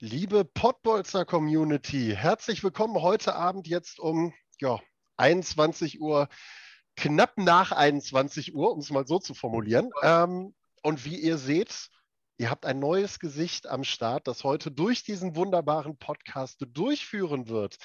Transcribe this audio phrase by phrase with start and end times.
[0.00, 4.78] Liebe Pottbolzer Community, herzlich willkommen heute Abend jetzt um ja,
[5.16, 6.28] 21 Uhr,
[6.94, 9.90] knapp nach 21 Uhr, um es mal so zu formulieren.
[10.04, 11.88] Ähm, und wie ihr seht,
[12.36, 17.78] ihr habt ein neues Gesicht am Start, das heute durch diesen wunderbaren Podcast durchführen wird.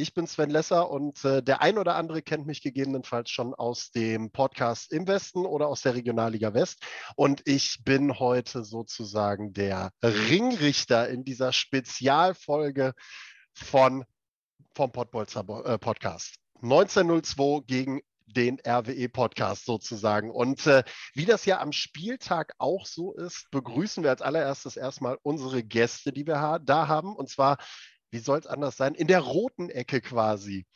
[0.00, 3.90] Ich bin Sven Lesser und äh, der ein oder andere kennt mich gegebenenfalls schon aus
[3.90, 6.82] dem Podcast im Westen oder aus der Regionalliga West.
[7.16, 12.94] Und ich bin heute sozusagen der Ringrichter in dieser Spezialfolge
[13.52, 14.06] von,
[14.74, 16.36] vom Pottbolzer äh, Podcast.
[16.62, 20.30] 1902 gegen den RWE-Podcast sozusagen.
[20.30, 20.82] Und äh,
[21.12, 26.10] wie das ja am Spieltag auch so ist, begrüßen wir als allererstes erstmal unsere Gäste,
[26.10, 27.14] die wir ha da haben.
[27.14, 27.58] Und zwar
[28.10, 28.94] wie soll es anders sein?
[28.94, 30.66] In der roten Ecke quasi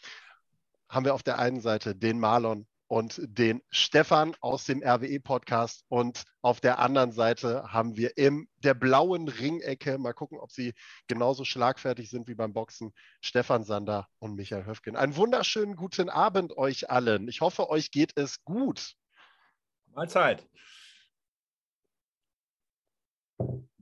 [0.89, 6.25] haben wir auf der einen Seite den Marlon und den Stefan aus dem RWE-Podcast und
[6.43, 10.75] auf der anderen Seite haben wir in der blauen Ringecke, mal gucken, ob sie
[11.09, 14.97] genauso schlagfertig sind wie beim Boxen, Stefan Sander und Michael Höfgen.
[14.97, 17.27] Einen wunderschönen guten Abend euch allen.
[17.27, 18.95] Ich hoffe, euch geht es gut.
[19.93, 20.47] Mahlzeit.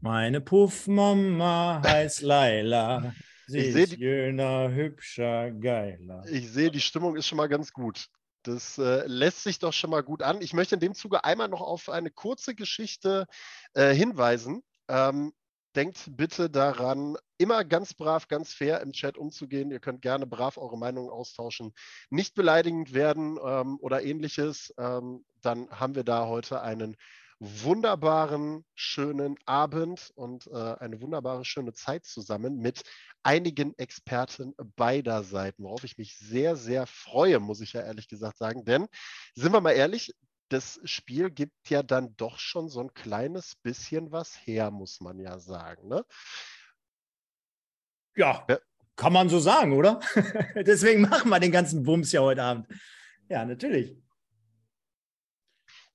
[0.01, 3.13] Meine Puffmama heißt Laila.
[3.55, 6.25] Ich ist jünger, hübscher, geiler.
[6.31, 8.07] Ich sehe, die Stimmung ist schon mal ganz gut.
[8.43, 10.43] Das äh, lässt sich doch schon mal gut an.
[10.43, 13.27] Ich möchte in dem Zuge einmal noch auf eine kurze Geschichte
[13.75, 14.63] äh, hinweisen.
[14.89, 15.33] Ähm,
[15.77, 19.71] denkt bitte daran, immer ganz brav, ganz fair im Chat umzugehen.
[19.71, 21.73] Ihr könnt gerne brav eure Meinungen austauschen,
[22.11, 24.75] nicht beleidigend werden ähm, oder ähnliches.
[24.79, 26.97] Ähm, dann haben wir da heute einen
[27.43, 32.83] wunderbaren, schönen Abend und äh, eine wunderbare, schöne Zeit zusammen mit
[33.25, 38.39] einigen Experten beider Seiten, worauf ich mich sehr, sehr freue, muss ich ja ehrlich gesagt
[38.39, 38.65] sagen.
[38.65, 38.87] Denn,
[39.35, 40.15] sind wir mal ehrlich,
[40.51, 45.19] das Spiel gibt ja dann doch schon so ein kleines bisschen was her, muss man
[45.19, 45.89] ja sagen.
[45.89, 46.05] Ne?
[48.15, 48.59] Ja, ja,
[48.95, 49.99] kann man so sagen, oder?
[50.55, 52.69] Deswegen machen wir den ganzen Bums ja heute Abend.
[53.29, 53.97] Ja, natürlich.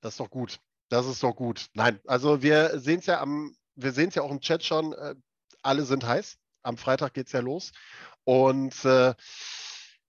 [0.01, 0.59] Das ist doch gut.
[0.89, 1.67] Das ist doch gut.
[1.73, 4.93] Nein, also wir sehen es ja am, wir sehen es ja auch im Chat schon,
[4.93, 5.15] äh,
[5.61, 6.37] alle sind heiß.
[6.63, 7.71] Am Freitag geht es ja los.
[8.23, 9.13] Und äh,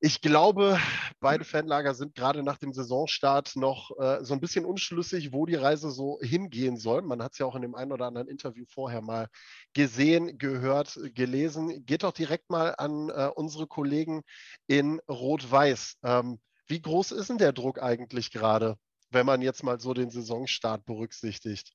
[0.00, 0.78] ich glaube,
[1.18, 5.56] beide Fanlager sind gerade nach dem Saisonstart noch äh, so ein bisschen unschlüssig, wo die
[5.56, 7.02] Reise so hingehen soll.
[7.02, 9.28] Man hat es ja auch in dem einen oder anderen Interview vorher mal
[9.72, 11.84] gesehen, gehört, gelesen.
[11.84, 14.22] Geht doch direkt mal an äh, unsere Kollegen
[14.68, 15.96] in Rot-Weiß.
[16.04, 18.76] Ähm, wie groß ist denn der Druck eigentlich gerade?
[19.10, 21.72] Wenn man jetzt mal so den Saisonstart berücksichtigt.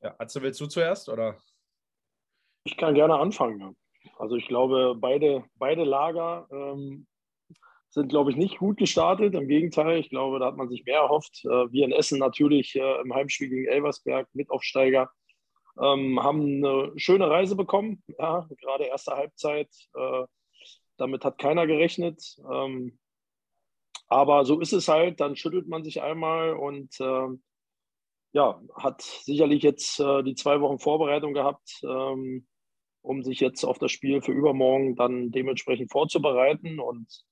[0.00, 1.36] Ja, Atze, willst du zuerst oder?
[2.64, 3.76] Ich kann gerne anfangen.
[4.18, 7.06] Also ich glaube, beide, beide Lager ähm,
[7.90, 9.34] sind, glaube ich, nicht gut gestartet.
[9.34, 11.44] Im Gegenteil, ich glaube, da hat man sich mehr erhofft.
[11.44, 15.10] Äh, wir in Essen natürlich äh, im Heimspiel gegen Elversberg, Mitaufsteiger,
[15.80, 18.02] ähm, haben eine schöne Reise bekommen.
[18.18, 19.68] Ja, gerade erste Halbzeit.
[19.94, 20.24] Äh,
[20.96, 22.36] damit hat keiner gerechnet.
[22.50, 22.98] Ähm,
[24.08, 27.28] aber so ist es halt, dann schüttelt man sich einmal und äh,
[28.32, 32.46] ja, hat sicherlich jetzt äh, die zwei Wochen Vorbereitung gehabt, ähm,
[33.02, 36.80] um sich jetzt auf das Spiel für übermorgen dann dementsprechend vorzubereiten.
[36.80, 37.24] Und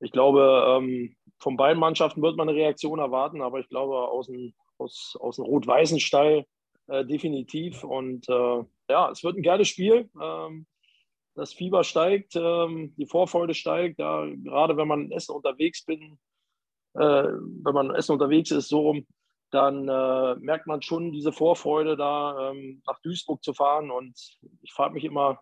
[0.00, 4.26] ich glaube, ähm, von beiden Mannschaften wird man eine Reaktion erwarten, aber ich glaube aus
[4.26, 6.44] dem, aus, aus dem rot-weißen Stall
[6.88, 7.82] äh, definitiv.
[7.82, 10.10] Und äh, ja, es wird ein geiles Spiel.
[10.20, 10.66] Ähm,
[11.34, 13.98] das Fieber steigt, ähm, die Vorfreude steigt.
[13.98, 16.18] Ja, gerade wenn man Essen unterwegs bin,
[16.94, 19.06] äh, wenn man Essen unterwegs ist, so rum,
[19.50, 23.90] dann äh, merkt man schon diese Vorfreude, da ähm, nach Duisburg zu fahren.
[23.90, 24.14] Und
[24.62, 25.40] ich frage mich immer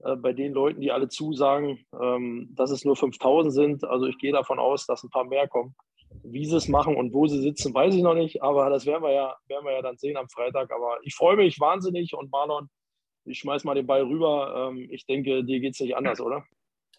[0.00, 3.84] äh, bei den Leuten, die alle zusagen, ähm, dass es nur 5000 sind.
[3.84, 5.74] Also ich gehe davon aus, dass ein paar mehr kommen.
[6.22, 8.42] Wie sie es machen und wo sie sitzen, weiß ich noch nicht.
[8.42, 10.72] Aber das werden wir ja, werden wir ja dann sehen am Freitag.
[10.72, 12.68] Aber ich freue mich wahnsinnig und Marlon,
[13.24, 14.70] ich schmeiß mal den Ball rüber.
[14.70, 16.44] Ähm, ich denke, dir geht es nicht anders, oder?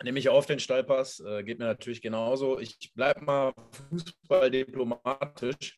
[0.04, 2.60] Nehme ich auf den Stallpass, äh, geht mir natürlich genauso.
[2.60, 3.54] Ich bleibe mal
[3.90, 5.78] fußballdiplomatisch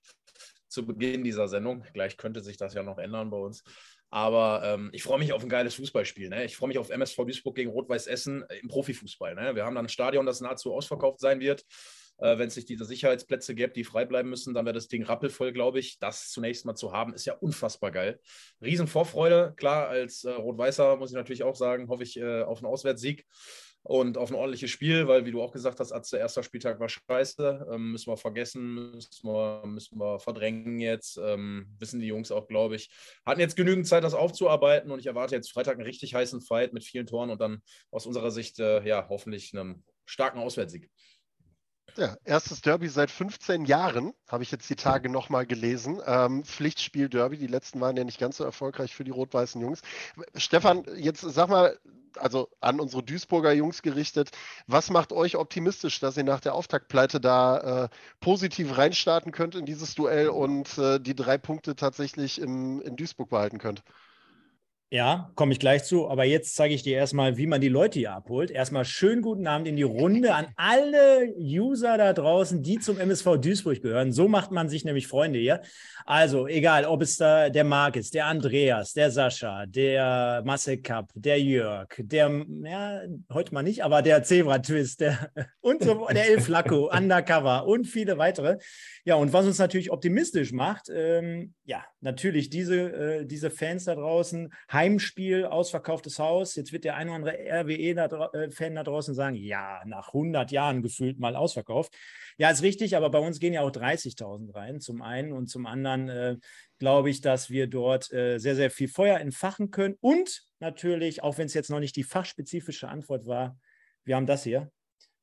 [0.68, 1.84] zu Beginn dieser Sendung.
[1.94, 3.64] Gleich könnte sich das ja noch ändern bei uns.
[4.10, 6.30] Aber ähm, ich freue mich auf ein geiles Fußballspiel.
[6.30, 6.46] Ne?
[6.46, 9.36] Ich freue mich auf MSV Duisburg gegen Rot-Weiß Essen im Profifußball.
[9.36, 9.54] Ne?
[9.56, 11.64] Wir haben dann ein Stadion, das nahezu ausverkauft sein wird.
[12.18, 15.04] Äh, Wenn es nicht diese Sicherheitsplätze gäbe, die frei bleiben müssen, dann wäre das Ding
[15.04, 16.00] rappelvoll, glaube ich.
[16.00, 18.20] Das zunächst mal zu haben, ist ja unfassbar geil.
[18.62, 19.54] Riesenvorfreude.
[19.56, 23.26] Klar, als äh, Rot-Weißer muss ich natürlich auch sagen, hoffe ich äh, auf einen Auswärtssieg
[23.84, 26.80] und auf ein ordentliches Spiel, weil, wie du auch gesagt hast, als der erste Spieltag
[26.80, 27.68] war scheiße.
[27.72, 31.18] Ähm, müssen wir vergessen, müssen wir, müssen wir verdrängen jetzt.
[31.18, 32.90] Ähm, wissen die Jungs auch, glaube ich.
[33.26, 36.74] Hatten jetzt genügend Zeit, das aufzuarbeiten und ich erwarte jetzt Freitag einen richtig heißen Fight
[36.74, 40.90] mit vielen Toren und dann aus unserer Sicht, äh, ja, hoffentlich einen starken Auswärtssieg.
[41.98, 46.00] Ja, erstes Derby seit 15 Jahren, habe ich jetzt die Tage nochmal gelesen.
[46.06, 49.82] Ähm, Pflichtspiel Derby, die letzten waren ja nicht ganz so erfolgreich für die rot-weißen Jungs.
[50.36, 51.76] Stefan, jetzt sag mal,
[52.16, 54.30] also an unsere Duisburger Jungs gerichtet,
[54.68, 57.90] was macht euch optimistisch, dass ihr nach der Auftaktpleite da äh,
[58.20, 63.30] positiv reinstarten könnt in dieses Duell und äh, die drei Punkte tatsächlich im, in Duisburg
[63.30, 63.82] behalten könnt?
[64.90, 66.08] Ja, komme ich gleich zu.
[66.08, 68.50] Aber jetzt zeige ich dir erstmal, wie man die Leute hier abholt.
[68.50, 73.38] Erstmal schönen guten Abend in die Runde an alle User da draußen, die zum MSV
[73.42, 74.14] Duisburg gehören.
[74.14, 75.62] So macht man sich nämlich Freunde hier.
[76.06, 81.12] Also, egal, ob es da der Marc ist, der Andreas, der Sascha, der Marcel Kapp,
[81.16, 83.02] der Jörg, der, ja,
[83.34, 87.88] heute mal nicht, aber der Zebra Twist, der, und so, der El Flacco, Undercover und
[87.88, 88.58] viele weitere.
[89.04, 92.80] Ja, und was uns natürlich optimistisch macht, ähm, ja, natürlich diese,
[93.20, 96.56] äh, diese Fans da draußen, Heimspiel, ausverkauftes Haus.
[96.56, 100.52] Jetzt wird der ein oder andere RWE-Fan da, äh, da draußen sagen, ja, nach 100
[100.52, 101.96] Jahren gefühlt mal ausverkauft.
[102.38, 105.34] Ja, ist richtig, aber bei uns gehen ja auch 30.000 rein, zum einen.
[105.34, 106.36] Und zum anderen äh,
[106.78, 109.96] glaube ich, dass wir dort äh, sehr, sehr viel Feuer entfachen können.
[110.00, 113.58] Und natürlich, auch wenn es jetzt noch nicht die fachspezifische Antwort war,
[114.04, 114.72] wir haben das hier.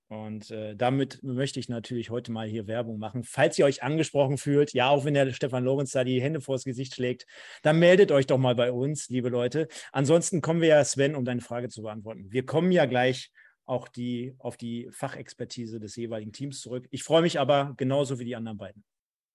[0.08, 3.24] Und äh, damit möchte ich natürlich heute mal hier Werbung machen.
[3.24, 6.64] Falls ihr euch angesprochen fühlt, ja, auch wenn der Stefan Lorenz da die Hände vors
[6.64, 7.26] Gesicht schlägt,
[7.62, 9.66] dann meldet euch doch mal bei uns, liebe Leute.
[9.92, 12.26] Ansonsten kommen wir ja, Sven, um deine Frage zu beantworten.
[12.30, 13.30] Wir kommen ja gleich
[13.64, 16.86] auch die, auf die Fachexpertise des jeweiligen Teams zurück.
[16.90, 18.84] Ich freue mich aber genauso wie die anderen beiden.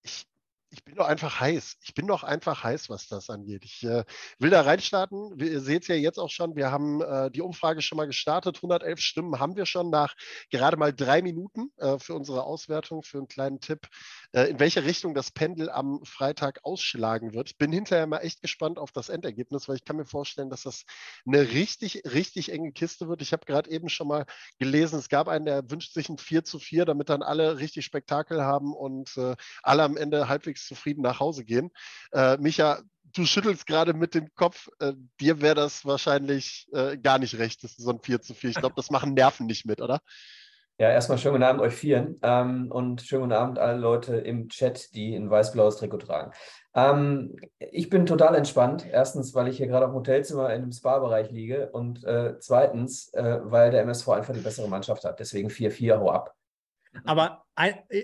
[0.03, 0.25] Ich
[0.71, 1.77] ich bin doch einfach heiß.
[1.81, 3.65] Ich bin doch einfach heiß, was das angeht.
[3.65, 4.03] Ich äh,
[4.37, 5.37] will da reinstarten.
[5.39, 6.55] Ihr seht es ja jetzt auch schon.
[6.55, 8.57] Wir haben äh, die Umfrage schon mal gestartet.
[8.57, 10.15] 111 Stimmen haben wir schon nach
[10.51, 13.87] gerade mal drei Minuten äh, für unsere Auswertung, für einen kleinen Tipp,
[14.31, 17.57] äh, in welche Richtung das Pendel am Freitag ausschlagen wird.
[17.57, 20.85] Bin hinterher mal echt gespannt auf das Endergebnis, weil ich kann mir vorstellen, dass das
[21.25, 23.23] eine richtig, richtig enge Kiste wird.
[23.23, 24.25] Ich habe gerade eben schon mal
[24.59, 27.85] gelesen, es gab einen, der wünscht sich ein 4 zu 4, damit dann alle richtig
[27.85, 31.71] Spektakel haben und äh, alle am Ende halbwegs halbwegs zufrieden nach Hause gehen.
[32.11, 32.79] Äh, Micha,
[33.13, 34.69] du schüttelst gerade mit dem Kopf.
[34.79, 37.63] Äh, dir wäre das wahrscheinlich äh, gar nicht recht.
[37.63, 38.51] Das ist so ein 4 zu 4.
[38.51, 39.99] Ich glaube, das machen Nerven nicht mit, oder?
[40.81, 44.47] Ja, erstmal schönen guten Abend euch vieren ähm, und schönen guten Abend alle Leute im
[44.47, 46.31] Chat, die ein weiß-blaues Trikot tragen.
[46.73, 48.85] Ähm, ich bin total entspannt.
[48.89, 53.13] Erstens, weil ich hier gerade auf dem Hotelzimmer in einem Spa-Bereich liege und äh, zweitens,
[53.13, 55.19] äh, weil der MSV einfach die bessere Mannschaft hat.
[55.19, 56.33] Deswegen 4-4, hau ab.
[57.05, 57.45] Aber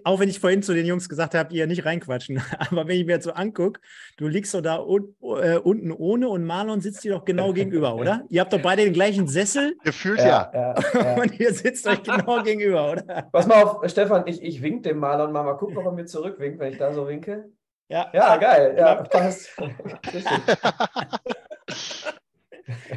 [0.03, 3.05] auch wenn ich vorhin zu den Jungs gesagt habe, ihr nicht reinquatschen, aber wenn ich
[3.05, 3.79] mir jetzt so angucke,
[4.17, 7.95] du liegst so da un, äh, unten ohne und Marlon sitzt dir doch genau gegenüber,
[7.95, 8.23] oder?
[8.29, 9.75] Ihr habt doch beide den gleichen Sessel.
[9.83, 10.51] Gefühlt ja.
[10.53, 10.75] ja.
[10.93, 13.29] ja, und ihr sitzt euch genau gegenüber, oder?
[13.31, 15.43] Pass mal auf, Stefan, ich, ich wink dem Marlon mal.
[15.43, 17.49] Mal gucken, ob er mir zurückwinkt, wenn ich da so winke.
[17.87, 18.75] Ja, ja geil.
[18.77, 19.55] Ja, passt.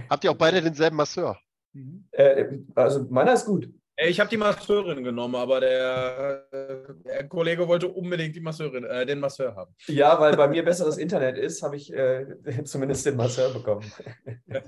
[0.09, 1.39] Habt ihr auch beide denselben Masseur?
[1.75, 2.07] Mhm.
[2.13, 3.69] Äh, also meiner ist gut.
[4.07, 6.45] Ich habe die Masseurin genommen, aber der,
[7.05, 9.75] der, Kollege wollte unbedingt die Masseurin, äh, den Masseur haben.
[9.89, 12.27] Ja, weil bei mir besseres Internet ist, habe ich äh,
[12.65, 13.91] zumindest den Masseur bekommen.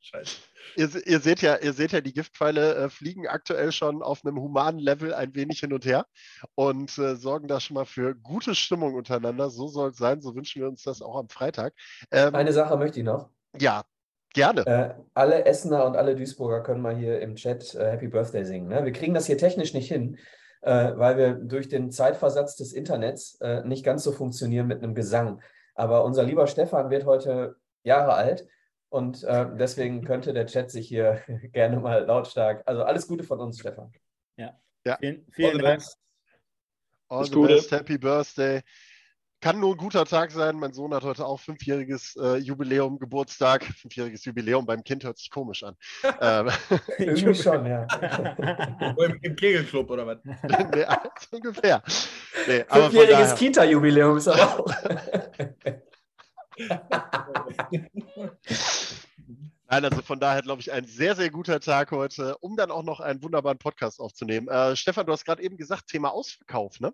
[0.00, 0.38] Scheiße.
[0.76, 4.40] Ihr, ihr, seht ja, ihr seht ja, die Giftpfeile äh, fliegen aktuell schon auf einem
[4.40, 6.06] humanen Level ein wenig hin und her
[6.54, 9.50] und äh, sorgen da schon mal für gute Stimmung untereinander.
[9.50, 11.74] So soll es sein, so wünschen wir uns das auch am Freitag.
[12.10, 13.30] Ähm, Eine Sache möchte ich noch.
[13.58, 13.84] Ja,
[14.32, 14.66] Gerne.
[14.66, 18.68] Äh, alle Essener und alle Duisburger können mal hier im Chat äh, Happy Birthday singen.
[18.68, 18.84] Ne?
[18.84, 20.18] Wir kriegen das hier technisch nicht hin,
[20.62, 24.94] äh, weil wir durch den Zeitversatz des Internets äh, nicht ganz so funktionieren mit einem
[24.94, 25.42] Gesang.
[25.74, 28.46] Aber unser lieber Stefan wird heute Jahre alt
[28.88, 31.22] und äh, deswegen könnte der Chat sich hier
[31.52, 32.62] gerne mal lautstark.
[32.66, 33.92] Also alles Gute von uns, Stefan.
[34.36, 34.56] Ja.
[34.86, 34.96] ja.
[35.00, 35.82] Vielen, vielen Dank.
[37.08, 37.72] All the best.
[37.72, 38.62] Happy Birthday
[39.40, 40.56] kann nur ein guter Tag sein.
[40.56, 43.64] Mein Sohn hat heute auch fünfjähriges äh, Jubiläum, Geburtstag.
[43.64, 45.76] Fünfjähriges Jubiläum beim Kind hört sich komisch an.
[46.20, 46.50] ähm,
[46.98, 47.86] Irgendwie schon, ja.
[49.22, 50.18] Im, Kegelclub oder was?
[50.24, 50.86] nee,
[51.18, 51.82] so ungefähr.
[52.46, 54.66] Nee, Fünfjähriges Kita-Jubiläum ist aber auch.
[59.70, 62.82] Nein, also von daher glaube ich ein sehr, sehr guter Tag heute, um dann auch
[62.82, 64.48] noch einen wunderbaren Podcast aufzunehmen.
[64.48, 66.92] Äh, Stefan, du hast gerade eben gesagt, Thema Ausverkauf, ne?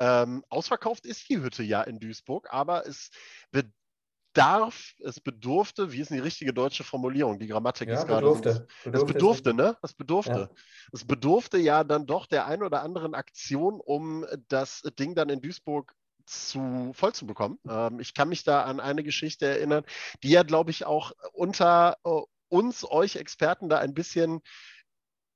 [0.00, 3.10] Ähm, ausverkauft ist die Hütte ja in Duisburg, aber es
[3.50, 7.38] bedarf, es bedurfte, wie ist denn die richtige deutsche Formulierung?
[7.38, 8.26] Die Grammatik ja, ist gerade.
[8.26, 8.66] Bedurfte.
[8.84, 9.76] Es bedurfte, ne?
[9.82, 10.50] Es bedurfte.
[10.50, 10.50] Ja.
[10.92, 15.40] Es bedurfte ja dann doch der ein oder anderen Aktion, um das Ding dann in
[15.40, 15.94] Duisburg
[16.26, 17.58] zu voll zu bekommen.
[17.68, 19.84] Ähm, ich kann mich da an eine Geschichte erinnern,
[20.22, 24.40] die ja, glaube ich, auch unter uh, uns, euch Experten da ein bisschen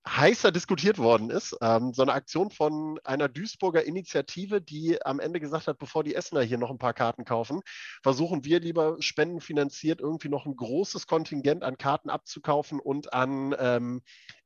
[0.08, 1.56] heißer diskutiert worden ist.
[1.60, 6.14] Ähm, so eine Aktion von einer Duisburger Initiative, die am Ende gesagt hat, bevor die
[6.14, 7.60] Essener hier noch ein paar Karten kaufen,
[8.02, 14.02] versuchen wir lieber spendenfinanziert irgendwie noch ein großes Kontingent an Karten abzukaufen und an ähm,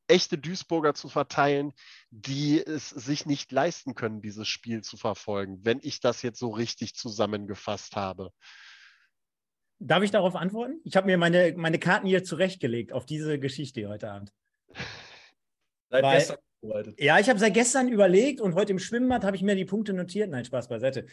[0.08, 1.72] echte Duisburger zu verteilen,
[2.10, 6.50] die es sich nicht leisten können, dieses Spiel zu verfolgen, wenn ich das jetzt so
[6.50, 8.30] richtig zusammengefasst habe.
[9.78, 10.80] Darf ich darauf antworten?
[10.84, 14.32] Ich habe mir meine, meine Karten hier zurechtgelegt auf diese Geschichte heute Abend.
[15.94, 17.00] Seit Weil, gestern vorbereitet.
[17.00, 19.92] Ja, ich habe seit gestern überlegt und heute im Schwimmbad habe ich mir die Punkte
[19.92, 20.28] notiert.
[20.28, 21.06] Nein, Spaß beiseite.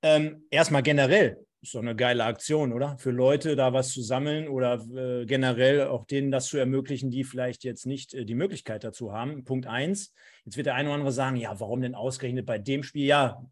[0.00, 2.96] Ähm, erstmal generell, ist doch eine geile Aktion, oder?
[2.96, 7.24] Für Leute da was zu sammeln oder äh, generell auch denen das zu ermöglichen, die
[7.24, 9.44] vielleicht jetzt nicht äh, die Möglichkeit dazu haben.
[9.44, 10.14] Punkt eins.
[10.46, 13.04] Jetzt wird der eine oder andere sagen, ja, warum denn ausgerechnet bei dem Spiel?
[13.04, 13.44] Ja,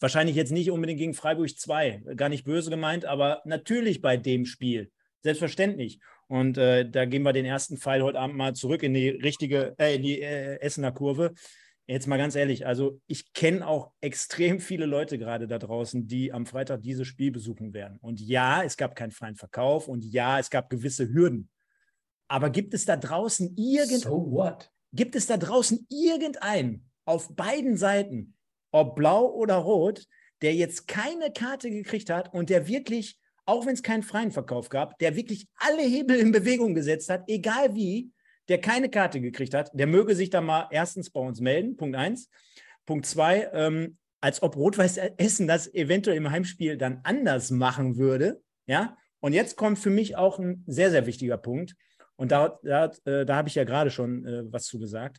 [0.00, 4.46] wahrscheinlich jetzt nicht unbedingt gegen Freiburg 2, gar nicht böse gemeint, aber natürlich bei dem
[4.46, 4.90] Spiel.
[5.22, 6.00] Selbstverständlich.
[6.28, 9.74] Und äh, da gehen wir den ersten Pfeil heute Abend mal zurück in die richtige,
[9.78, 11.32] äh, in die äh, Essener Kurve.
[11.86, 16.32] Jetzt mal ganz ehrlich, also ich kenne auch extrem viele Leute gerade da draußen, die
[16.32, 17.98] am Freitag dieses Spiel besuchen werden.
[18.00, 21.50] Und ja, es gab keinen freien Verkauf und ja, es gab gewisse Hürden.
[22.26, 24.70] Aber gibt es da draußen irgend so what?
[24.94, 28.34] Gibt es da draußen irgendeinen auf beiden Seiten,
[28.70, 30.06] ob blau oder rot,
[30.40, 34.68] der jetzt keine Karte gekriegt hat und der wirklich auch wenn es keinen freien Verkauf
[34.68, 38.10] gab, der wirklich alle Hebel in Bewegung gesetzt hat, egal wie,
[38.48, 41.96] der keine Karte gekriegt hat, der möge sich da mal erstens bei uns melden, Punkt
[41.96, 42.28] eins.
[42.86, 48.42] Punkt zwei, ähm, als ob Rot-Weiß Essen das eventuell im Heimspiel dann anders machen würde.
[48.66, 51.74] Ja, und jetzt kommt für mich auch ein sehr, sehr wichtiger Punkt.
[52.16, 55.18] Und da, da, äh, da habe ich ja gerade schon äh, was zu gesagt.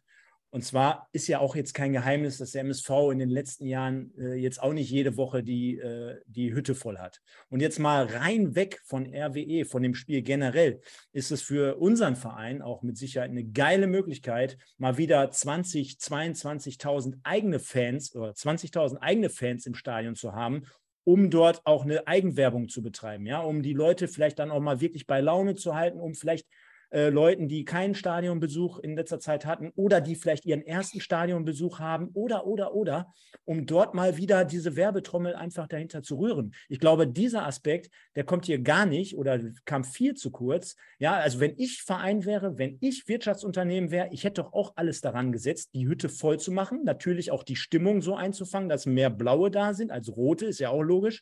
[0.56, 4.14] Und zwar ist ja auch jetzt kein Geheimnis, dass der MSV in den letzten Jahren
[4.18, 7.20] äh, jetzt auch nicht jede Woche die, äh, die Hütte voll hat.
[7.50, 10.80] Und jetzt mal rein weg von RWE, von dem Spiel generell,
[11.12, 17.16] ist es für unseren Verein auch mit Sicherheit eine geile Möglichkeit, mal wieder 20, 22.000
[17.24, 20.64] eigene Fans oder 20.000 eigene Fans im Stadion zu haben
[21.08, 24.82] um dort auch eine Eigenwerbung zu betreiben, ja, um die Leute vielleicht dann auch mal
[24.82, 26.48] wirklich bei Laune zu halten, um vielleicht
[26.92, 31.80] äh, Leuten, die keinen Stadionbesuch in letzter Zeit hatten oder die vielleicht ihren ersten Stadionbesuch
[31.80, 33.14] haben oder, oder, oder,
[33.46, 36.54] um dort mal wieder diese Werbetrommel einfach dahinter zu rühren.
[36.70, 40.76] Ich glaube, dieser Aspekt, der kommt hier gar nicht oder kam viel zu kurz.
[41.00, 45.02] Ja, also wenn ich Verein wäre, wenn ich Wirtschaftsunternehmen wäre, ich hätte doch auch alles
[45.02, 49.10] daran gesetzt, die Hütte voll zu machen, natürlich auch die Stimmung so einzufangen, dass mehr
[49.10, 51.22] Blaue da sind als Rote, ist ja auch logisch.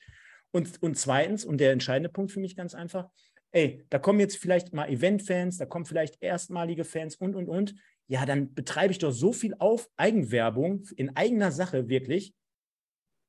[0.51, 3.09] Und, und zweitens, und der entscheidende Punkt für mich ganz einfach,
[3.53, 7.75] ey, da kommen jetzt vielleicht mal Event-Fans, da kommen vielleicht erstmalige Fans und, und, und.
[8.07, 12.33] Ja, dann betreibe ich doch so viel auf Eigenwerbung in eigener Sache wirklich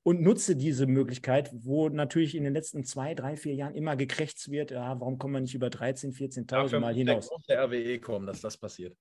[0.03, 4.51] und nutze diese Möglichkeit, wo natürlich in den letzten zwei, drei, vier Jahren immer gekrächzt
[4.51, 7.31] wird, ja, warum kommen wir nicht über 13.000, 14.000 Mal hinaus?
[7.31, 8.97] Muss der RWE kommen, dass das passiert.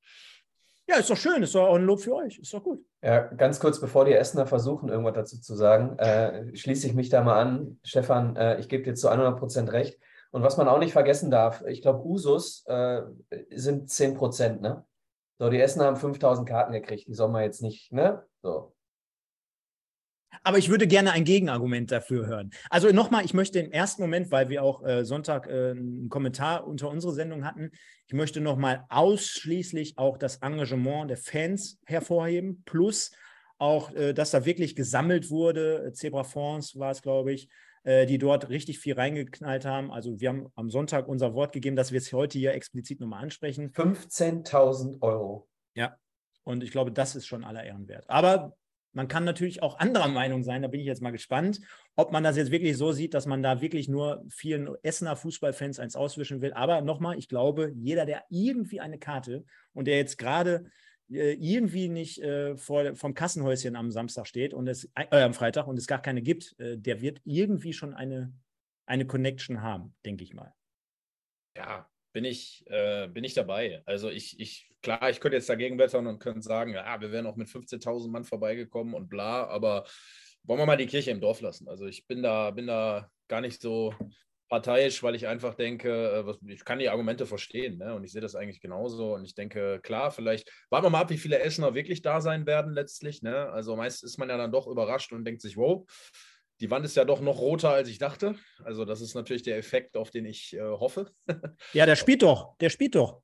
[0.88, 2.86] Ja, ist doch schön, ist doch auch ein Lob für euch, ist doch gut.
[3.02, 7.10] Ja, ganz kurz, bevor die Essener versuchen, irgendwas dazu zu sagen, äh, schließe ich mich
[7.10, 7.80] da mal an.
[7.84, 9.98] Stefan, äh, ich gebe dir zu 100 Prozent recht.
[10.34, 13.04] Und was man auch nicht vergessen darf, ich glaube, Usus äh,
[13.52, 14.84] sind 10 Prozent, ne?
[15.38, 18.24] So, die Essen haben 5000 Karten gekriegt, die soll man jetzt nicht, ne?
[18.42, 18.74] So.
[20.42, 22.50] Aber ich würde gerne ein Gegenargument dafür hören.
[22.72, 26.66] Also nochmal, ich möchte im ersten Moment, weil wir auch äh, Sonntag äh, einen Kommentar
[26.66, 27.70] unter unsere Sendung hatten,
[28.08, 33.12] ich möchte nochmal ausschließlich auch das Engagement der Fans hervorheben, plus
[33.60, 35.92] auch, äh, dass da wirklich gesammelt wurde.
[35.94, 37.50] Zebra France war es, glaube ich,
[37.84, 39.92] äh, die dort richtig viel reingeknallt haben.
[39.92, 43.24] Also wir haben am Sonntag unser Wort gegeben, dass wir es heute hier explizit nochmal
[43.24, 43.72] ansprechen.
[43.72, 45.48] 15.000 Euro.
[45.76, 45.98] Ja,
[46.44, 48.10] und ich glaube, das ist schon aller Ehren wert.
[48.10, 48.56] Aber
[48.94, 51.60] man kann natürlich auch anderer Meinung sein, da bin ich jetzt mal gespannt,
[51.96, 55.80] ob man das jetzt wirklich so sieht, dass man da wirklich nur vielen Essener Fußballfans
[55.80, 56.54] eins auswischen will.
[56.54, 60.66] Aber nochmal, ich glaube, jeder, der irgendwie eine Karte und der jetzt gerade
[61.14, 65.78] irgendwie nicht äh, vor, vom Kassenhäuschen am Samstag steht und es äh, am Freitag und
[65.78, 68.34] es gar keine gibt, äh, der wird irgendwie schon eine,
[68.86, 70.54] eine Connection haben, denke ich mal.
[71.56, 73.82] Ja, bin ich, äh, bin ich dabei.
[73.86, 77.26] Also ich, ich, klar, ich könnte jetzt dagegen wettern und könnte sagen, ja, wir wären
[77.26, 79.86] auch mit 15.000 Mann vorbeigekommen und bla, aber
[80.44, 81.68] wollen wir mal die Kirche im Dorf lassen.
[81.68, 83.94] Also ich bin da, bin da gar nicht so
[84.50, 87.96] parteiisch, weil ich einfach denke, äh, ich kann die Argumente verstehen ne?
[87.96, 91.10] und ich sehe das eigentlich genauso und ich denke, klar, vielleicht warten wir mal ab,
[91.10, 93.22] wie viele Essener wirklich da sein werden letztlich.
[93.22, 93.50] Ne?
[93.50, 95.86] Also meist ist man ja dann doch überrascht und denkt sich, wow,
[96.60, 98.36] die Wand ist ja doch noch roter, als ich dachte.
[98.64, 101.12] Also das ist natürlich der Effekt, auf den ich äh, hoffe.
[101.74, 103.22] ja, der spielt doch, der spielt doch.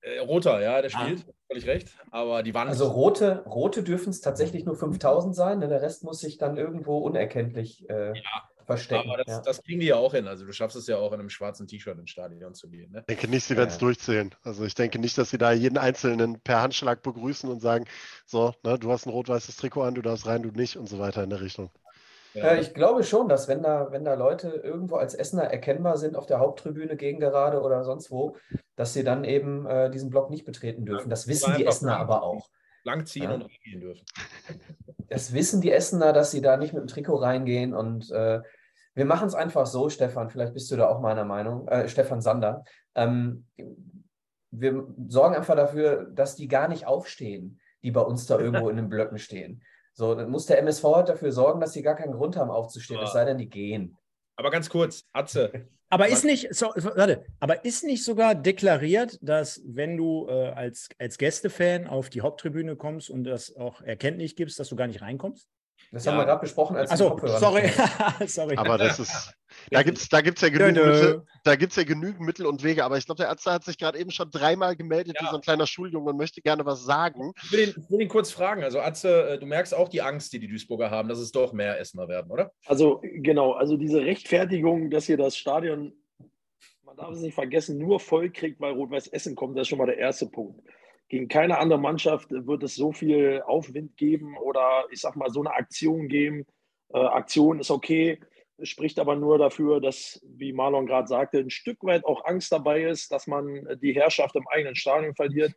[0.00, 1.02] Äh, roter, ja, der ah.
[1.02, 1.32] spielt, ah.
[1.48, 1.88] völlig recht.
[2.12, 2.70] Aber die Wand.
[2.70, 6.56] Also rote, rote dürfen es tatsächlich nur 5000 sein, denn der Rest muss sich dann
[6.56, 9.10] irgendwo unerkenntlich äh, ja verstecken.
[9.10, 9.40] Aber das, ja.
[9.40, 10.26] das, kriegen die ja auch hin.
[10.26, 12.92] Also du schaffst es ja auch in einem schwarzen T-Shirt ins Stadion zu gehen.
[12.92, 13.00] Ne?
[13.00, 13.80] Ich denke nicht, sie werden es ja.
[13.80, 14.34] durchzählen.
[14.42, 17.86] Also ich denke nicht, dass sie da jeden Einzelnen per Handschlag begrüßen und sagen,
[18.26, 20.98] so, ne, du hast ein rot-weißes Trikot an, du darfst rein, du nicht und so
[20.98, 21.70] weiter in der Richtung.
[22.34, 22.54] Ja.
[22.56, 26.26] ich glaube schon, dass wenn da, wenn da Leute irgendwo als Essener erkennbar sind auf
[26.26, 28.36] der Haupttribüne gegen gerade oder sonst wo,
[28.74, 31.08] dass sie dann eben äh, diesen Block nicht betreten dürfen.
[31.08, 32.50] Das wissen die Essener aber auch.
[32.84, 33.34] Langziehen ja.
[33.34, 34.04] und reingehen dürfen.
[35.08, 38.40] Das wissen die Essener, dass sie da nicht mit dem Trikot reingehen und äh,
[38.96, 42.22] wir machen es einfach so, Stefan, vielleicht bist du da auch meiner Meinung, äh, Stefan
[42.22, 42.64] Sander.
[42.94, 43.46] Ähm,
[44.50, 48.76] wir sorgen einfach dafür, dass die gar nicht aufstehen, die bei uns da irgendwo in
[48.76, 49.62] den Blöcken stehen.
[49.92, 53.00] So, dann muss der MSV halt dafür sorgen, dass sie gar keinen Grund haben aufzustehen,
[53.02, 53.96] es sei denn, die gehen.
[54.36, 55.52] Aber ganz kurz, Atze.
[55.88, 60.88] Aber ist nicht, so, warte, aber ist nicht sogar deklariert, dass wenn du äh, als,
[60.98, 65.00] als Gästefan auf die Haupttribüne kommst und das auch erkenntlich gibst, dass du gar nicht
[65.00, 65.46] reinkommst?
[65.92, 66.12] Das ja.
[66.12, 67.70] haben wir gerade besprochen als Achso, sorry.
[68.26, 68.56] sorry.
[68.56, 69.32] Aber das ist,
[69.70, 72.84] da gibt es da gibt's ja, genügend Mittel, ja genügend Mittel und Wege.
[72.84, 75.26] Aber ich glaube, der Arzt hat sich gerade eben schon dreimal gemeldet, ja.
[75.26, 77.32] wie so ein kleiner Schuljunge und möchte gerne was sagen.
[77.44, 78.64] Ich will, ihn, ich will ihn kurz fragen.
[78.64, 81.52] Also Atze, äh, du merkst auch die Angst, die die Duisburger haben, dass es doch
[81.52, 82.52] mehr Essener werden, oder?
[82.66, 85.92] Also genau, also diese Rechtfertigung, dass hier das Stadion,
[86.84, 89.78] man darf es nicht vergessen, nur voll kriegt, weil Rot-Weiß Essen kommt, das ist schon
[89.78, 90.60] mal der erste Punkt.
[91.08, 95.40] Gegen keine andere Mannschaft wird es so viel Aufwind geben oder ich sag mal so
[95.40, 96.46] eine Aktion geben.
[96.92, 98.20] Äh, Aktion ist okay,
[98.62, 102.82] spricht aber nur dafür, dass, wie Marlon gerade sagte, ein Stück weit auch Angst dabei
[102.82, 105.52] ist, dass man die Herrschaft im eigenen Stadion verliert.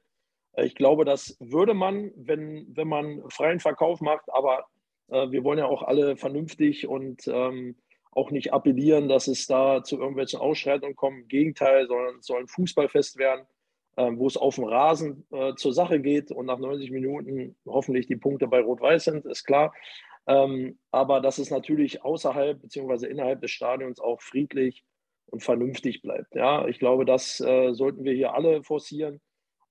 [0.54, 4.66] Äh, ich glaube, das würde man, wenn, wenn man freien Verkauf macht, aber
[5.08, 7.76] äh, wir wollen ja auch alle vernünftig und ähm,
[8.12, 11.22] auch nicht appellieren, dass es da zu irgendwelchen Ausschreitungen kommt.
[11.22, 13.46] Im Gegenteil, sondern es soll ein Fußballfest werden.
[14.00, 18.08] Ähm, wo es auf dem Rasen äh, zur Sache geht und nach 90 Minuten hoffentlich
[18.08, 19.74] die Punkte bei Rot-Weiß sind, ist klar.
[20.26, 23.08] Ähm, aber dass es natürlich außerhalb bzw.
[23.08, 24.86] innerhalb des Stadions auch friedlich
[25.26, 26.34] und vernünftig bleibt.
[26.34, 29.20] Ja, ich glaube, das äh, sollten wir hier alle forcieren,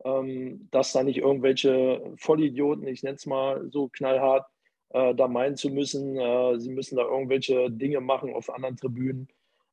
[0.04, 4.44] ähm, dass da nicht irgendwelche Vollidioten, ich nenne es mal so knallhart,
[4.90, 9.28] äh, da meinen zu müssen, äh, sie müssen da irgendwelche Dinge machen auf anderen Tribünen,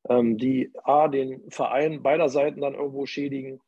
[0.08, 3.60] ähm, die A, den Verein beider Seiten dann irgendwo schädigen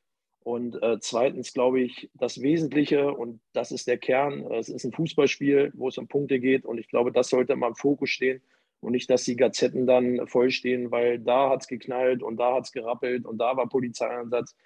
[0.48, 4.82] und äh, zweitens glaube ich, das Wesentliche, und das ist der Kern, äh, es ist
[4.82, 6.64] ein Fußballspiel, wo es um Punkte geht.
[6.64, 8.40] Und ich glaube, das sollte immer im Fokus stehen
[8.80, 12.64] und nicht, dass die Gazetten dann vollstehen, weil da hat es geknallt und da hat
[12.64, 14.56] es gerappelt und da war Polizeieinsatz.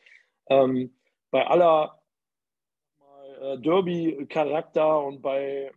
[0.49, 0.95] Ähm,
[1.33, 2.01] bei aller
[3.41, 5.73] äh, Derby-Charakter und bei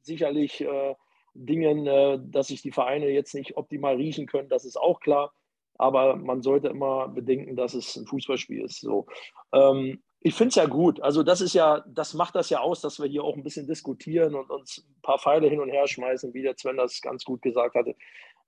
[0.00, 0.94] sicherlich äh,
[1.34, 5.34] Dingen, äh, dass sich die Vereine jetzt nicht optimal riechen können, das ist auch klar
[5.82, 8.80] aber man sollte immer bedenken, dass es ein Fußballspiel ist.
[8.80, 9.06] So.
[9.52, 11.00] Ähm, ich finde es ja gut.
[11.02, 13.66] Also das ist ja, das macht das ja aus, dass wir hier auch ein bisschen
[13.66, 17.24] diskutieren und uns ein paar Pfeile hin und her schmeißen, wie der Sven das ganz
[17.24, 17.96] gut gesagt hatte.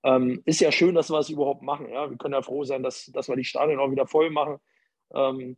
[0.03, 1.89] Ähm, ist ja schön, dass wir es überhaupt machen.
[1.89, 2.09] Ja?
[2.09, 4.57] Wir können ja froh sein, dass, dass wir die Stadien auch wieder voll machen.
[5.13, 5.57] Ähm,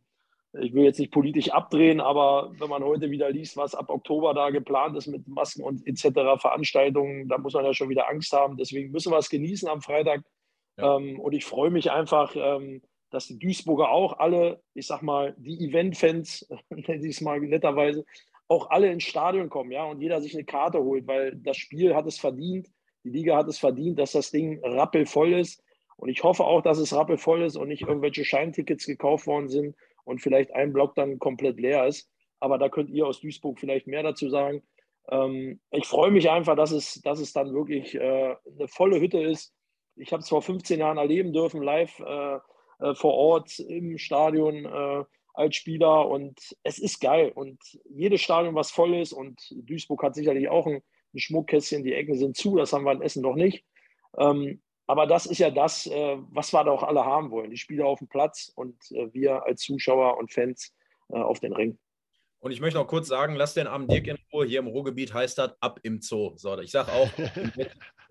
[0.54, 4.34] ich will jetzt nicht politisch abdrehen, aber wenn man heute wieder liest, was ab Oktober
[4.34, 6.40] da geplant ist mit Masken und etc.
[6.40, 8.56] Veranstaltungen, da muss man ja schon wieder Angst haben.
[8.56, 10.24] Deswegen müssen wir es genießen am Freitag.
[10.78, 15.34] Ähm, und ich freue mich einfach, ähm, dass die Duisburger auch alle, ich sag mal,
[15.38, 18.04] die Event-Fans, nenne ich es mal netterweise,
[18.48, 21.94] auch alle ins Stadion kommen, ja, und jeder sich eine Karte holt, weil das Spiel
[21.94, 22.68] hat es verdient,
[23.04, 25.62] die Liga hat es verdient, dass das Ding rappelvoll ist.
[25.96, 29.76] Und ich hoffe auch, dass es rappelvoll ist und nicht irgendwelche Scheintickets gekauft worden sind
[30.04, 32.08] und vielleicht ein Block dann komplett leer ist.
[32.40, 34.62] Aber da könnt ihr aus Duisburg vielleicht mehr dazu sagen.
[35.10, 39.20] Ähm, ich freue mich einfach, dass es, dass es dann wirklich äh, eine volle Hütte
[39.20, 39.52] ist
[39.98, 42.38] ich habe es vor 15 Jahren erleben dürfen, live äh,
[42.80, 47.32] äh, vor Ort im Stadion äh, als Spieler und es ist geil.
[47.34, 47.58] Und
[47.90, 50.82] jedes Stadion, was voll ist und Duisburg hat sicherlich auch ein,
[51.14, 53.64] ein Schmuckkästchen, die Ecken sind zu, das haben wir in Essen noch nicht.
[54.16, 57.50] Ähm, aber das ist ja das, äh, was wir da auch alle haben wollen.
[57.50, 60.74] Die Spieler auf dem Platz und äh, wir als Zuschauer und Fans
[61.10, 61.78] äh, auf den Ring.
[62.40, 64.46] Und ich möchte noch kurz sagen, lass den armen Dirk in Ruhe.
[64.46, 66.34] Hier im Ruhrgebiet heißt das ab im Zoo.
[66.36, 67.10] So, ich sage auch,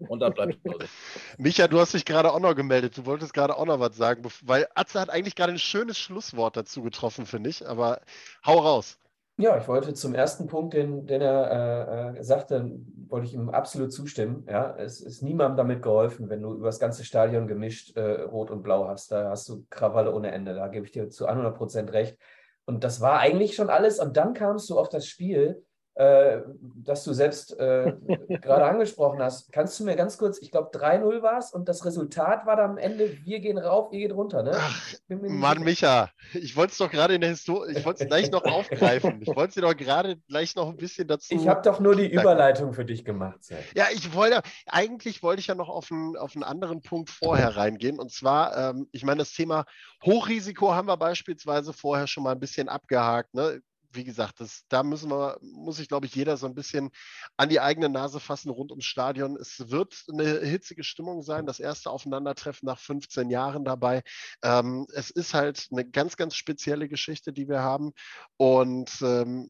[0.09, 0.85] und da bleibt Pause.
[1.37, 2.97] Micha, du hast dich gerade auch noch gemeldet.
[2.97, 6.57] Du wolltest gerade auch noch was sagen, weil Atze hat eigentlich gerade ein schönes Schlusswort
[6.57, 7.67] dazu getroffen, finde ich.
[7.67, 8.01] Aber
[8.45, 8.99] hau raus.
[9.39, 12.71] Ja, ich wollte zum ersten Punkt, den, den er äh, äh sagte,
[13.07, 14.45] wollte ich ihm absolut zustimmen.
[14.49, 18.49] Ja, es ist niemandem damit geholfen, wenn du über das ganze Stadion gemischt äh, Rot
[18.49, 19.11] und Blau hast.
[19.11, 20.55] Da hast du Krawalle ohne Ende.
[20.55, 22.17] Da gebe ich dir zu 100 Prozent recht.
[22.67, 23.99] Und das war eigentlich schon alles.
[23.99, 25.65] Und dann kamst du auf das Spiel,
[25.97, 26.41] äh,
[26.83, 27.93] das du selbst äh,
[28.41, 29.51] gerade angesprochen hast.
[29.51, 32.71] Kannst du mir ganz kurz, ich glaube 3-0 war es und das Resultat war dann
[32.71, 34.51] am Ende, wir gehen rauf, ihr geht runter, ne?
[34.53, 38.29] Ach, Mann, Micha, ich wollte es doch gerade in der Historie, ich wollte es gleich
[38.29, 39.21] noch aufgreifen.
[39.21, 41.33] Ich wollte sie doch gerade gleich noch ein bisschen dazu.
[41.33, 43.43] Ich habe doch nur die Überleitung für dich gemacht.
[43.43, 43.57] Seth.
[43.75, 47.57] Ja, ich wollte, eigentlich wollte ich ja noch auf einen, auf einen anderen Punkt vorher
[47.57, 47.99] reingehen.
[47.99, 49.65] Und zwar, ähm, ich meine, das Thema
[50.05, 53.33] Hochrisiko haben wir beispielsweise vorher schon mal ein bisschen abgehakt.
[53.33, 53.61] Ne?
[53.91, 56.89] Wie gesagt, das, da müssen wir, muss ich, glaube ich, jeder so ein bisschen
[57.37, 59.37] an die eigene Nase fassen rund ums Stadion.
[59.37, 64.03] Es wird eine hitzige Stimmung sein, das erste Aufeinandertreffen nach 15 Jahren dabei.
[64.43, 67.93] Ähm, es ist halt eine ganz, ganz spezielle Geschichte, die wir haben.
[68.37, 69.49] Und ähm,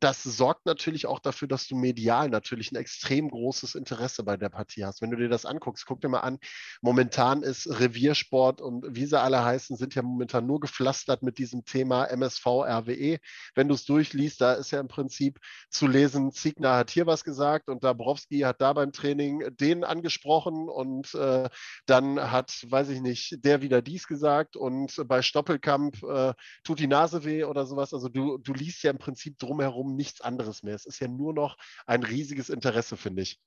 [0.00, 4.48] das sorgt natürlich auch dafür, dass du medial natürlich ein extrem großes Interesse bei der
[4.48, 5.02] Partie hast.
[5.02, 6.38] Wenn du dir das anguckst, guck dir mal an,
[6.82, 11.64] momentan ist Reviersport und wie sie alle heißen, sind ja momentan nur gepflastert mit diesem
[11.64, 13.18] Thema MSV, RWE.
[13.54, 15.38] Wenn du es durchliest, da ist ja im Prinzip
[15.70, 20.68] zu lesen, Ziegner hat hier was gesagt und Dabrowski hat da beim Training den angesprochen
[20.68, 21.48] und äh,
[21.86, 26.86] dann hat, weiß ich nicht, der wieder dies gesagt und bei Stoppelkamp äh, tut die
[26.86, 27.94] Nase weh oder sowas.
[27.94, 30.74] Also du, du liest ja im Prinzip drumherum drumherum nichts anderes mehr.
[30.74, 33.38] Es ist ja nur noch ein riesiges Interesse, finde ich.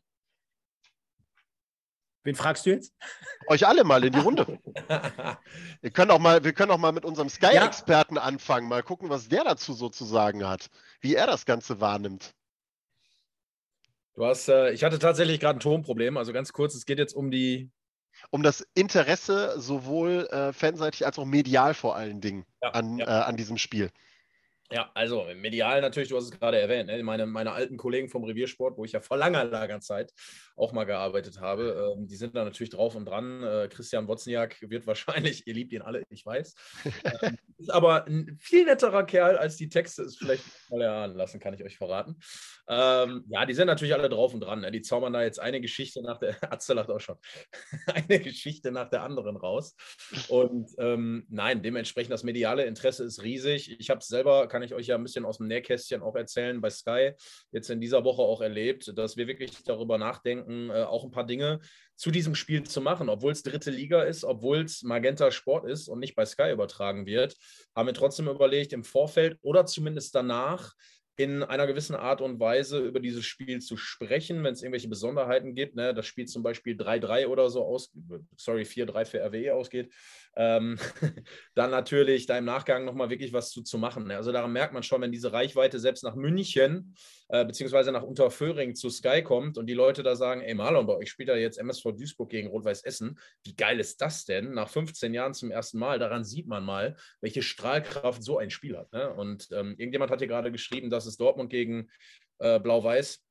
[2.23, 2.93] Wen fragst du jetzt?
[3.47, 4.59] Euch alle mal in die Runde.
[5.81, 8.21] wir, können auch mal, wir können auch mal mit unserem Sky-Experten ja.
[8.21, 12.33] anfangen, mal gucken, was der dazu sozusagen hat, wie er das Ganze wahrnimmt.
[14.15, 17.13] Du hast, äh, ich hatte tatsächlich gerade ein Tonproblem, also ganz kurz, es geht jetzt
[17.13, 17.71] um die.
[18.31, 23.05] Um das Interesse sowohl äh, fanseitig als auch medial vor allen Dingen ja, an, ja.
[23.05, 23.91] Äh, an diesem Spiel.
[24.71, 27.01] Ja, also medial natürlich, du hast es gerade erwähnt, ne?
[27.01, 30.13] meine, meine alten Kollegen vom Reviersport, wo ich ja vor langer, langer Zeit
[30.55, 33.41] auch mal gearbeitet habe, ähm, die sind da natürlich drauf und dran.
[33.41, 36.53] Äh, Christian Wozniak wird wahrscheinlich, ihr liebt ihn alle, ich weiß,
[37.21, 41.39] ähm, ist aber ein viel netterer Kerl, als die Texte es vielleicht mal erahnen lassen,
[41.39, 42.17] kann ich euch verraten.
[42.67, 44.61] Ähm, ja, die sind natürlich alle drauf und dran.
[44.61, 44.71] Ne?
[44.71, 47.17] Die zaubern da jetzt eine Geschichte nach der, Atze lacht auch schon,
[47.87, 49.75] eine Geschichte nach der anderen raus.
[50.27, 53.79] Und ähm, nein, dementsprechend das mediale Interesse ist riesig.
[53.79, 56.61] Ich habe es selber, kann ich euch ja ein bisschen aus dem Nähkästchen auch erzählen,
[56.61, 57.11] bei Sky
[57.51, 61.25] jetzt in dieser Woche auch erlebt, dass wir wirklich darüber nachdenken, äh, auch ein paar
[61.25, 61.59] Dinge
[61.95, 63.09] zu diesem Spiel zu machen.
[63.09, 67.05] Obwohl es dritte Liga ist, obwohl es Magenta Sport ist und nicht bei Sky übertragen
[67.05, 67.35] wird,
[67.75, 70.73] haben wir trotzdem überlegt, im Vorfeld oder zumindest danach
[71.19, 75.53] in einer gewissen Art und Weise über dieses Spiel zu sprechen, wenn es irgendwelche Besonderheiten
[75.53, 75.75] gibt.
[75.75, 75.93] Ne?
[75.93, 77.91] Das Spiel zum Beispiel 3-3 oder so aus,
[78.37, 79.91] sorry, 4-3 für RWE ausgeht,
[80.37, 80.79] ähm,
[81.55, 84.07] dann natürlich da im Nachgang nochmal wirklich was zu, zu machen.
[84.07, 84.15] Ne?
[84.15, 86.95] Also daran merkt man schon, wenn diese Reichweite selbst nach München
[87.29, 90.95] äh, beziehungsweise nach Unterföhring zu Sky kommt und die Leute da sagen, ey Marlon, bei
[90.95, 93.19] euch spielt da jetzt MSV Duisburg gegen Rot-Weiß Essen.
[93.43, 94.53] Wie geil ist das denn?
[94.53, 98.77] Nach 15 Jahren zum ersten Mal, daran sieht man mal, welche Strahlkraft so ein Spiel
[98.77, 98.91] hat.
[98.93, 99.13] Ne?
[99.13, 101.89] Und ähm, irgendjemand hat hier gerade geschrieben, dass es Dortmund gegen
[102.39, 103.23] äh, Blau-Weiß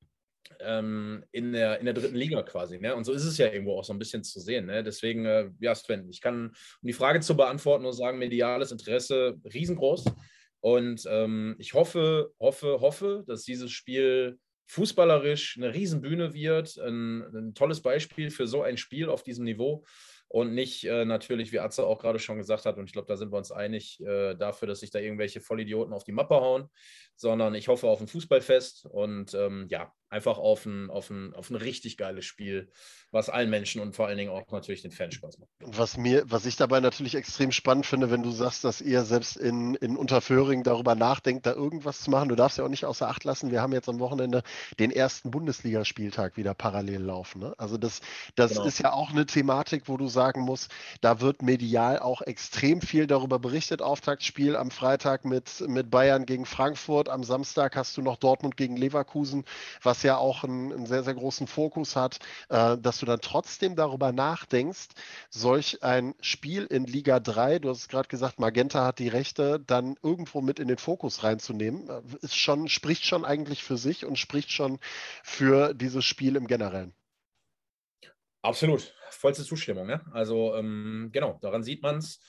[0.61, 2.79] ähm, in, der, in der dritten Liga quasi.
[2.79, 2.95] Ne?
[2.95, 4.67] Und so ist es ja irgendwo auch so ein bisschen zu sehen.
[4.67, 4.85] Ne?
[4.85, 9.37] Deswegen, äh, ja, Sven, ich kann, um die Frage zu beantworten, nur sagen, mediales Interesse
[9.53, 10.05] riesengroß.
[10.61, 17.55] Und ähm, ich hoffe, hoffe, hoffe, dass dieses Spiel fußballerisch eine Riesenbühne wird, ein, ein
[17.55, 19.85] tolles Beispiel für so ein Spiel auf diesem Niveau
[20.29, 23.17] und nicht äh, natürlich, wie Atze auch gerade schon gesagt hat, und ich glaube, da
[23.17, 26.69] sind wir uns einig, äh, dafür, dass sich da irgendwelche Vollidioten auf die Mappe hauen,
[27.19, 31.51] sondern ich hoffe auf ein Fußballfest und ähm, ja, einfach auf ein, auf, ein, auf
[31.51, 32.71] ein richtig geiles Spiel,
[33.11, 35.51] was allen Menschen und vor allen Dingen auch natürlich den Fans Spaß macht.
[35.61, 39.37] Was, mir, was ich dabei natürlich extrem spannend finde, wenn du sagst, dass ihr selbst
[39.37, 42.29] in, in Unterföhring darüber nachdenkt, da irgendwas zu machen.
[42.29, 44.43] Du darfst ja auch nicht außer Acht lassen, wir haben jetzt am Wochenende
[44.79, 47.41] den ersten Bundesligaspieltag wieder parallel laufen.
[47.41, 47.55] Ne?
[47.59, 48.01] Also das,
[48.35, 48.65] das genau.
[48.65, 53.07] ist ja auch eine Thematik, wo du sagen musst, da wird medial auch extrem viel
[53.07, 53.83] darüber berichtet.
[53.83, 58.77] Auftaktspiel am Freitag mit, mit Bayern gegen Frankfurt, am Samstag hast du noch Dortmund gegen
[58.77, 59.45] Leverkusen,
[59.83, 62.19] was ja auch einen, einen sehr, sehr großen Fokus hat,
[62.49, 64.89] äh, dass du dann trotzdem darüber nachdenkst,
[65.31, 69.97] solch ein Spiel in Liga 3, du hast gerade gesagt, Magenta hat die Rechte, dann
[70.03, 74.19] irgendwo mit in den Fokus reinzunehmen, äh, ist schon, spricht schon eigentlich für sich und
[74.19, 74.79] spricht schon
[75.23, 76.95] für dieses Spiel im Generellen.
[78.43, 79.87] Absolut, vollste Zustimmung.
[79.87, 80.01] Ne?
[80.13, 82.21] Also ähm, genau, daran sieht man es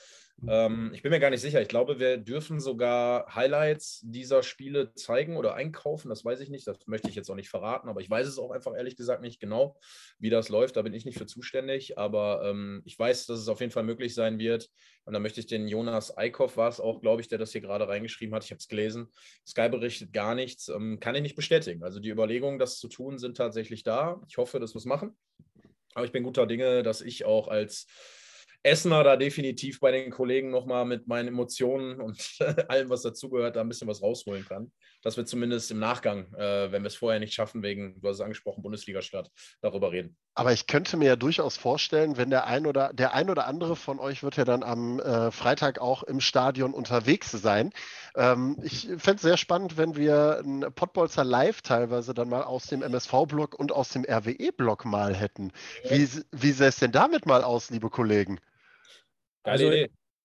[0.48, 1.62] ähm, ich bin mir gar nicht sicher.
[1.62, 6.10] Ich glaube, wir dürfen sogar Highlights dieser Spiele zeigen oder einkaufen.
[6.10, 6.68] Das weiß ich nicht.
[6.68, 7.90] Das möchte ich jetzt auch nicht verraten.
[7.90, 9.78] Aber ich weiß es auch einfach ehrlich gesagt nicht genau,
[10.20, 10.78] wie das läuft.
[10.78, 11.98] Da bin ich nicht für zuständig.
[11.98, 14.70] Aber ähm, ich weiß, dass es auf jeden Fall möglich sein wird.
[15.06, 17.62] Und da möchte ich den Jonas Eickhoff, war es auch, glaube ich, der das hier
[17.62, 18.44] gerade reingeschrieben hat.
[18.44, 19.10] Ich habe es gelesen.
[19.46, 20.70] Sky berichtet gar nichts.
[20.70, 21.84] Ähm, kann ich nicht bestätigen.
[21.84, 24.22] Also die Überlegungen, das zu tun, sind tatsächlich da.
[24.28, 25.18] Ich hoffe, dass wir es machen.
[25.96, 27.88] Aber ich bin guter Dinge, dass ich auch als
[28.64, 33.62] Essener da definitiv bei den Kollegen nochmal mit meinen Emotionen und allem, was dazugehört, da
[33.62, 34.72] ein bisschen was rausholen kann.
[35.02, 38.18] Dass wir zumindest im Nachgang, äh, wenn wir es vorher nicht schaffen, wegen, du hast
[38.18, 39.30] es angesprochen, Bundesliga-Stadt,
[39.62, 40.18] darüber reden.
[40.34, 43.76] Aber ich könnte mir ja durchaus vorstellen, wenn der ein oder der ein oder andere
[43.76, 47.72] von euch wird ja dann am äh, Freitag auch im Stadion unterwegs sein.
[48.16, 52.68] Ähm, ich fände es sehr spannend, wenn wir ein Pottbolzer Live teilweise dann mal aus
[52.68, 55.52] dem MSV-Block und aus dem RWE-Block mal hätten.
[55.90, 58.40] Wie, wie sähe es denn damit mal aus, liebe Kollegen?
[59.44, 59.72] also,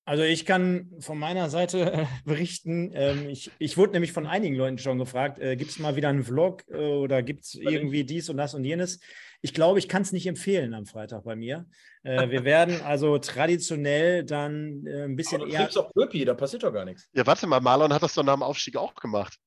[0.06, 4.54] Also ich kann von meiner Seite äh, berichten, ähm, ich, ich wurde nämlich von einigen
[4.54, 8.04] Leuten schon gefragt, äh, gibt es mal wieder einen Vlog äh, oder gibt es irgendwie
[8.04, 9.00] dies und das und jenes?
[9.40, 11.66] Ich glaube, ich kann es nicht empfehlen am Freitag bei mir.
[12.02, 15.62] Äh, wir werden also traditionell dann äh, ein bisschen Aber du eher...
[15.62, 17.08] kriegst doch Röpi, da passiert doch gar nichts.
[17.14, 19.38] Ja, warte mal, Marlon hat das doch nach dem Aufstieg auch gemacht.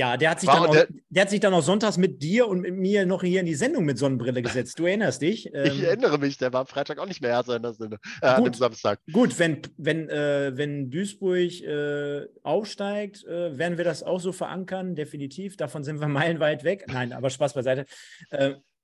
[0.00, 2.22] Ja, der hat, sich War- dann auch, der- der hat sich dann auch sonntags mit
[2.22, 4.78] dir und mit mir noch hier in die Sendung mit Sonnenbrille gesetzt.
[4.78, 5.44] Du erinnerst dich?
[5.52, 7.98] Ich Ähm, erinnere mich, der war am Freitag auch nicht mehr Herr in der Sinne.
[8.22, 8.56] Äh, an dem Gut.
[8.56, 8.98] Samstag.
[9.12, 14.94] Gut, wenn, wenn, äh, wenn Duisburg äh, aufsteigt, äh, werden wir das auch so verankern,
[14.94, 15.58] definitiv.
[15.58, 16.08] Davon sind wir
[16.40, 16.86] meilenweit weg.
[16.90, 17.84] Nein, aber Spaß beiseite.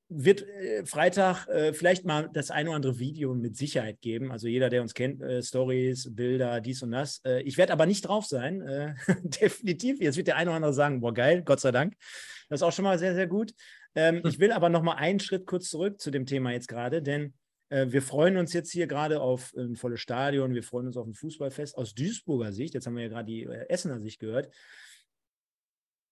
[0.09, 4.31] Wird äh, Freitag äh, vielleicht mal das ein oder andere Video mit Sicherheit geben.
[4.31, 7.21] Also jeder, der uns kennt, äh, Stories, Bilder, dies und das.
[7.45, 8.97] Ich werde aber nicht drauf sein.
[9.23, 10.01] Definitiv.
[10.01, 11.95] Jetzt wird der eine oder andere sagen, boah, geil, Gott sei Dank.
[12.49, 13.53] Das ist auch schon mal sehr, sehr gut.
[13.97, 17.03] Ähm, Ich will aber noch mal einen Schritt kurz zurück zu dem Thema jetzt gerade,
[17.03, 17.35] denn
[17.69, 21.15] wir freuen uns jetzt hier gerade auf ein volles Stadion, wir freuen uns auf ein
[21.15, 22.75] Fußballfest aus Duisburger Sicht.
[22.75, 24.55] Jetzt haben wir ja gerade die Essener Sicht gehört.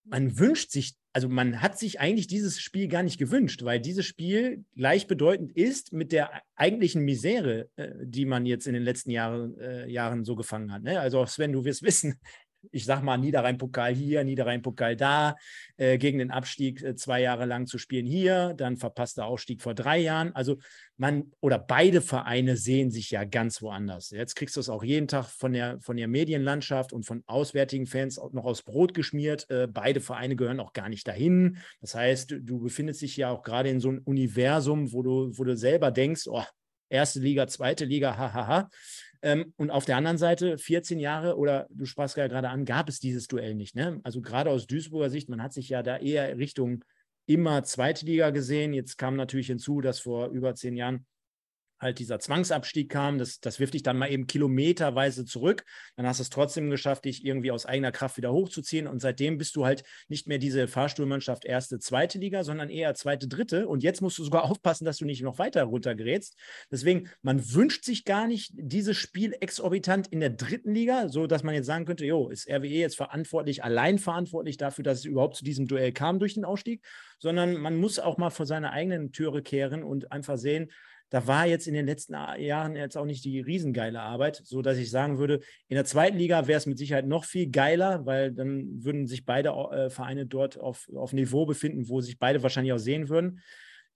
[0.04, 4.04] Man wünscht sich, also man hat sich eigentlich dieses Spiel gar nicht gewünscht, weil dieses
[4.04, 9.58] Spiel gleichbedeutend ist mit der eigentlichen Misere, äh, die man jetzt in den letzten Jahren,
[9.58, 10.82] äh, Jahren so gefangen hat.
[10.82, 11.00] Ne?
[11.00, 12.20] Also Sven, du wirst wissen,
[12.72, 15.36] ich sag mal, Niederrhein-Pokal hier, Niederrhein-Pokal da,
[15.76, 19.74] äh, gegen den Abstieg äh, zwei Jahre lang zu spielen hier, dann verpasster Aufstieg vor
[19.74, 20.34] drei Jahren.
[20.34, 20.58] Also
[20.96, 24.10] man oder beide Vereine sehen sich ja ganz woanders.
[24.10, 27.86] Jetzt kriegst du es auch jeden Tag von der, von der Medienlandschaft und von auswärtigen
[27.86, 29.48] Fans noch aus Brot geschmiert.
[29.50, 31.58] Äh, beide Vereine gehören auch gar nicht dahin.
[31.80, 35.44] Das heißt, du, befindest dich ja auch gerade in so einem Universum, wo du, wo
[35.44, 36.44] du selber denkst, oh,
[36.88, 38.68] erste Liga, zweite Liga, hahaha.
[39.24, 42.90] Ähm, und auf der anderen Seite, 14 Jahre, oder du sprachst ja gerade an, gab
[42.90, 43.74] es dieses Duell nicht.
[43.74, 43.98] Ne?
[44.04, 46.84] Also gerade aus Duisburger Sicht, man hat sich ja da eher Richtung
[47.24, 48.74] immer zweite Liga gesehen.
[48.74, 51.06] Jetzt kam natürlich hinzu, dass vor über zehn Jahren
[51.84, 53.18] halt dieser Zwangsabstieg kam.
[53.18, 55.64] Das, das wirft dich dann mal eben kilometerweise zurück.
[55.94, 58.88] Dann hast du es trotzdem geschafft, dich irgendwie aus eigener Kraft wieder hochzuziehen.
[58.88, 63.28] Und seitdem bist du halt nicht mehr diese Fahrstuhlmannschaft erste, zweite Liga, sondern eher zweite,
[63.28, 63.68] dritte.
[63.68, 66.36] Und jetzt musst du sogar aufpassen, dass du nicht noch weiter runtergerätst.
[66.72, 71.42] Deswegen, man wünscht sich gar nicht dieses Spiel exorbitant in der dritten Liga, so dass
[71.42, 75.36] man jetzt sagen könnte, jo, ist RWE jetzt verantwortlich, allein verantwortlich dafür, dass es überhaupt
[75.36, 76.82] zu diesem Duell kam durch den Ausstieg,
[77.18, 80.70] sondern man muss auch mal vor seine eigenen Türe kehren und einfach sehen,
[81.14, 84.78] da war jetzt in den letzten Jahren jetzt auch nicht die riesengeile Arbeit, so dass
[84.78, 88.32] ich sagen würde, in der zweiten Liga wäre es mit Sicherheit noch viel geiler, weil
[88.32, 92.72] dann würden sich beide äh, Vereine dort auf, auf Niveau befinden, wo sich beide wahrscheinlich
[92.72, 93.40] auch sehen würden.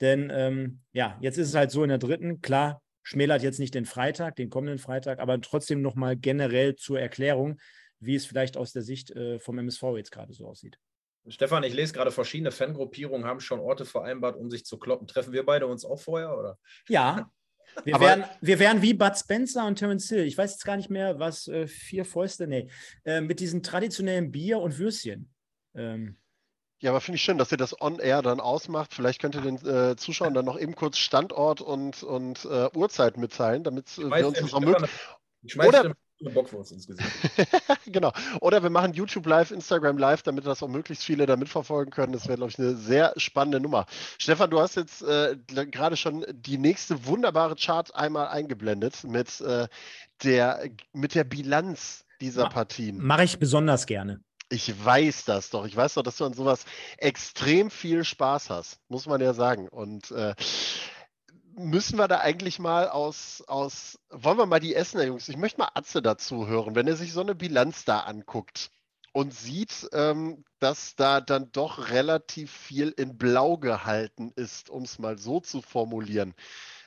[0.00, 3.74] Denn ähm, ja, jetzt ist es halt so in der dritten, klar, schmälert jetzt nicht
[3.74, 7.58] den Freitag, den kommenden Freitag, aber trotzdem nochmal generell zur Erklärung,
[7.98, 10.78] wie es vielleicht aus der Sicht äh, vom MSV jetzt gerade so aussieht.
[11.30, 15.06] Stefan, ich lese gerade, verschiedene Fangruppierungen haben schon Orte vereinbart, um sich zu kloppen.
[15.06, 16.58] Treffen wir beide uns auch vorher, oder?
[16.88, 17.30] Ja,
[17.84, 20.24] wir, Aber- wären, wir wären wie Bud Spencer und Terence Hill.
[20.24, 22.68] Ich weiß jetzt gar nicht mehr, was äh, vier Fäuste, nee,
[23.04, 25.30] äh, mit diesen traditionellen Bier und Würstchen.
[25.74, 26.16] Ähm,
[26.80, 28.94] Ja, aber finde ich schön, dass ihr das on-air dann ausmacht.
[28.94, 33.16] Vielleicht könnt ihr den äh, Zuschauern dann noch eben kurz Standort und, und äh, Uhrzeit
[33.18, 34.90] mitteilen, damit äh, wir uns das auch möglich.
[35.42, 37.08] Ich schmeiß Oder- Bockwurst ins Gesicht.
[37.86, 38.12] genau.
[38.40, 42.12] Oder wir machen YouTube Live, Instagram Live, damit das auch möglichst viele da mitverfolgen können.
[42.12, 43.86] Das wäre, glaube ich, eine sehr spannende Nummer.
[44.18, 49.68] Stefan, du hast jetzt äh, gerade schon die nächste wunderbare Chart einmal eingeblendet mit, äh,
[50.22, 52.98] der, mit der Bilanz dieser Ma- Partien.
[53.04, 54.20] Mache ich besonders gerne.
[54.50, 55.66] Ich weiß das doch.
[55.66, 56.64] Ich weiß doch, dass du an sowas
[56.96, 59.68] extrem viel Spaß hast, muss man ja sagen.
[59.68, 60.34] Und äh,
[61.58, 65.60] müssen wir da eigentlich mal aus, aus, wollen wir mal die Essener Jungs, ich möchte
[65.60, 68.70] mal Atze dazu hören, wenn er sich so eine Bilanz da anguckt
[69.12, 74.98] und sieht, ähm, dass da dann doch relativ viel in Blau gehalten ist, um es
[74.98, 76.34] mal so zu formulieren.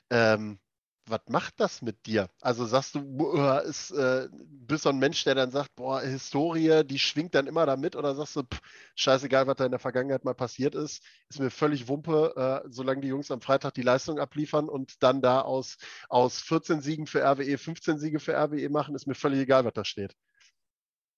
[0.09, 0.59] Ähm,
[1.07, 2.29] was macht das mit dir?
[2.41, 6.83] Also sagst du, boah, ist, äh, bist so ein Mensch, der dann sagt, boah, Historie,
[6.85, 8.61] die schwingt dann immer da mit, oder sagst du, pff,
[8.95, 13.01] scheißegal, was da in der Vergangenheit mal passiert ist, ist mir völlig Wumpe, äh, solange
[13.01, 15.77] die Jungs am Freitag die Leistung abliefern und dann da aus,
[16.09, 19.73] aus 14 Siegen für RWE 15 Siege für RWE machen, ist mir völlig egal, was
[19.73, 20.15] da steht.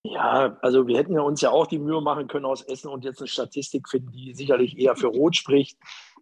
[0.06, 3.06] Ja, also wir hätten ja uns ja auch die Mühe machen können aus Essen und
[3.06, 5.78] jetzt eine Statistik finden, die sicherlich eher für Rot spricht.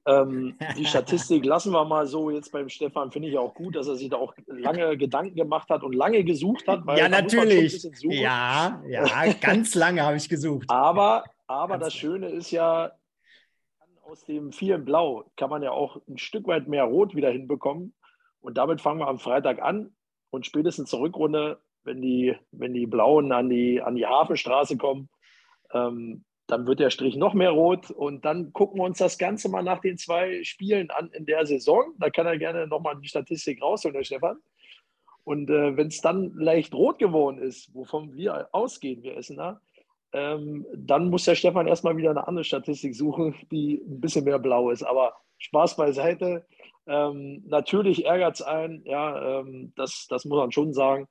[0.05, 3.87] Ähm, die Statistik lassen wir mal so jetzt beim Stefan, finde ich auch gut, dass
[3.87, 6.85] er sich da auch lange Gedanken gemacht hat und lange gesucht hat.
[6.85, 7.83] weil ja, natürlich.
[8.01, 10.69] Ja, ja, ganz lange habe ich gesucht.
[10.69, 12.91] Aber, aber Ganz das Schöne ist ja,
[14.03, 17.93] aus dem vielen Blau kann man ja auch ein Stück weit mehr Rot wieder hinbekommen.
[18.41, 19.95] Und damit fangen wir am Freitag an.
[20.31, 25.09] Und spätestens zur Rückrunde, wenn die, wenn die Blauen an die, an die Hafenstraße kommen,
[25.73, 27.89] ähm, dann wird der Strich noch mehr rot.
[27.91, 31.45] Und dann gucken wir uns das Ganze mal nach den zwei Spielen an in der
[31.45, 31.93] Saison.
[31.97, 34.37] Da kann er gerne nochmal die Statistik rausholen, der Stefan.
[35.23, 39.61] Und äh, wenn es dann leicht rot geworden ist, wovon wir ausgehen, wir Essener,
[40.11, 44.39] ähm, dann muss der Stefan erstmal wieder eine andere Statistik suchen, die ein bisschen mehr
[44.39, 44.83] blau ist.
[44.83, 46.45] Aber Spaß beiseite.
[46.85, 51.07] Ähm, natürlich ärgert es einen, ja, ähm, das, das muss man schon sagen.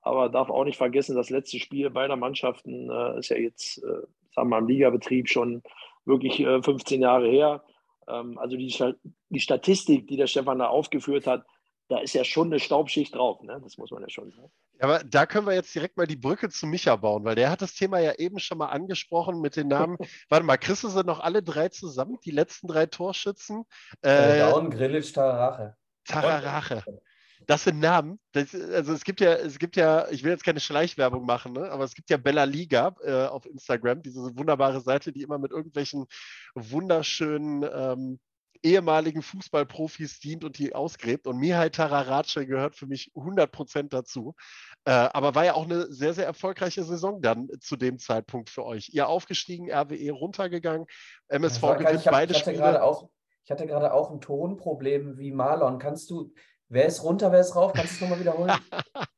[0.00, 4.06] Aber darf auch nicht vergessen, das letzte Spiel beider Mannschaften äh, ist ja jetzt, äh,
[4.36, 5.62] sagen wir mal, im Ligabetrieb schon
[6.04, 7.64] wirklich äh, 15 Jahre her.
[8.08, 8.94] Ähm, also die,
[9.30, 11.44] die Statistik, die der Stefan da aufgeführt hat,
[11.88, 13.60] da ist ja schon eine Staubschicht drauf, ne?
[13.62, 14.50] das muss man ja schon sagen.
[14.80, 17.62] Aber da können wir jetzt direkt mal die Brücke zu Micha bauen, weil der hat
[17.62, 19.96] das Thema ja eben schon mal angesprochen mit den Namen.
[20.28, 23.64] Warte mal, kriegst du sie noch alle drei zusammen, die letzten drei Torschützen?
[24.02, 25.76] Äh, Down, Grilic, Tararache.
[26.04, 26.84] Tararache.
[27.46, 28.18] Das sind Namen.
[28.32, 31.70] Das, also es gibt ja, es gibt ja, ich will jetzt keine Schleichwerbung machen, ne?
[31.70, 35.52] aber es gibt ja Bella Liga äh, auf Instagram, diese wunderbare Seite, die immer mit
[35.52, 36.06] irgendwelchen
[36.54, 38.18] wunderschönen ähm,
[38.62, 41.26] ehemaligen Fußballprofis dient und die ausgräbt.
[41.26, 44.34] Und Mihai Tararace gehört für mich 100 Prozent dazu.
[44.84, 48.64] Äh, aber war ja auch eine sehr, sehr erfolgreiche Saison dann zu dem Zeitpunkt für
[48.64, 48.90] euch.
[48.92, 50.86] Ihr aufgestiegen, RWE runtergegangen,
[51.28, 52.82] MSV gewinnt beide ich hatte Spiele.
[52.82, 53.08] Auch,
[53.44, 55.78] ich hatte gerade auch ein Tonproblem wie Marlon.
[55.78, 56.32] Kannst du,
[56.68, 57.72] wer ist runter, wer ist rauf?
[57.72, 58.52] Kannst du es nochmal wiederholen?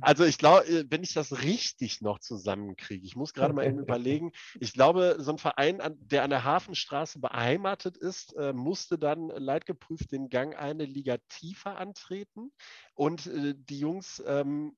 [0.00, 3.78] Also ich glaube, äh, wenn ich das richtig noch zusammenkriege, ich muss gerade mal eben
[3.80, 9.28] überlegen, ich glaube, so ein Verein, der an der Hafenstraße beheimatet ist, äh, musste dann
[9.28, 12.52] leidgeprüft den Gang eine Liga tiefer antreten
[12.94, 14.76] und äh, die Jungs ähm,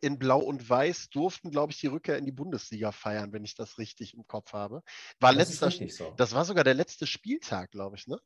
[0.00, 3.54] in Blau und Weiß durften, glaube ich, die Rückkehr in die Bundesliga feiern, wenn ich
[3.54, 4.82] das richtig im Kopf habe.
[5.20, 6.14] War Das letzter, so.
[6.16, 8.18] das war sogar der letzte Spieltag, glaube ich, ne?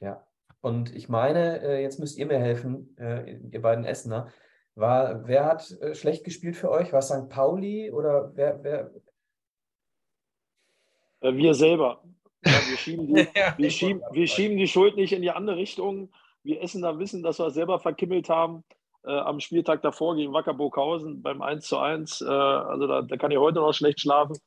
[0.00, 0.26] Ja.
[0.62, 4.28] Und ich meine, äh, jetzt müsst ihr mir helfen, äh, ihr beiden Essener.
[4.76, 6.92] War, wer hat äh, schlecht gespielt für euch?
[6.92, 7.28] War es St.
[7.28, 8.90] Pauli oder wer, wer?
[11.20, 12.02] Wir selber.
[12.44, 15.56] Ja, wir, schieben die, Ja, wir, schieben, wir schieben die Schuld nicht in die andere
[15.56, 16.12] Richtung.
[16.44, 18.64] Wir Essener wissen, dass wir selber verkimmelt haben.
[19.04, 22.20] Äh, am Spieltag davor gegen Wacker Burghausen beim 1 zu 1.
[22.20, 24.38] Äh, also da, da kann ich heute noch schlecht schlafen.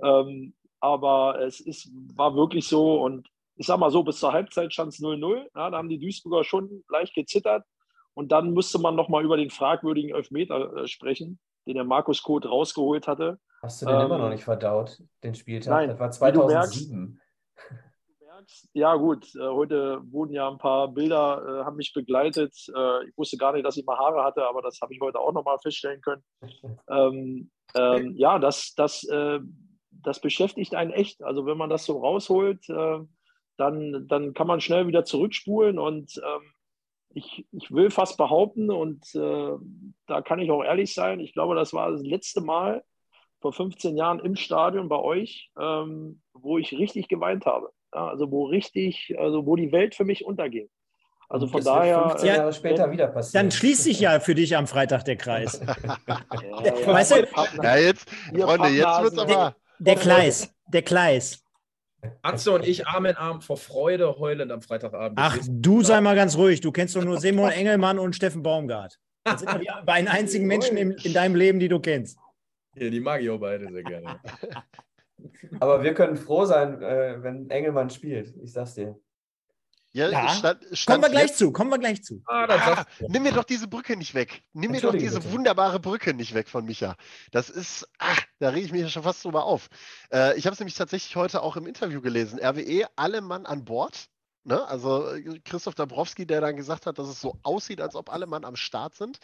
[0.00, 3.02] Ähm, aber es ist, war wirklich so.
[3.02, 5.46] Und ich sag mal so, bis zur Halbzeit stand es 0-0.
[5.54, 7.64] Ja, da haben die Duisburger schon leicht gezittert.
[8.14, 12.46] Und dann müsste man nochmal über den fragwürdigen Elfmeter äh, sprechen, den der Markus Koth
[12.46, 13.38] rausgeholt hatte.
[13.62, 15.70] Hast du den immer Ähm, noch nicht verdaut, den Spieltag?
[15.70, 17.20] nein, das war wie du merkst- 2007.
[18.20, 22.54] Du merkst, Ja, gut, äh, heute wurden ja ein paar Bilder, äh, haben mich begleitet.
[22.74, 25.18] Äh, ich wusste gar nicht, dass ich mal Haare hatte, aber das habe ich heute
[25.18, 26.22] auch nochmal feststellen können.
[26.88, 29.06] Ähm, ähm, ja, das, das,
[29.90, 31.22] das beschäftigt einen echt.
[31.22, 32.64] Also, wenn man das so rausholt,
[33.56, 36.42] dann, dann kann man schnell wieder zurückspulen und ähm,
[37.14, 39.52] ich, ich will fast behaupten, und äh,
[40.06, 42.84] da kann ich auch ehrlich sein, ich glaube, das war das letzte Mal
[43.40, 47.70] vor 15 Jahren im Stadion bei euch, ähm, wo ich richtig geweint habe.
[47.94, 50.68] Ja, also wo richtig, also wo die Welt für mich unterging.
[51.28, 52.08] Also von das wird daher.
[52.10, 53.46] 15 äh, Jahre später wenn- wieder passieren.
[53.46, 55.60] Dann schließt sich ja für dich am Freitag der Kreis.
[56.06, 57.26] Ja, Weißt du-
[57.62, 59.56] Ja, jetzt, Freunde, jetzt wird's aber.
[59.78, 61.42] Der Kleis, der Kleis.
[62.22, 65.18] Atze und ich Arm in Arm vor Freude heulend am Freitagabend.
[65.20, 66.60] Ach, du sei mal ganz ruhig.
[66.60, 68.98] Du kennst doch nur Simon Engelmann und Steffen Baumgart.
[69.24, 72.18] Das sind doch die beiden einzigen Menschen in, in deinem Leben, die du kennst.
[72.76, 74.20] Hier, die mag ich auch beide sehr gerne.
[75.60, 78.34] Aber wir können froh sein, äh, wenn Engelmann spielt.
[78.42, 78.98] Ich sag's dir.
[79.96, 80.28] Ja, Ja.
[80.28, 82.22] Stand, Kommen stand wir gleich jetzt- zu, kommen wir gleich zu.
[82.26, 84.42] Ah, Ah, nimm mir doch diese Brücke nicht weg.
[84.52, 85.32] Nimm mir doch diese bitte.
[85.32, 86.96] wunderbare Brücke nicht weg von Micha.
[87.30, 89.68] Das ist, ah, da rege ich mich ja schon fast drüber auf.
[90.12, 92.38] Äh, ich habe es nämlich tatsächlich heute auch im Interview gelesen.
[92.38, 94.08] RWE, alle Mann an Bord.
[94.46, 94.64] Ne?
[94.68, 98.26] Also äh, Christoph Dabrowski, der dann gesagt hat, dass es so aussieht, als ob alle
[98.26, 99.18] Mann am Start sind.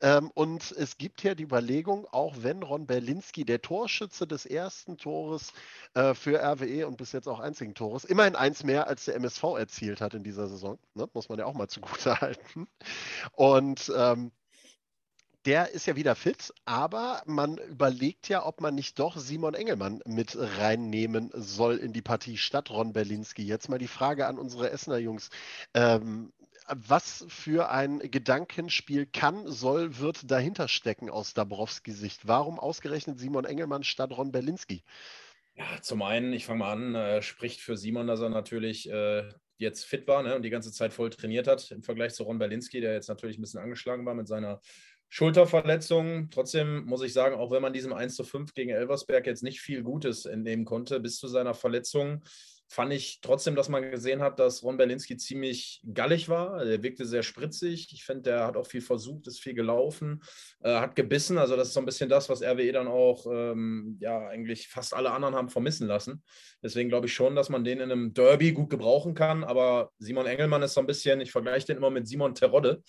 [0.00, 4.96] Ähm, und es gibt hier die Überlegung, auch wenn Ron Berlinski, der Torschütze des ersten
[4.96, 5.52] Tores
[5.94, 9.42] äh, für RWE und bis jetzt auch einzigen Tores, immerhin eins mehr als der MSV
[9.58, 11.08] erzielt hat in dieser Saison, ne?
[11.12, 12.68] muss man ja auch mal zugute halten.
[13.32, 14.30] Und ähm,
[15.48, 20.02] der ist ja wieder fit, aber man überlegt ja, ob man nicht doch Simon Engelmann
[20.04, 23.42] mit reinnehmen soll in die Partie statt Ron Berlinski.
[23.42, 25.30] Jetzt mal die Frage an unsere Essener Jungs.
[25.72, 26.34] Ähm,
[26.68, 32.28] was für ein Gedankenspiel kann, soll, wird dahinter stecken aus Dabrowskis Sicht?
[32.28, 34.84] Warum ausgerechnet Simon Engelmann statt Ron Berlinski?
[35.54, 39.26] Ja, zum einen, ich fange mal an, äh, spricht für Simon, dass er natürlich äh,
[39.56, 42.38] jetzt fit war ne, und die ganze Zeit voll trainiert hat im Vergleich zu Ron
[42.38, 44.60] Berlinski, der jetzt natürlich ein bisschen angeschlagen war mit seiner
[45.08, 46.30] Schulterverletzung.
[46.30, 49.60] Trotzdem muss ich sagen, auch wenn man diesem 1 zu 5 gegen Elversberg jetzt nicht
[49.60, 52.22] viel Gutes entnehmen konnte, bis zu seiner Verletzung,
[52.70, 56.62] fand ich trotzdem, dass man gesehen hat, dass Ron Berlinski ziemlich gallig war.
[56.62, 57.88] Er wirkte sehr spritzig.
[57.92, 60.22] Ich finde, der hat auch viel versucht, ist viel gelaufen,
[60.60, 61.38] äh, hat gebissen.
[61.38, 64.92] Also das ist so ein bisschen das, was RWE dann auch, ähm, ja, eigentlich fast
[64.92, 66.22] alle anderen haben vermissen lassen.
[66.62, 69.44] Deswegen glaube ich schon, dass man den in einem Derby gut gebrauchen kann.
[69.44, 72.82] Aber Simon Engelmann ist so ein bisschen, ich vergleiche den immer mit Simon Terodde.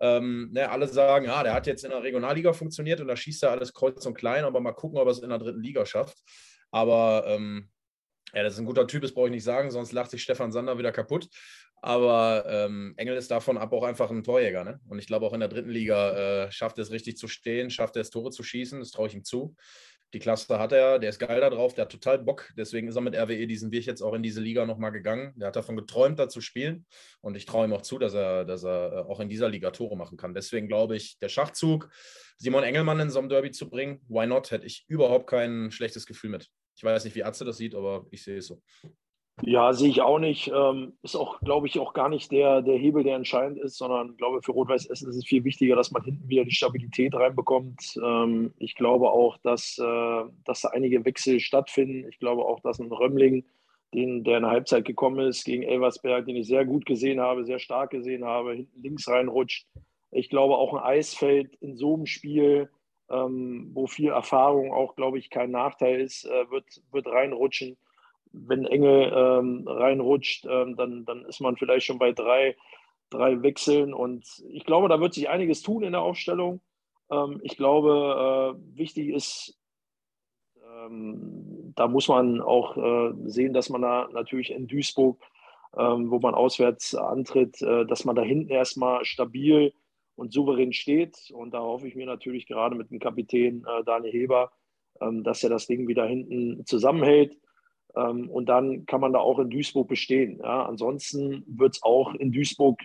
[0.00, 3.42] Ähm, ne, alle sagen, ja, der hat jetzt in der Regionalliga funktioniert und da schießt
[3.42, 5.84] er alles kreuz und klein, aber mal gucken, ob er es in der dritten Liga
[5.84, 6.18] schafft.
[6.70, 7.68] Aber ähm,
[8.32, 10.52] ja, das ist ein guter Typ, das brauche ich nicht sagen, sonst lacht sich Stefan
[10.52, 11.28] Sander wieder kaputt.
[11.82, 14.64] Aber ähm, Engel ist davon ab auch einfach ein Torjäger.
[14.64, 14.80] Ne?
[14.88, 17.70] Und ich glaube, auch in der dritten Liga äh, schafft er es richtig zu stehen,
[17.70, 19.56] schafft er es Tore zu schießen, das traue ich ihm zu.
[20.12, 22.52] Die Klasse hat er, der ist geil da drauf, der hat total Bock.
[22.56, 25.32] Deswegen ist er mit RWE diesen Weg jetzt auch in diese Liga nochmal gegangen.
[25.36, 26.84] Der hat davon geträumt, da zu spielen.
[27.20, 29.70] Und ich traue ihm auch zu, dass er, dass er äh, auch in dieser Liga
[29.70, 30.34] Tore machen kann.
[30.34, 31.90] Deswegen glaube ich, der Schachzug,
[32.38, 36.06] Simon Engelmann in so einem Derby zu bringen, why not, hätte ich überhaupt kein schlechtes
[36.06, 36.48] Gefühl mit.
[36.74, 38.62] Ich weiß nicht, wie Atze das sieht, aber ich sehe es so.
[39.42, 40.50] Ja, sehe ich auch nicht.
[40.54, 44.10] Ähm, ist auch, glaube ich, auch gar nicht der, der Hebel, der entscheidend ist, sondern
[44.10, 47.14] ich glaube, für Rot-Weiß Essen ist es viel wichtiger, dass man hinten wieder die Stabilität
[47.14, 47.98] reinbekommt.
[48.04, 52.08] Ähm, ich glaube auch, dass, äh, dass da einige Wechsel stattfinden.
[52.08, 53.44] Ich glaube auch, dass ein Römmling,
[53.94, 57.44] den, der in der Halbzeit gekommen ist, gegen Elversberg, den ich sehr gut gesehen habe,
[57.44, 59.66] sehr stark gesehen habe, hinten links reinrutscht.
[60.12, 62.68] Ich glaube auch ein Eisfeld in so einem Spiel,
[63.10, 67.76] ähm, wo viel Erfahrung auch, glaube ich, kein Nachteil ist, äh, wird, wird reinrutschen
[68.32, 72.56] wenn Engel ähm, reinrutscht, ähm, dann, dann ist man vielleicht schon bei drei,
[73.10, 73.92] drei Wechseln.
[73.92, 76.60] Und ich glaube, da wird sich einiges tun in der Aufstellung.
[77.10, 79.58] Ähm, ich glaube, äh, wichtig ist,
[80.64, 85.20] ähm, da muss man auch äh, sehen, dass man da natürlich in Duisburg,
[85.76, 89.72] ähm, wo man auswärts antritt, äh, dass man da hinten erstmal stabil
[90.16, 91.30] und souverän steht.
[91.32, 94.52] Und da hoffe ich mir natürlich gerade mit dem Kapitän äh, Daniel Heber,
[95.00, 97.36] ähm, dass er das Ding wieder hinten zusammenhält.
[97.96, 100.38] Ähm, und dann kann man da auch in Duisburg bestehen.
[100.42, 100.64] Ja.
[100.66, 102.80] Ansonsten wird es auch in Duisburg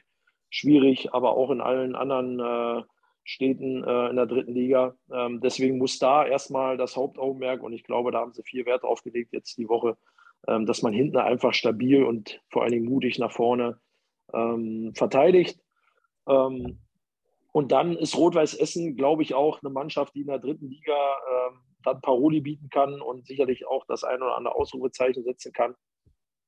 [0.50, 2.84] schwierig, aber auch in allen anderen äh,
[3.24, 4.96] Städten äh, in der dritten Liga.
[5.12, 8.84] Ähm, deswegen muss da erstmal das Hauptaugenmerk, und ich glaube, da haben sie viel Wert
[8.84, 9.98] drauf gelegt jetzt die Woche,
[10.48, 13.80] ähm, dass man hinten einfach stabil und vor allen Dingen mutig nach vorne
[14.34, 15.60] ähm, verteidigt.
[16.28, 16.80] Ähm,
[17.52, 20.94] und dann ist Rot-Weiß Essen, glaube ich, auch eine Mannschaft, die in der dritten Liga
[20.94, 25.76] ähm, dann Paroli bieten kann und sicherlich auch das ein oder andere Ausrufezeichen setzen kann.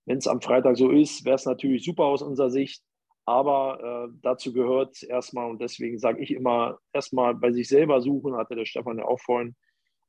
[0.05, 2.83] Wenn es am Freitag so ist, wäre es natürlich super aus unserer Sicht.
[3.25, 8.38] Aber äh, dazu gehört erstmal, und deswegen sage ich immer, erstmal bei sich selber suchen,
[8.38, 9.55] hatte der Stefan ja auch vorhin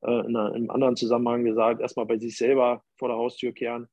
[0.03, 3.87] äh, in einem anderen Zusammenhang gesagt, erstmal bei sich selber vor der Haustür kehren.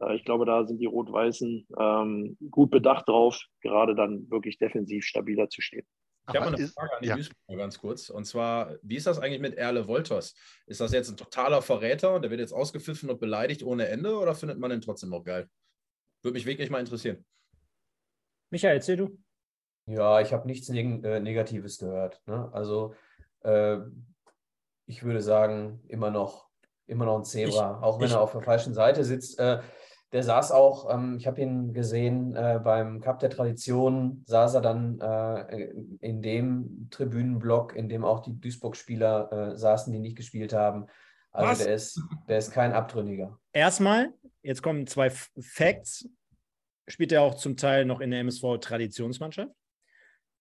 [0.00, 5.04] Äh, ich glaube, da sind die Rot-Weißen ähm, gut bedacht drauf, gerade dann wirklich defensiv
[5.04, 5.86] stabiler zu stehen.
[6.28, 7.16] Ich habe eine Frage an die ja.
[7.16, 8.08] Duisburger ganz kurz.
[8.08, 10.34] Und zwar, wie ist das eigentlich mit Erle Wolters?
[10.66, 14.16] Ist das jetzt ein totaler Verräter und der wird jetzt ausgepfiffen und beleidigt ohne Ende
[14.16, 15.48] oder findet man den trotzdem noch geil?
[16.22, 17.24] Würde mich wirklich mal interessieren.
[18.50, 19.18] Michael, erzähl du.
[19.86, 22.22] Ja, ich habe nichts Neg äh, Negatives gehört.
[22.26, 22.48] Ne?
[22.52, 22.94] Also,
[23.40, 23.78] äh,
[24.86, 26.48] ich würde sagen, immer noch,
[26.86, 29.38] immer noch ein Zebra, ich, auch wenn ich, er auf der falschen Seite sitzt.
[29.40, 29.60] Äh,
[30.12, 34.60] der saß auch, ähm, ich habe ihn gesehen, äh, beim Cup der Tradition saß er
[34.60, 40.52] dann äh, in dem Tribünenblock, in dem auch die Duisburg-Spieler äh, saßen, die nicht gespielt
[40.52, 40.86] haben.
[41.30, 43.38] Also der ist, der ist kein Abtrünniger.
[43.54, 46.06] Erstmal, jetzt kommen zwei Facts.
[46.86, 49.52] Spielt er auch zum Teil noch in der MSV-Traditionsmannschaft.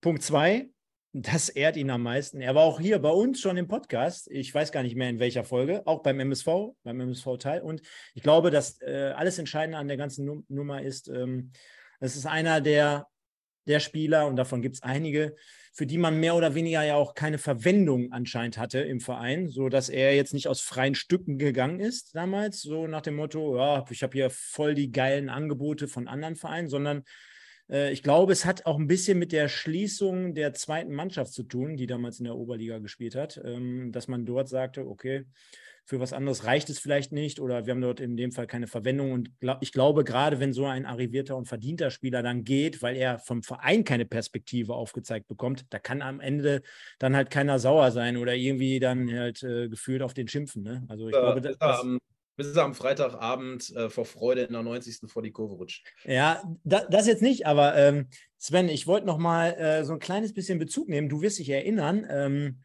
[0.01, 0.69] Punkt zwei,
[1.13, 2.39] das ehrt ihn am meisten.
[2.39, 4.29] Er war auch hier bei uns schon im Podcast.
[4.31, 7.61] Ich weiß gar nicht mehr in welcher Folge, auch beim MSV, beim MSV-Teil.
[7.61, 7.81] Und
[8.13, 11.51] ich glaube, dass äh, alles Entscheidende an der ganzen Nummer ist, ähm,
[11.99, 13.07] es ist einer der,
[13.67, 15.35] der Spieler, und davon gibt es einige,
[15.73, 19.89] für die man mehr oder weniger ja auch keine Verwendung anscheinend hatte im Verein, sodass
[19.89, 24.01] er jetzt nicht aus freien Stücken gegangen ist damals, so nach dem Motto, ja, ich
[24.01, 27.03] habe hier voll die geilen Angebote von anderen Vereinen, sondern
[27.71, 31.77] ich glaube, es hat auch ein bisschen mit der Schließung der zweiten Mannschaft zu tun,
[31.77, 35.25] die damals in der Oberliga gespielt hat, ähm, dass man dort sagte, okay,
[35.85, 38.67] für was anderes reicht es vielleicht nicht oder wir haben dort in dem Fall keine
[38.67, 39.11] Verwendung.
[39.11, 43.19] Und ich glaube, gerade wenn so ein arrivierter und verdienter Spieler dann geht, weil er
[43.19, 46.61] vom Verein keine Perspektive aufgezeigt bekommt, da kann am Ende
[46.99, 50.63] dann halt keiner sauer sein oder irgendwie dann halt äh, gefühlt auf den schimpfen.
[50.63, 50.85] Ne?
[50.87, 51.85] Also ich ja, glaube, das, das,
[52.47, 55.09] bis er am Freitagabend äh, vor Freude in der 90.
[55.09, 55.85] vor die Kurve rutscht.
[56.03, 59.99] Ja, da, das jetzt nicht, aber ähm, Sven, ich wollte noch mal äh, so ein
[59.99, 61.09] kleines bisschen Bezug nehmen.
[61.09, 62.63] Du wirst dich erinnern, ähm,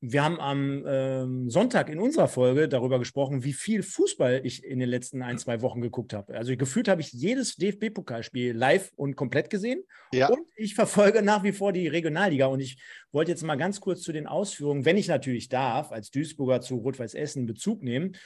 [0.00, 4.78] wir haben am ähm, Sonntag in unserer Folge darüber gesprochen, wie viel Fußball ich in
[4.78, 6.34] den letzten ein, zwei Wochen geguckt habe.
[6.34, 9.82] Also gefühlt habe ich jedes DFB-Pokalspiel live und komplett gesehen.
[10.12, 10.28] Ja.
[10.28, 12.46] Und ich verfolge nach wie vor die Regionalliga.
[12.46, 12.78] Und ich
[13.10, 16.76] wollte jetzt mal ganz kurz zu den Ausführungen, wenn ich natürlich darf, als Duisburger zu
[16.76, 18.16] Rot-Weiß Essen Bezug nehmen.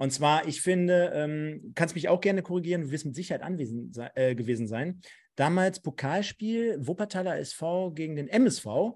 [0.00, 3.94] Und zwar, ich finde, ähm, kannst mich auch gerne korrigieren, du wirst mit Sicherheit anwesend
[4.14, 5.02] äh, gewesen sein.
[5.34, 8.94] Damals Pokalspiel Wuppertaler SV gegen den MSV,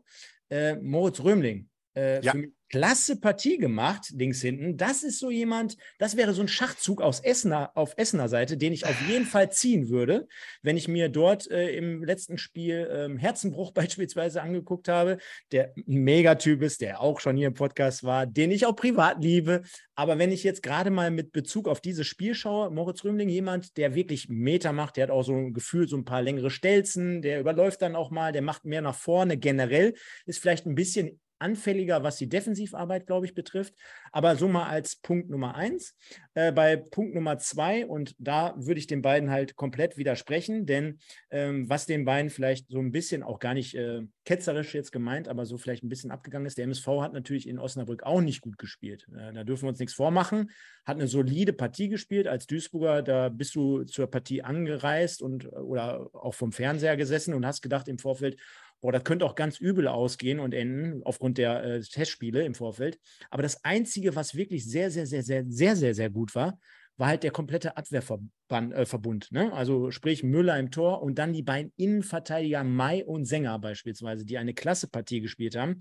[0.49, 1.69] äh, Moritz Römling.
[1.95, 2.34] Äh, Ja.
[2.68, 4.76] klasse Partie gemacht, links hinten.
[4.76, 8.72] Das ist so jemand, das wäre so ein Schachzug aus Essener, auf Essener Seite, den
[8.72, 10.26] ich auf jeden Fall ziehen würde,
[10.62, 15.18] wenn ich mir dort äh, im letzten Spiel ähm, Herzenbruch beispielsweise angeguckt habe,
[15.53, 19.22] der ein Megatyp ist, der auch schon hier im Podcast war, den ich auch privat
[19.22, 19.62] liebe.
[19.95, 23.76] Aber wenn ich jetzt gerade mal mit Bezug auf dieses Spiel schaue, Moritz Römling, jemand,
[23.76, 27.22] der wirklich Meter macht, der hat auch so ein Gefühl, so ein paar längere Stelzen,
[27.22, 29.95] der überläuft dann auch mal, der macht mehr nach vorne generell,
[30.26, 33.74] ist vielleicht ein bisschen anfälliger, was die Defensivarbeit, glaube ich, betrifft.
[34.12, 35.97] Aber so mal als Punkt Nummer eins.
[36.35, 40.99] Äh, bei Punkt Nummer zwei, und da würde ich den beiden halt komplett widersprechen, denn
[41.30, 45.28] ähm, was den beiden vielleicht so ein bisschen auch gar nicht äh, ketzerisch jetzt gemeint,
[45.28, 48.41] aber so vielleicht ein bisschen abgegangen ist, der MSV hat natürlich in Osnabrück auch nicht
[48.41, 49.07] gut gespielt.
[49.16, 50.51] Äh, da dürfen wir uns nichts vormachen.
[50.85, 53.03] Hat eine solide Partie gespielt als Duisburger.
[53.03, 57.89] Da bist du zur Partie angereist und oder auch vom Fernseher gesessen und hast gedacht
[57.89, 58.41] im Vorfeld,
[58.85, 62.99] boah, das könnte auch ganz übel ausgehen und enden aufgrund der äh, Testspiele im Vorfeld.
[63.30, 66.59] Aber das Einzige, was wirklich sehr, sehr, sehr, sehr, sehr, sehr, sehr gut war,
[66.99, 68.30] war halt der komplette Abwehrverbund.
[68.51, 69.51] Äh, Verbund, ne?
[69.55, 74.37] Also sprich Müller im Tor und dann die beiden Innenverteidiger Mai und Sänger beispielsweise, die
[74.37, 75.80] eine klasse Partie gespielt haben.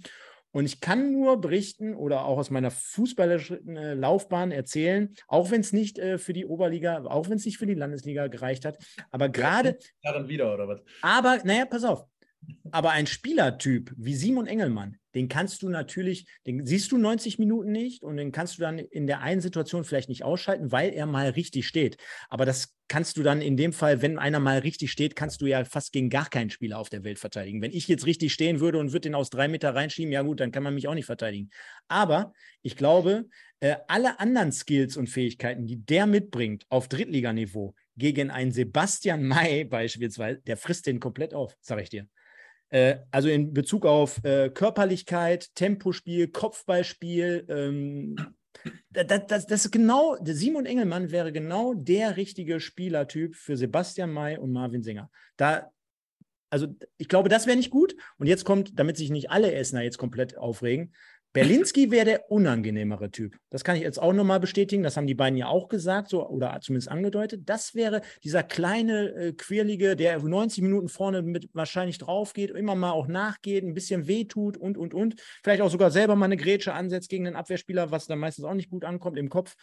[0.52, 5.60] Und ich kann nur berichten oder auch aus meiner fußballerischen äh, Laufbahn erzählen, auch wenn
[5.60, 8.78] es nicht äh, für die Oberliga, auch wenn es nicht für die Landesliga gereicht hat,
[9.12, 10.82] aber gerade, Darin wieder, oder was?
[11.02, 12.06] aber, naja, pass auf.
[12.72, 17.72] Aber ein Spielertyp wie Simon Engelmann, den kannst du natürlich, den siehst du 90 Minuten
[17.72, 21.06] nicht und den kannst du dann in der einen Situation vielleicht nicht ausschalten, weil er
[21.06, 21.98] mal richtig steht.
[22.30, 25.46] Aber das kannst du dann in dem Fall, wenn einer mal richtig steht, kannst du
[25.46, 27.62] ja fast gegen gar keinen Spieler auf der Welt verteidigen.
[27.62, 30.40] Wenn ich jetzt richtig stehen würde und würde den aus drei Meter reinschieben, ja gut,
[30.40, 31.52] dann kann man mich auch nicht verteidigen.
[31.88, 33.26] Aber ich glaube,
[33.60, 39.64] äh, alle anderen Skills und Fähigkeiten, die der mitbringt auf Drittliganiveau gegen einen Sebastian May
[39.64, 42.08] beispielsweise, der frisst den komplett auf, sage ich dir.
[42.74, 48.16] Äh, also in Bezug auf äh, Körperlichkeit, Tempospiel, Kopfballspiel, ähm,
[48.90, 54.38] das, das, das ist genau, Simon Engelmann wäre genau der richtige Spielertyp für Sebastian May
[54.38, 55.12] und Marvin Singer.
[55.38, 55.72] Da,
[56.50, 56.68] also
[56.98, 57.96] ich glaube, das wäre nicht gut.
[58.18, 60.94] Und jetzt kommt, damit sich nicht alle Essener jetzt komplett aufregen,
[61.34, 63.36] Berlinski wäre der unangenehmere Typ.
[63.50, 64.84] Das kann ich jetzt auch nochmal bestätigen.
[64.84, 67.42] Das haben die beiden ja auch gesagt, so, oder zumindest angedeutet.
[67.46, 72.76] Das wäre dieser kleine, äh, quirlige, der 90 Minuten vorne mit wahrscheinlich drauf geht, immer
[72.76, 75.16] mal auch nachgeht, ein bisschen wehtut und, und, und.
[75.44, 78.54] Vielleicht auch sogar selber mal eine Grätsche ansetzt gegen den Abwehrspieler, was dann meistens auch
[78.54, 79.56] nicht gut ankommt im Kopf.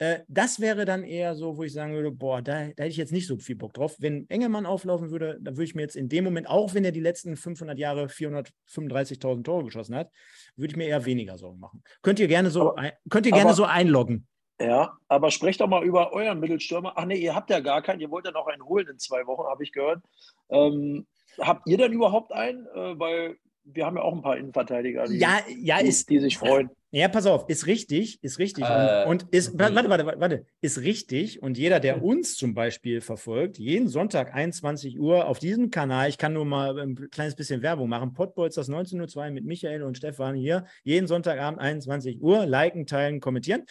[0.00, 2.96] Äh, das wäre dann eher so, wo ich sagen würde, boah, da, da hätte ich
[2.96, 3.96] jetzt nicht so viel Bock drauf.
[3.98, 6.90] Wenn Engelmann auflaufen würde, dann würde ich mir jetzt in dem Moment, auch wenn er
[6.92, 10.10] die letzten 500 Jahre 435.000 Tore geschossen hat,
[10.56, 11.82] würde ich mir eher weniger Sorgen machen.
[12.02, 14.26] Könnt ihr gerne so, Aber- könnt ihr gerne aber- so einloggen?
[14.58, 16.92] Ja, aber sprecht doch mal über euren Mittelstürmer.
[16.96, 18.00] Ach nee, ihr habt ja gar keinen.
[18.00, 20.02] Ihr wollt ja noch einen holen in zwei Wochen, habe ich gehört.
[20.50, 21.06] Ähm,
[21.38, 22.66] habt ihr denn überhaupt einen?
[22.66, 26.18] Äh, weil wir haben ja auch ein paar Innenverteidiger, die, Ja, ja, die, ist, die
[26.18, 26.70] sich freuen.
[26.92, 28.64] Ja, pass auf, ist richtig, ist richtig.
[28.64, 29.60] Äh, und, und ist, mhm.
[29.60, 31.40] warte, warte, warte, warte, ist richtig.
[31.40, 36.18] Und jeder, der uns zum Beispiel verfolgt, jeden Sonntag 21 Uhr auf diesem Kanal, ich
[36.18, 40.64] kann nur mal ein kleines bisschen Werbung machen, Podbolzers 19.02 mit Michael und Stefan hier,
[40.82, 43.64] jeden Sonntagabend 21 Uhr, liken, teilen, kommentieren.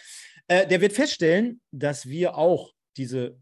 [0.48, 3.36] Äh, der wird feststellen, dass wir auch diese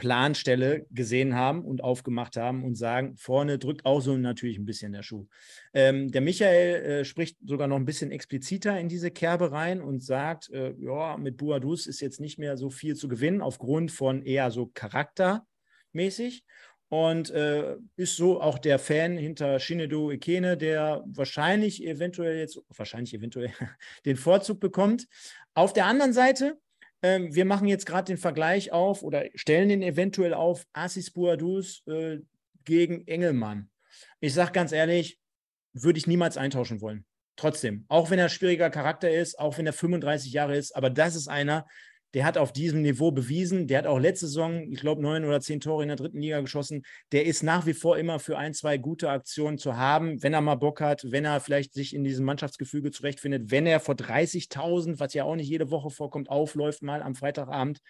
[0.00, 4.92] Planstelle gesehen haben und aufgemacht haben und sagen, vorne drückt auch so natürlich ein bisschen
[4.92, 5.26] der Schuh.
[5.74, 10.02] Ähm, der Michael äh, spricht sogar noch ein bisschen expliziter in diese Kerbe rein und
[10.02, 14.22] sagt, äh, ja, mit Buadus ist jetzt nicht mehr so viel zu gewinnen, aufgrund von
[14.22, 16.44] eher so charaktermäßig.
[16.88, 23.12] Und äh, ist so auch der Fan hinter Shinedo Ikene, der wahrscheinlich eventuell jetzt, wahrscheinlich
[23.12, 23.52] eventuell
[24.06, 25.06] den Vorzug bekommt.
[25.52, 26.58] Auf der anderen Seite,
[27.02, 31.82] ähm, wir machen jetzt gerade den Vergleich auf oder stellen den eventuell auf Assis Buadus
[31.86, 32.18] äh,
[32.64, 33.70] gegen Engelmann.
[34.20, 35.18] Ich sage ganz ehrlich,
[35.72, 37.04] würde ich niemals eintauschen wollen.
[37.36, 41.16] Trotzdem, auch wenn er schwieriger Charakter ist, auch wenn er 35 Jahre ist, aber das
[41.16, 41.66] ist einer,
[42.14, 43.66] der hat auf diesem Niveau bewiesen.
[43.66, 46.40] Der hat auch letzte Saison, ich glaube, neun oder zehn Tore in der dritten Liga
[46.40, 46.82] geschossen.
[47.12, 50.40] Der ist nach wie vor immer für ein, zwei gute Aktionen zu haben, wenn er
[50.40, 54.98] mal Bock hat, wenn er vielleicht sich in diesem Mannschaftsgefüge zurechtfindet, wenn er vor 30.000,
[54.98, 57.80] was ja auch nicht jede Woche vorkommt, aufläuft, mal am Freitagabend.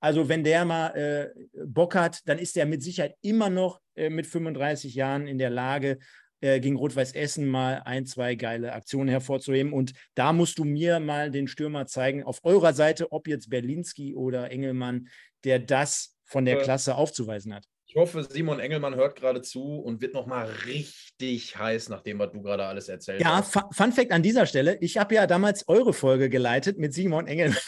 [0.00, 1.28] Also wenn der mal äh,
[1.64, 5.50] Bock hat, dann ist er mit Sicherheit immer noch äh, mit 35 Jahren in der
[5.50, 5.98] Lage,
[6.42, 9.72] äh, gegen Rot-Weiß Essen mal ein, zwei geile Aktionen hervorzuheben.
[9.72, 14.14] Und da musst du mir mal den Stürmer zeigen, auf eurer Seite, ob jetzt Berlinski
[14.14, 15.08] oder Engelmann,
[15.44, 17.64] der das von der Äh, Klasse aufzuweisen hat.
[17.86, 22.40] Ich hoffe, Simon Engelmann hört gerade zu und wird nochmal richtig heiß, nachdem was du
[22.40, 23.52] gerade alles erzählt Ja, hast.
[23.52, 27.26] Fu- Fun Fact an dieser Stelle: Ich habe ja damals eure Folge geleitet mit Simon
[27.26, 27.58] Engelmann.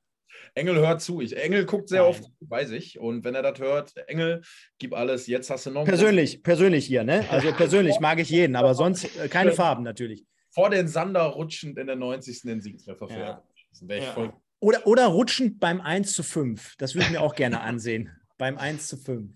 [0.55, 1.21] Engel hört zu.
[1.21, 2.11] Ich, Engel guckt sehr Nein.
[2.11, 2.99] oft, weiß ich.
[2.99, 4.43] Und wenn er das hört, Engel,
[4.79, 5.85] gib alles, jetzt hast du noch.
[5.85, 7.25] Persönlich, persönlich hier, ne?
[7.31, 10.25] Also persönlich mag ich jeden, aber sonst äh, keine Farben natürlich.
[10.51, 12.43] Vor den Sander rutschend in der 90.
[12.43, 14.41] den Siegtreffer für Ja.
[14.61, 16.77] Oder, oder rutschend beim 1 zu 5.
[16.79, 18.11] Das würde ich mir auch gerne ansehen.
[18.39, 19.33] beim 1 zu 5.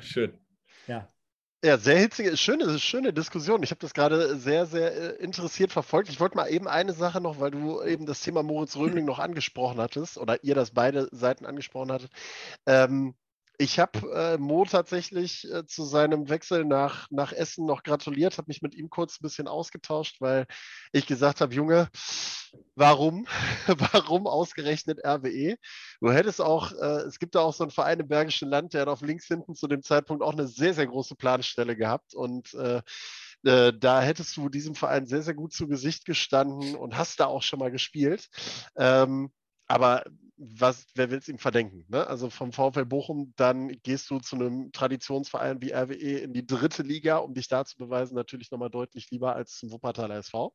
[0.00, 0.32] Schön.
[1.64, 1.78] Ja.
[1.78, 3.62] Sehr hitzige, schöne, schöne Diskussion.
[3.62, 6.08] Ich habe das gerade sehr, sehr äh, interessiert verfolgt.
[6.08, 9.18] Ich wollte mal eben eine Sache noch, weil du eben das Thema Moritz Römling noch
[9.18, 12.10] angesprochen hattest oder ihr das beide Seiten angesprochen hattet.
[12.66, 13.14] Ähm,
[13.58, 18.48] ich habe äh, Mo tatsächlich äh, zu seinem Wechsel nach, nach Essen noch gratuliert, habe
[18.48, 20.46] mich mit ihm kurz ein bisschen ausgetauscht, weil
[20.92, 21.88] ich gesagt habe, Junge,
[22.74, 23.26] warum?
[23.92, 25.56] warum ausgerechnet RWE?
[26.00, 28.82] Du hättest auch, äh, es gibt da auch so einen Verein im Bergischen Land, der
[28.82, 32.54] hat auf links hinten zu dem Zeitpunkt auch eine sehr, sehr große Planstelle gehabt und
[32.54, 32.82] äh,
[33.44, 37.26] äh, da hättest du diesem Verein sehr, sehr gut zu Gesicht gestanden und hast da
[37.26, 38.28] auch schon mal gespielt.
[38.76, 39.30] Ähm,
[39.66, 40.04] aber
[40.38, 41.84] was, wer will es ihm verdenken?
[41.88, 42.06] Ne?
[42.06, 46.82] Also vom VfL Bochum, dann gehst du zu einem Traditionsverein wie RWE in die dritte
[46.82, 50.52] Liga, um dich da zu beweisen, natürlich nochmal deutlich lieber als zum Wuppertaler SV.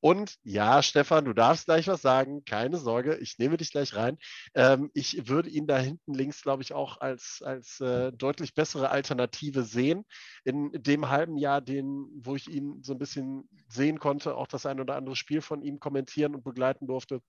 [0.00, 4.16] Und ja, Stefan, du darfst gleich was sagen, keine Sorge, ich nehme dich gleich rein.
[4.54, 8.90] Ähm, ich würde ihn da hinten links, glaube ich, auch als, als äh, deutlich bessere
[8.90, 10.04] Alternative sehen.
[10.44, 14.64] In dem halben Jahr, den, wo ich ihn so ein bisschen sehen konnte, auch das
[14.64, 17.20] ein oder andere Spiel von ihm kommentieren und begleiten durfte,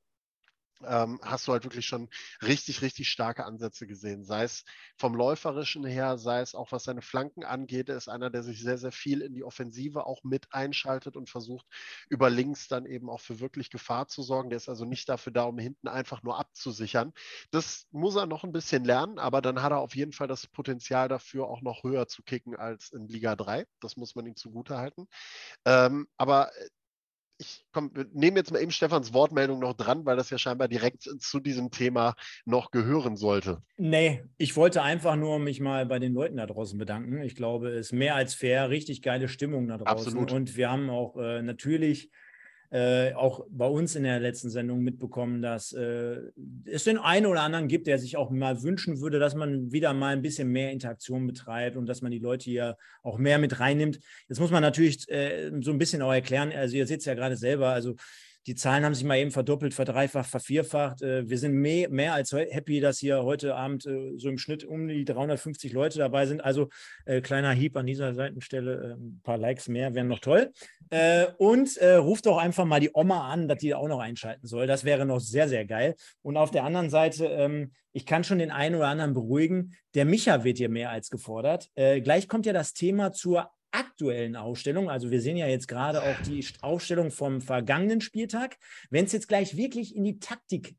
[0.85, 2.09] ähm, hast du halt wirklich schon
[2.41, 4.23] richtig, richtig starke Ansätze gesehen.
[4.23, 4.63] Sei es
[4.97, 7.89] vom Läuferischen her, sei es auch was seine Flanken angeht.
[7.89, 11.29] Er ist einer, der sich sehr, sehr viel in die Offensive auch mit einschaltet und
[11.29, 11.65] versucht,
[12.09, 14.49] über links dann eben auch für wirklich Gefahr zu sorgen.
[14.49, 17.13] Der ist also nicht dafür da, um hinten einfach nur abzusichern.
[17.51, 20.47] Das muss er noch ein bisschen lernen, aber dann hat er auf jeden Fall das
[20.47, 23.65] Potenzial dafür, auch noch höher zu kicken als in Liga 3.
[23.79, 25.07] Das muss man ihm zugutehalten.
[25.65, 26.51] Ähm, aber
[27.39, 27.65] ich
[28.11, 31.71] nehmen jetzt mal eben Stefans Wortmeldung noch dran, weil das ja scheinbar direkt zu diesem
[31.71, 32.13] Thema
[32.45, 33.63] noch gehören sollte.
[33.77, 37.21] Nee, ich wollte einfach nur mich mal bei den Leuten da draußen bedanken.
[37.21, 40.07] Ich glaube, es ist mehr als fair, richtig geile Stimmung da draußen.
[40.07, 40.33] Absolut.
[40.33, 42.11] Und wir haben auch äh, natürlich
[42.71, 46.17] äh, auch bei uns in der letzten Sendung mitbekommen, dass äh,
[46.65, 49.93] es den einen oder anderen gibt, der sich auch mal wünschen würde, dass man wieder
[49.93, 53.59] mal ein bisschen mehr Interaktion betreibt und dass man die Leute hier auch mehr mit
[53.59, 53.99] reinnimmt.
[54.27, 57.15] Jetzt muss man natürlich äh, so ein bisschen auch erklären, also ihr seht es ja
[57.15, 57.95] gerade selber, also
[58.47, 61.01] die Zahlen haben sich mal eben verdoppelt, verdreifacht, vervierfacht.
[61.01, 64.63] Äh, Wir sind mehr, mehr als happy, dass hier heute Abend äh, so im Schnitt
[64.63, 66.43] um die 350 Leute dabei sind.
[66.43, 66.69] Also
[67.05, 70.51] äh, kleiner Hieb an dieser Seitenstelle, äh, ein paar Likes mehr wären noch toll.
[70.89, 74.47] Äh, Und äh, ruft doch einfach mal die Oma an, dass die auch noch einschalten
[74.47, 74.67] soll.
[74.67, 75.95] Das wäre noch sehr, sehr geil.
[76.21, 79.75] Und auf der anderen Seite, ähm, ich kann schon den einen oder anderen beruhigen.
[79.95, 81.69] Der Micha wird hier mehr als gefordert.
[81.75, 84.89] Äh, Gleich kommt ja das Thema zur aktuellen Ausstellung.
[84.89, 88.57] Also wir sehen ja jetzt gerade auch die Aufstellung vom vergangenen Spieltag.
[88.89, 90.75] Wenn es jetzt gleich wirklich in die Taktik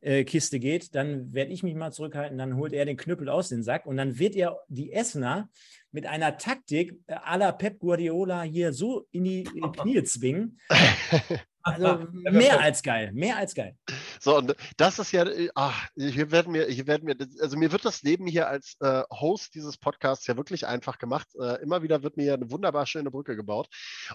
[0.00, 3.48] äh, Kiste geht, dann werde ich mich mal zurückhalten, dann holt er den Knüppel aus
[3.48, 5.48] dem Sack und dann wird er die Essener
[5.90, 10.02] mit einer Taktik äh, à la Pep Guardiola hier so in die in die Knie
[10.04, 10.58] zwingen.
[11.64, 13.76] Also mehr als geil, mehr als geil.
[14.24, 17.72] So, und das ist ja, äh, ach, hier werden mir, hier werden mir, also mir
[17.72, 21.26] wird das Leben hier als äh, Host dieses Podcasts ja wirklich einfach gemacht.
[21.34, 23.66] Äh, immer wieder wird mir ja eine wunderbar schöne Brücke gebaut.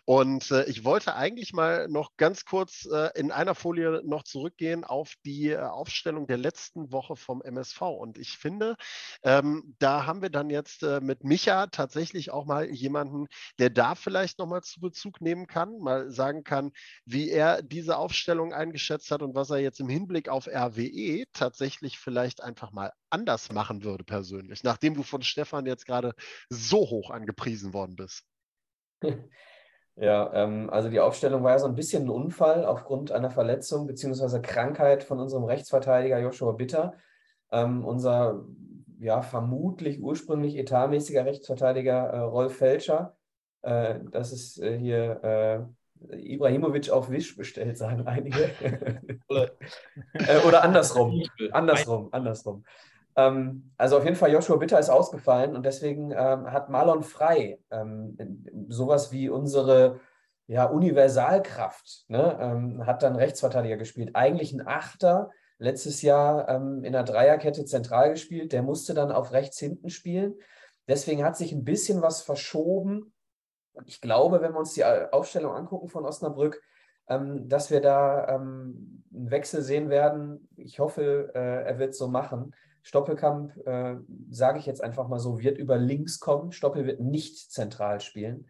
[0.06, 4.86] Und äh, ich wollte eigentlich mal noch ganz kurz äh, in einer Folie noch zurückgehen
[4.86, 7.82] auf die äh, Aufstellung der letzten Woche vom MSV.
[7.82, 8.78] Und ich finde,
[9.24, 13.28] ähm, da haben wir dann jetzt mit Micha tatsächlich auch mal jemanden,
[13.60, 16.72] der da vielleicht nochmal zu Bezug nehmen kann, mal sagen kann,
[17.04, 21.98] wie er diese Aufstellung eingeschätzt hat und was er jetzt im Hinblick auf RWE tatsächlich
[21.98, 26.14] vielleicht einfach mal anders machen würde persönlich, nachdem du von Stefan jetzt gerade
[26.50, 28.24] so hoch angepriesen worden bist.
[30.00, 33.88] Ja, ähm, also die Aufstellung war ja so ein bisschen ein Unfall aufgrund einer Verletzung
[33.88, 34.42] bzw.
[34.42, 36.94] Krankheit von unserem Rechtsverteidiger Joshua Bitter.
[37.52, 38.46] Ähm, unser
[39.00, 43.18] ja vermutlich ursprünglich etatmäßiger Rechtsverteidiger äh, Rolf Felscher.
[43.64, 45.66] Äh, das ist äh, hier äh,
[46.12, 48.52] Ibrahimovic auf Wisch bestellt, sagen einige.
[49.30, 51.24] äh, oder andersrum.
[51.52, 52.64] Andersrum, andersrum.
[53.16, 57.60] Ähm, also auf jeden Fall, Joshua Bitter ist ausgefallen und deswegen ähm, hat Marlon Frey
[57.72, 58.18] ähm,
[58.70, 60.00] sowas wie unsere
[60.48, 62.38] ja, Universalkraft, ne?
[62.40, 64.12] ähm, hat dann Rechtsverteidiger gespielt.
[64.14, 65.30] Eigentlich ein Achter,
[65.60, 70.36] letztes Jahr ähm, in der Dreierkette zentral gespielt, der musste dann auf rechts hinten spielen.
[70.88, 73.14] Deswegen hat sich ein bisschen was verschoben.
[73.78, 76.62] Und ich glaube, wenn wir uns die Aufstellung angucken von Osnabrück,
[77.08, 80.50] ähm, dass wir da ähm, einen Wechsel sehen werden.
[80.58, 82.54] Ich hoffe, äh, er wird so machen.
[82.84, 83.96] Stoppelkamp, äh,
[84.30, 86.52] sage ich jetzt einfach mal so, wird über links kommen.
[86.52, 88.48] Stoppel wird nicht zentral spielen.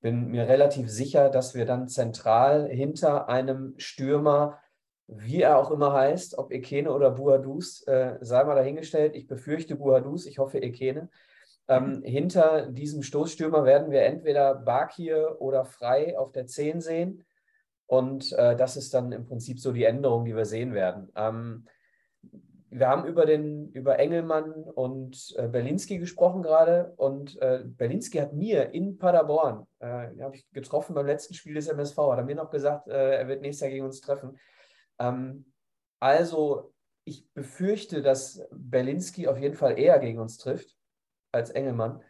[0.00, 4.58] Bin mir relativ sicher, dass wir dann zentral hinter einem Stürmer
[5.16, 9.14] wie er auch immer heißt, ob Ekene oder Buadus, äh, sei mal dahingestellt.
[9.14, 11.10] Ich befürchte Buadus, ich hoffe Ekene.
[11.72, 17.24] Ähm, hinter diesem Stoßstürmer werden wir entweder Bakir oder Frei auf der 10 sehen.
[17.86, 21.10] Und äh, das ist dann im Prinzip so die Änderung, die wir sehen werden.
[21.16, 21.66] Ähm,
[22.68, 26.92] wir haben über, den, über Engelmann und äh, Berlinski gesprochen gerade.
[26.96, 31.68] Und äh, Berlinski hat mir in Paderborn, äh, habe ich getroffen beim letzten Spiel des
[31.68, 34.38] MSV, hat er mir noch gesagt, äh, er wird nächstes Jahr gegen uns treffen.
[34.98, 35.52] Ähm,
[36.00, 40.76] also, ich befürchte, dass Berlinski auf jeden Fall eher gegen uns trifft
[41.32, 42.02] als Engelmann.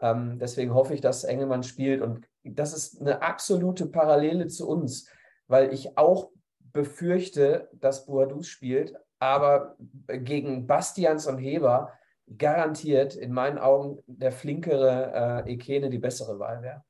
[0.00, 2.02] Ähm, deswegen hoffe ich, dass Engelmann spielt.
[2.02, 5.08] Und das ist eine absolute Parallele zu uns,
[5.46, 6.30] weil ich auch
[6.72, 11.92] befürchte, dass Boadus spielt, aber gegen Bastians und Heber
[12.36, 16.84] garantiert in meinen Augen der flinkere äh, Ekene die bessere Wahl wäre.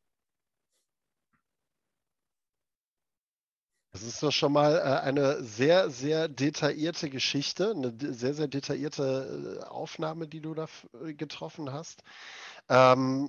[3.99, 9.59] Das ist doch schon mal äh, eine sehr, sehr detaillierte Geschichte, eine sehr, sehr detaillierte
[9.61, 10.69] äh, Aufnahme, die du da
[11.05, 12.05] äh, getroffen hast.
[12.69, 13.29] Ähm,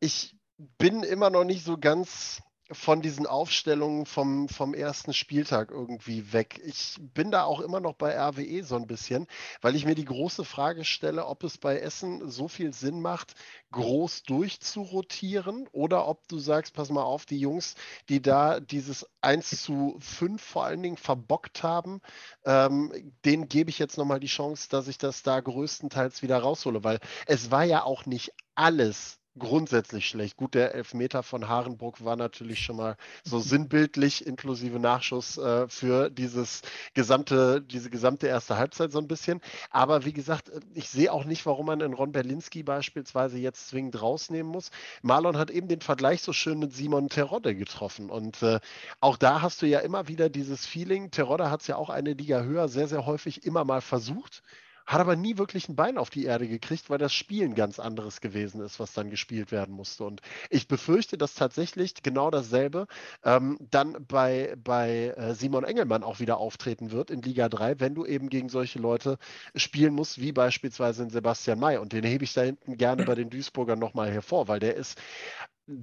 [0.00, 6.32] ich bin immer noch nicht so ganz von diesen Aufstellungen vom, vom ersten Spieltag irgendwie
[6.32, 6.60] weg.
[6.64, 9.26] Ich bin da auch immer noch bei RWE so ein bisschen,
[9.62, 13.34] weil ich mir die große Frage stelle, ob es bei Essen so viel Sinn macht,
[13.72, 17.74] groß durchzurotieren oder ob du sagst, pass mal auf, die Jungs,
[18.08, 22.00] die da dieses 1 zu 5 vor allen Dingen verbockt haben,
[22.44, 22.92] ähm,
[23.24, 27.00] denen gebe ich jetzt nochmal die Chance, dass ich das da größtenteils wieder raushole, weil
[27.26, 30.36] es war ja auch nicht alles grundsätzlich schlecht.
[30.36, 36.10] Gut, der Elfmeter von Harenbruck war natürlich schon mal so sinnbildlich inklusive Nachschuss äh, für
[36.10, 36.62] dieses
[36.94, 39.40] gesamte, diese gesamte erste Halbzeit so ein bisschen.
[39.70, 44.00] Aber wie gesagt, ich sehe auch nicht, warum man in Ron Berlinski beispielsweise jetzt zwingend
[44.00, 44.70] rausnehmen muss.
[45.02, 48.10] Marlon hat eben den Vergleich so schön mit Simon Terodde getroffen.
[48.10, 48.60] Und äh,
[49.00, 51.10] auch da hast du ja immer wieder dieses Feeling.
[51.10, 54.42] Terodde hat es ja auch eine Liga höher sehr, sehr häufig immer mal versucht
[54.88, 57.78] hat aber nie wirklich ein Bein auf die Erde gekriegt, weil das Spiel ein ganz
[57.78, 60.04] anderes gewesen ist, was dann gespielt werden musste.
[60.04, 62.86] Und ich befürchte, dass tatsächlich genau dasselbe
[63.22, 67.94] ähm, dann bei, bei äh, Simon Engelmann auch wieder auftreten wird in Liga 3, wenn
[67.94, 69.18] du eben gegen solche Leute
[69.54, 71.76] spielen musst, wie beispielsweise in Sebastian May.
[71.76, 74.98] Und den hebe ich da hinten gerne bei den Duisburgern nochmal hervor, weil der ist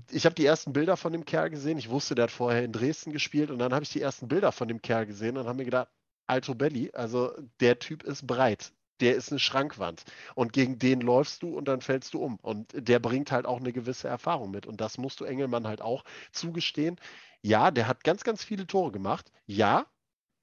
[0.10, 1.78] ich habe die ersten Bilder von dem Kerl gesehen.
[1.78, 4.52] Ich wusste, der hat vorher in Dresden gespielt und dann habe ich die ersten Bilder
[4.52, 5.90] von dem Kerl gesehen und habe mir gedacht,
[6.26, 10.04] Alto Belli, also der Typ ist breit der ist eine Schrankwand.
[10.36, 12.38] Und gegen den läufst du und dann fällst du um.
[12.42, 14.66] Und der bringt halt auch eine gewisse Erfahrung mit.
[14.66, 17.00] Und das musst du Engelmann halt auch zugestehen.
[17.42, 19.32] Ja, der hat ganz, ganz viele Tore gemacht.
[19.46, 19.86] Ja,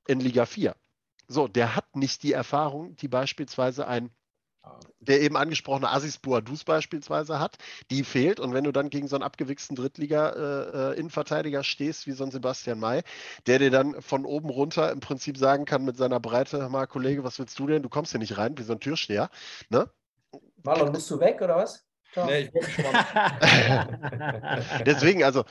[0.07, 0.77] in Liga 4.
[1.29, 4.11] So, der hat nicht die Erfahrung, die beispielsweise ein
[5.01, 7.59] der eben angesprochene Asis Boadus beispielsweise hat,
[7.91, 8.39] die fehlt.
[8.39, 12.79] Und wenn du dann gegen so einen abgewichsten Drittliga-Innenverteidiger äh, stehst, wie so ein Sebastian
[12.79, 13.03] May,
[13.47, 17.25] der dir dann von oben runter im Prinzip sagen kann mit seiner Breite, mal Kollege,
[17.25, 17.83] was willst du denn?
[17.83, 19.31] Du kommst hier nicht rein, wie so ein Türsteher.
[19.71, 19.91] Ne?
[20.63, 21.85] Marlon, bist du weg oder was?
[22.17, 22.51] Nee.
[24.87, 25.45] Deswegen, also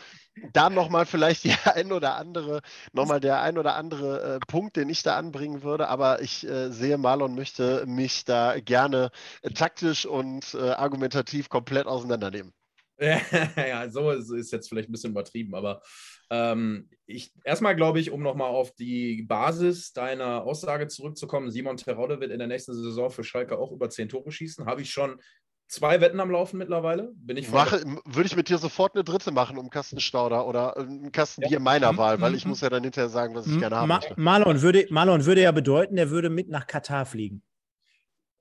[0.54, 2.62] da nochmal vielleicht die ein oder andere,
[2.94, 6.72] nochmal der ein oder andere äh, Punkt, den ich da anbringen würde, aber ich äh,
[6.72, 12.54] sehe, Marlon möchte mich da gerne äh, taktisch und äh, argumentativ komplett auseinandernehmen.
[13.02, 15.82] ja, so ist, ist jetzt vielleicht ein bisschen übertrieben, aber
[16.30, 22.20] ähm, ich erstmal glaube ich, um nochmal auf die Basis deiner Aussage zurückzukommen, Simon Terodde
[22.20, 24.68] wird in der nächsten Saison für Schalke auch über zehn Tore schießen.
[24.68, 25.20] Habe ich schon
[25.72, 27.14] zwei Wetten am Laufen mittlerweile.
[27.16, 31.12] Bin ich Mache, würde ich mit dir sofort eine dritte machen um Kastenstauder oder einen
[31.12, 31.60] Kasten ja.
[31.60, 31.98] meiner mhm.
[31.98, 32.50] Wahl, weil ich mhm.
[32.50, 33.60] muss ja dann hinterher sagen, was ich mhm.
[33.62, 34.20] gerne haben Ma möchte.
[34.20, 37.42] Marlon würde, Marlon würde ja bedeuten, er würde mit nach Katar fliegen.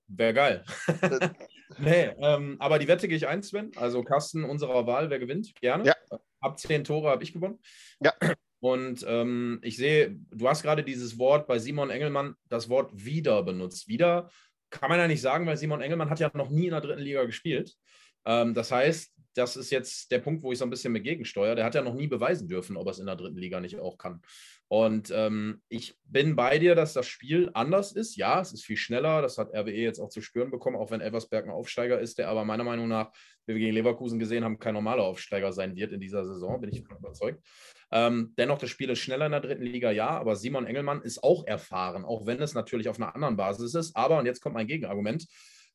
[0.08, 0.64] Wäre geil.
[1.78, 3.70] nee, ähm, aber die Wette gehe ich ein, Sven.
[3.76, 5.54] Also Kasten unserer Wahl, wer gewinnt?
[5.60, 5.84] Gerne.
[5.84, 5.94] Ja.
[6.40, 7.60] Ab zehn Tore habe ich gewonnen.
[8.00, 8.12] Ja.
[8.58, 13.42] Und ähm, ich sehe, du hast gerade dieses Wort bei Simon Engelmann, das Wort wieder
[13.44, 13.88] benutzt.
[13.88, 14.30] Wieder
[14.70, 17.02] kann man ja nicht sagen, weil Simon Engelmann hat ja noch nie in der dritten
[17.02, 17.74] Liga gespielt.
[18.24, 21.54] Ähm, das heißt, das ist jetzt der Punkt, wo ich so ein bisschen mit gegensteuere.
[21.54, 23.78] Der hat ja noch nie beweisen dürfen, ob er es in der dritten Liga nicht
[23.78, 24.22] auch kann.
[24.72, 28.14] Und ähm, ich bin bei dir, dass das Spiel anders ist.
[28.14, 29.20] Ja, es ist viel schneller.
[29.20, 32.28] Das hat RWE jetzt auch zu spüren bekommen, auch wenn Elversberg ein Aufsteiger ist, der
[32.28, 33.10] aber meiner Meinung nach,
[33.46, 36.70] wie wir gegen Leverkusen gesehen haben, kein normaler Aufsteiger sein wird in dieser Saison, bin
[36.70, 37.44] ich überzeugt.
[37.90, 41.24] Ähm, dennoch, das Spiel ist schneller in der dritten Liga, ja, aber Simon Engelmann ist
[41.24, 43.96] auch erfahren, auch wenn es natürlich auf einer anderen Basis ist.
[43.96, 45.26] Aber, und jetzt kommt mein Gegenargument,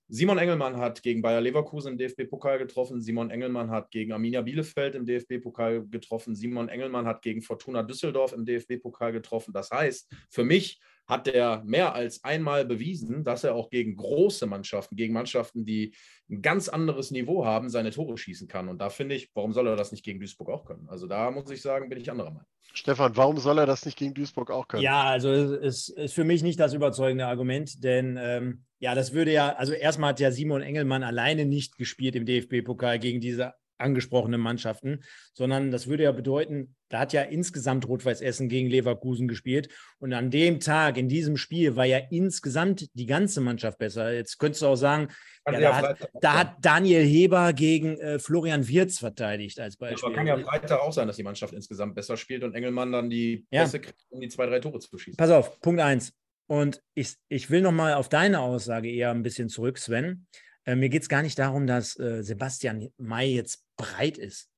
[0.08, 3.01] Simon Engelmann hat gegen Bayer Leverkusen im DFB-Pokal getroffen.
[3.01, 6.36] Simon Engelmann hat gegen Arminia Bielefeld im DFB-Pokal getroffen.
[6.36, 9.51] Simon Engelmann hat gegen Fortuna Düsseldorf im DFB-Pokal getroffen.
[9.51, 14.45] Das heißt, für mich hat er mehr als einmal bewiesen, dass er auch gegen große
[14.45, 15.95] Mannschaften, gegen Mannschaften, die
[16.30, 18.70] ein ganz anderes Niveau haben, seine Tore schießen kann.
[18.70, 20.88] Und da finde ich, warum soll er das nicht gegen Duisburg auch können?
[20.89, 22.47] Also da muss ich sagen, bin ich anderer Meinung.
[22.74, 24.84] Stefan, warum soll er das nicht gegen Duisburg auch können?
[24.84, 29.33] Ja, also es ist für mich nicht das überzeugende Argument, denn ähm, ja, das würde
[29.33, 34.39] ja, also erstmal hat ja Simon Engelmann alleine nicht gespielt im DFB-Pokal gegen diese angesprochenen
[34.39, 39.69] Mannschaften, sondern das würde ja bedeuten, da hat ja insgesamt Rot-Weiß Essen gegen Leverkusen gespielt
[39.97, 44.13] und an dem Tag, in diesem Spiel, war ja insgesamt die ganze Mannschaft besser.
[44.13, 45.07] Jetzt könntest du auch sagen,
[45.51, 50.05] ja, da, hat, da, hat, Daniel Heber gegen äh, Florian Wirz verteidigt als Beispiel.
[50.05, 53.09] Aber kann ja Freitag auch sein, dass die Mannschaft insgesamt besser spielt und Engelmann dann
[53.09, 53.63] die Ja.
[53.63, 55.17] Pässe kriegt, um die zwei, drei Tore zu schießen.
[55.17, 56.13] Pass auf, Punkt eins.
[56.48, 60.28] Und ich, ich will nochmal auf deine Aussage eher ein bisschen zurück, Sven.
[60.66, 64.50] Äh, mir geht es gar nicht darum, dass äh, Sebastian May jetzt breit ist.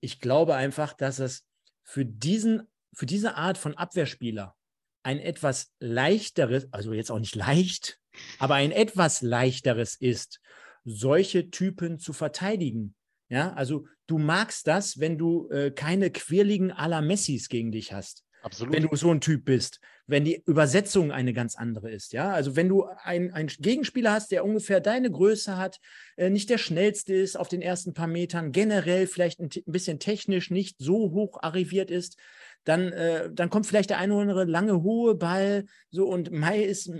[0.00, 1.46] Ich glaube einfach, dass es
[1.82, 2.62] für, diesen,
[2.94, 4.54] für diese Art von Abwehrspieler
[5.02, 7.98] ein etwas leichteres, also jetzt auch nicht leicht,
[8.38, 10.40] aber ein etwas leichteres ist,
[10.84, 12.94] solche Typen zu verteidigen.
[13.28, 17.92] Ja, also du magst das, wenn du äh, keine quirligen à la Messis gegen dich
[17.92, 18.74] hast Absolut.
[18.74, 22.30] wenn du so ein Typ bist, wenn die Übersetzung eine ganz andere ist, ja.
[22.30, 25.78] Also wenn du einen Gegenspieler hast, der ungefähr deine Größe hat,
[26.16, 29.98] äh, nicht der schnellste ist auf den ersten paar Metern, generell vielleicht ein, ein bisschen
[29.98, 32.18] technisch nicht so hoch arriviert ist,
[32.64, 36.62] dann, äh, dann kommt vielleicht der eine oder andere lange hohe Ball, so und Mai
[36.62, 36.90] ist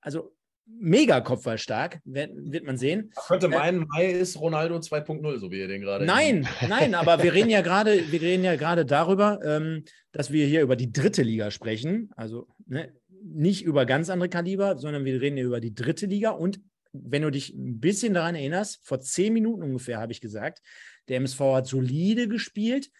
[0.00, 0.32] also
[0.78, 3.12] mega kopfballstark, wird, man sehen.
[3.12, 6.04] Ich könnte meinen, Mai ist Ronaldo 2.0, so wie ihr den gerade.
[6.04, 10.46] Nein, nein, aber wir reden ja gerade, wir reden ja gerade darüber, ähm, dass wir
[10.46, 12.10] hier über die dritte Liga sprechen.
[12.16, 12.92] Also ne,
[13.22, 16.30] nicht über ganz andere Kaliber, sondern wir reden hier über die dritte Liga.
[16.30, 16.60] Und
[16.92, 20.60] wenn du dich ein bisschen daran erinnerst, vor zehn Minuten ungefähr habe ich gesagt,
[21.08, 22.90] der MSV hat solide gespielt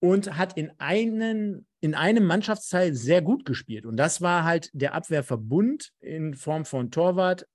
[0.00, 3.86] und hat in, einen, in einem Mannschaftsteil sehr gut gespielt.
[3.86, 7.46] Und das war halt der Abwehrverbund in Form von Torwart,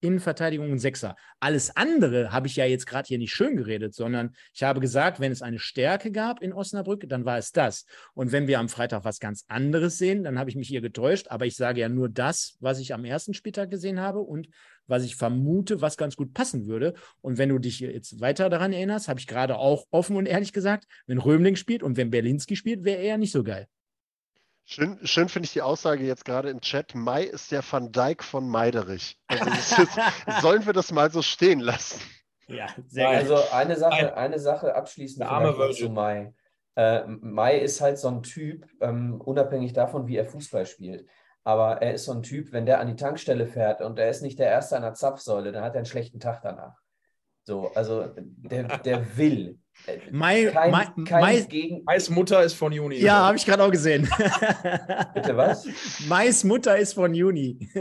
[0.00, 1.16] Innenverteidigung und Sechser.
[1.40, 5.20] Alles andere habe ich ja jetzt gerade hier nicht schön geredet, sondern ich habe gesagt,
[5.20, 7.86] wenn es eine Stärke gab in Osnabrück, dann war es das.
[8.14, 11.28] Und wenn wir am Freitag was ganz anderes sehen, dann habe ich mich hier getäuscht.
[11.28, 14.48] Aber ich sage ja nur das, was ich am ersten Spieltag gesehen habe und
[14.86, 16.94] was ich vermute, was ganz gut passen würde.
[17.20, 20.52] Und wenn du dich jetzt weiter daran erinnerst, habe ich gerade auch offen und ehrlich
[20.52, 23.66] gesagt, wenn Römling spielt und wenn Berlinski spielt, wäre er nicht so geil.
[24.68, 26.96] Schön, schön finde ich die Aussage jetzt gerade im Chat.
[26.96, 29.16] Mai ist der Van Dijk von Meiderich.
[29.28, 29.76] Also ist,
[30.42, 32.00] sollen wir das mal so stehen lassen?
[32.48, 35.24] Ja, Ja, also eine Sache, eine Sache abschließend
[35.76, 36.34] zu Mai.
[36.74, 41.06] Äh, Mai ist halt so ein Typ, ähm, unabhängig davon, wie er Fußball spielt.
[41.44, 44.20] Aber er ist so ein Typ, wenn der an die Tankstelle fährt und er ist
[44.20, 46.76] nicht der Erste an der Zapfsäule, dann hat er einen schlechten Tag danach.
[47.46, 49.58] So, also der, der will.
[49.86, 51.84] Äh, Mai, Kein, Mai, kein Mai, Gegen.
[51.84, 52.96] Mais Mutter ist von Juni.
[52.96, 54.02] ja, habe ich gerade auch gesehen.
[55.14, 55.66] Bitte was?
[56.08, 57.58] Mais Mutter ist von Juni.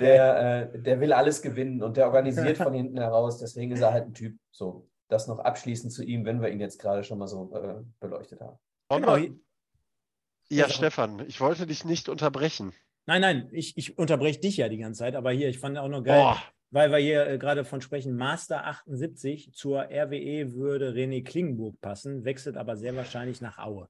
[0.00, 3.38] Der, äh, der will alles gewinnen und der organisiert von hinten heraus.
[3.38, 4.36] Deswegen ist er halt ein Typ.
[4.50, 7.76] So, das noch abschließend zu ihm, wenn wir ihn jetzt gerade schon mal so äh,
[8.00, 8.58] beleuchtet haben.
[8.88, 9.16] Genau.
[9.16, 9.28] Ja,
[10.48, 10.68] Ja.
[10.68, 12.72] Stefan, ich wollte dich nicht unterbrechen.
[13.06, 15.86] Nein, nein, ich, ich unterbreche dich ja die ganze Zeit, aber hier, ich fand auch
[15.88, 16.42] noch geil, Boah,
[16.74, 22.24] weil wir hier äh, gerade von sprechen, Master 78 zur RWE würde René Klingenburg passen,
[22.24, 23.88] wechselt aber sehr wahrscheinlich nach Aue.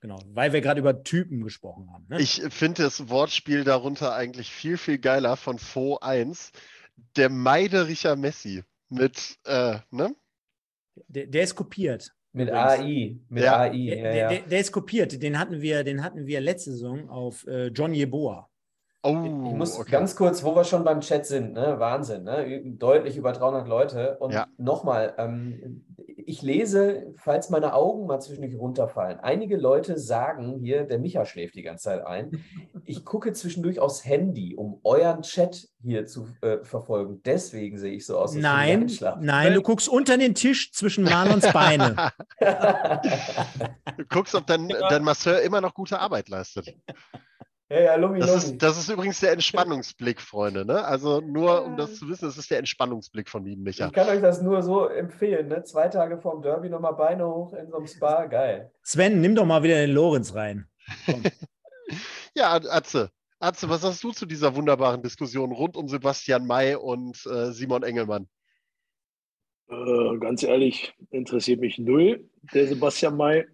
[0.00, 2.06] Genau, weil wir gerade über Typen gesprochen haben.
[2.08, 2.20] Ne?
[2.20, 6.52] ich finde das Wortspiel darunter eigentlich viel, viel geiler von Fo 1.
[7.16, 10.14] Der Meidericher Messi mit, äh, ne?
[11.08, 12.12] der, der ist kopiert.
[12.32, 12.70] Mit Übrigens.
[12.70, 13.16] AI.
[13.28, 13.60] Mit Ja.
[13.62, 13.70] AI.
[13.70, 15.22] Der, Ja, der, der, der ist kopiert.
[15.22, 18.48] Den hatten wir, den hatten wir letzte Saison auf äh, John Jeboa.
[19.04, 19.90] Oh, Ich muss okay.
[19.90, 21.74] ganz kurz, wo wir schon beim Chat sind, ne?
[21.78, 22.62] Wahnsinn, ne?
[22.64, 24.16] Deutlich über 300 Leute.
[24.20, 24.46] Und Ja.
[24.58, 29.18] nochmal, ähm, ich lese, falls meine Augen mal zwischendurch runterfallen.
[29.18, 32.44] Einige Leute sagen hier, der Micha schläft die ganze Zeit ein.
[32.84, 37.20] Ich gucke zwischendurch aufs Handy, um euren Chat hier zu äh, verfolgen.
[37.24, 38.36] Deswegen sehe ich so aus.
[38.36, 41.96] als würde ich Nein, nein, du guckst unter den Tisch zwischen Marlons Beine.
[43.96, 46.74] Du guckst, ob dein, dein Masseur immer noch gute Arbeit leistet.
[47.72, 48.38] Ja, ja, Lumi, Das Lumi.
[48.38, 50.64] ist, das ist übrigens der Entspannungsblick, Freunde.
[50.64, 50.84] Ne?
[50.84, 53.86] Also nur, um das zu wissen, das ist der Entspannungsblick von Lieben Micha.
[53.86, 55.48] Ich kann euch das nur so empfehlen.
[55.48, 55.62] Ne?
[55.64, 58.26] Zwei Tage vorm Derby nochmal Beine hoch in so einem Spa.
[58.26, 58.70] Geil.
[58.82, 60.66] Sven, nimm doch mal wieder den Lorenz rein.
[62.34, 63.10] Ja, Atze.
[63.38, 67.82] Atze, was sagst du zu dieser wunderbaren Diskussion rund um Sebastian May und äh, Simon
[67.82, 68.28] Engelmann?
[69.68, 73.46] Äh, ganz ehrlich, interessiert mich null, der Sebastian May.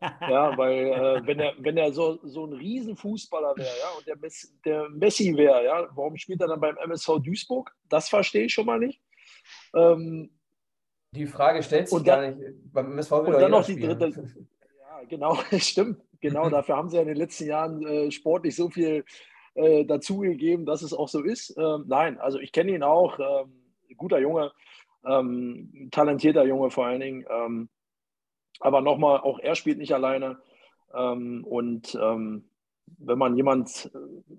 [0.00, 4.16] Ja, weil äh, wenn er, wenn er so, so ein Riesenfußballer wäre, ja, und der,
[4.16, 7.74] Messi, der Messi wäre, ja, warum spielt er dann beim MSV Duisburg?
[7.88, 9.00] Das verstehe ich schon mal nicht.
[9.74, 10.30] Ähm,
[11.12, 12.38] die Frage stellt sich gar nicht.
[12.72, 13.98] Beim MSV will und dann noch die spielen.
[13.98, 14.22] dritte.
[14.78, 16.00] Ja, genau, stimmt.
[16.20, 19.04] Genau, dafür haben sie ja in den letzten Jahren äh, sportlich so viel
[19.54, 21.56] äh, dazugegeben, dass es auch so ist.
[21.58, 23.18] Ähm, nein, also ich kenne ihn auch.
[23.18, 23.52] Ähm,
[23.96, 24.52] guter Junge,
[25.04, 27.26] ähm, talentierter Junge vor allen Dingen.
[28.60, 30.38] Aber nochmal, auch er spielt nicht alleine.
[30.94, 32.50] Ähm, und ähm,
[32.98, 33.90] wenn man jemand,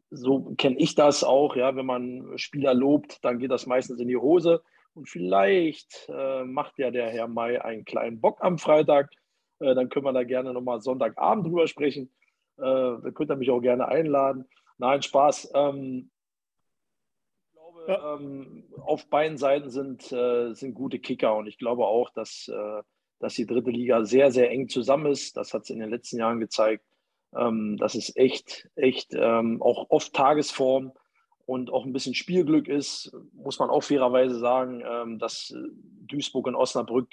[0.10, 4.08] so kenne ich das auch, ja, wenn man Spieler lobt, dann geht das meistens in
[4.08, 4.62] die Hose.
[4.94, 9.10] Und vielleicht äh, macht ja der Herr May einen kleinen Bock am Freitag.
[9.60, 12.12] Äh, dann können wir da gerne nochmal Sonntagabend drüber sprechen.
[12.58, 14.46] Äh, da könnt ihr mich auch gerne einladen.
[14.78, 15.52] Nein, Spaß.
[15.56, 16.12] Ähm,
[17.46, 18.16] ich glaube, ja.
[18.16, 22.84] ähm, auf beiden Seiten sind, äh, sind gute Kicker und ich glaube auch, dass, äh,
[23.22, 25.38] dass die dritte Liga sehr, sehr eng zusammen ist.
[25.38, 26.84] Das hat es in den letzten Jahren gezeigt.
[27.38, 30.92] Ähm, das ist echt, echt ähm, auch oft Tagesform
[31.46, 35.54] und auch ein bisschen Spielglück ist, muss man auch fairerweise sagen, ähm, dass
[36.08, 37.10] Duisburg und Osnabrück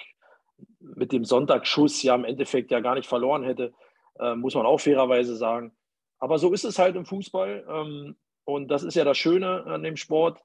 [0.79, 3.73] mit dem Sonntagsschuss ja im Endeffekt ja gar nicht verloren hätte,
[4.19, 5.71] äh, muss man auch fairerweise sagen.
[6.19, 7.65] Aber so ist es halt im Fußball.
[7.69, 10.41] Ähm, und das ist ja das Schöne an dem Sport,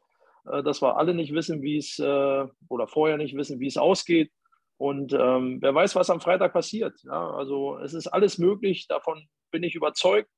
[0.51, 3.77] äh, dass wir alle nicht wissen, wie es, äh, oder vorher nicht wissen, wie es
[3.77, 4.31] ausgeht.
[4.77, 6.99] Und ähm, wer weiß, was am Freitag passiert.
[7.05, 10.31] Ja, also es ist alles möglich, davon bin ich überzeugt.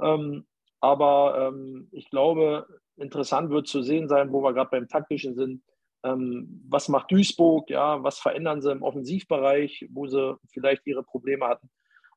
[0.00, 0.46] Ähm,
[0.80, 2.66] aber ähm, ich glaube,
[2.96, 5.62] interessant wird zu sehen sein, wo wir gerade beim Taktischen sind.
[6.04, 7.70] Ähm, was macht Duisburg?
[7.70, 11.70] Ja, was verändern sie im Offensivbereich, wo sie vielleicht ihre Probleme hatten?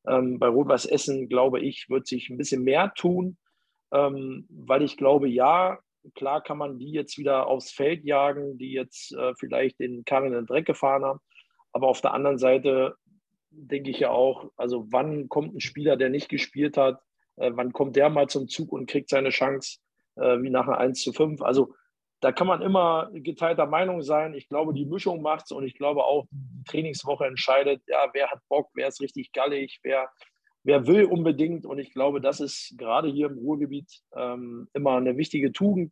[0.07, 3.38] Ähm, bei Rot-Weiß Essen, glaube ich, wird sich ein bisschen mehr tun,
[3.91, 5.80] ähm, weil ich glaube, ja,
[6.13, 10.28] klar kann man die jetzt wieder aufs Feld jagen, die jetzt äh, vielleicht den Karren
[10.28, 11.20] in den Dreck gefahren haben.
[11.76, 12.95] Aber auf der anderen Seite
[13.49, 17.01] denke ich ja auch, also wann kommt ein Spieler, der nicht gespielt hat,
[17.36, 19.80] äh, wann kommt der mal zum Zug und kriegt seine Chance,
[20.15, 21.41] äh, wie nach einer 1 zu 5.
[21.41, 21.73] Also
[22.21, 24.36] da kann man immer geteilter Meinung sein.
[24.36, 28.32] Ich glaube, die Mischung macht es und ich glaube auch, die Trainingswoche entscheidet, ja, wer
[28.32, 30.09] hat Bock, wer ist richtig gallig, wer,
[30.63, 31.65] wer will unbedingt.
[31.65, 35.91] Und ich glaube, das ist gerade hier im Ruhrgebiet ähm, immer eine wichtige Tugend.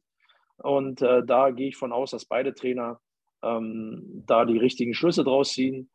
[0.56, 3.02] Und äh, da gehe ich von aus, dass beide Trainer
[3.44, 5.90] ähm, da die richtigen Schlüsse draus ziehen.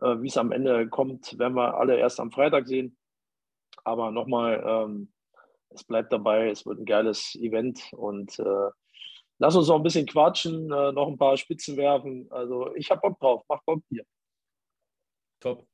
[0.00, 2.96] Äh, Wie es am Ende kommt, werden wir alle erst am Freitag sehen.
[3.84, 5.12] Aber nochmal, ähm,
[5.70, 8.70] es bleibt dabei, es wird ein geiles Event und äh,
[9.38, 12.28] lass uns noch ein bisschen quatschen, äh, noch ein paar Spitzen werfen.
[12.30, 14.04] Also ich habe Bock drauf, mach Bock hier.
[15.40, 15.66] Top.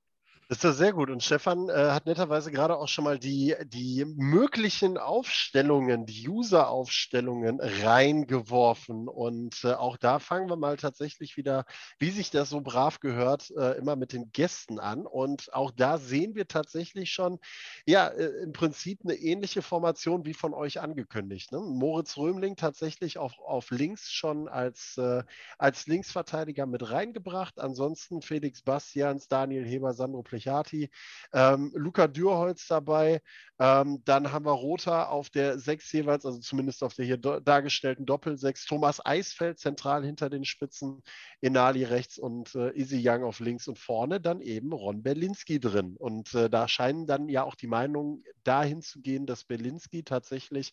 [0.51, 1.11] Das ist ja sehr gut.
[1.11, 7.61] Und Stefan äh, hat netterweise gerade auch schon mal die, die möglichen Aufstellungen, die User-Aufstellungen
[7.61, 9.09] reingeworfen.
[9.09, 11.67] Und äh, auch da fangen wir mal tatsächlich wieder,
[11.99, 15.05] wie sich das so brav gehört, äh, immer mit den Gästen an.
[15.05, 17.41] Und auch da sehen wir tatsächlich schon,
[17.85, 21.53] ja, äh, im Prinzip eine ähnliche Formation wie von euch angekündigt.
[21.53, 21.61] Ne?
[21.61, 25.25] Moritz Römling tatsächlich auf, auf links schon als, äh,
[25.59, 27.61] als Linksverteidiger mit reingebracht.
[27.61, 30.89] Ansonsten Felix Bastians, Daniel Heber, Sandro Plech Prichati,
[31.33, 33.21] ähm, Luca Dürholz dabei.
[33.59, 38.07] Ähm, dann haben wir Rota auf der 6 jeweils, also zumindest auf der hier dargestellten
[38.07, 38.69] Doppel-6.
[38.69, 41.03] Thomas Eisfeld zentral hinter den Spitzen,
[41.41, 45.97] Inali rechts und äh, Easy Young auf links und vorne dann eben Ron Berlinski drin.
[45.99, 50.73] Und äh, da scheinen dann ja auch die Meinungen dahin zu gehen, dass Berlinski tatsächlich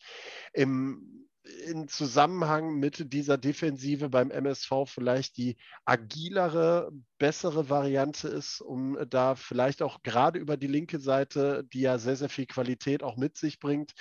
[0.54, 1.28] im
[1.66, 9.36] in Zusammenhang mit dieser Defensive beim MSV vielleicht die agilere, bessere Variante ist, um da
[9.36, 13.38] vielleicht auch gerade über die linke Seite, die ja sehr, sehr viel Qualität auch mit
[13.38, 13.94] sich bringt,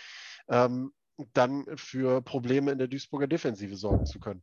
[0.48, 0.92] ähm,
[1.32, 4.42] dann für Probleme in der Duisburger Defensive sorgen zu können.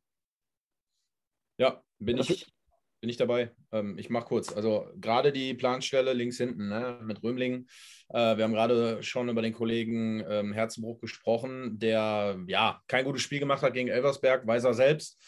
[1.58, 2.52] Ja, bin ich,
[3.02, 3.52] bin ich dabei.
[3.72, 4.56] Ähm, ich mache kurz.
[4.56, 7.68] Also gerade die Planstelle links hinten ne, mit Römling.
[8.10, 13.24] Äh, wir haben gerade schon über den Kollegen ähm, Herzenbruch gesprochen, der ja kein gutes
[13.24, 15.20] Spiel gemacht hat gegen Elversberg, weiß er selbst.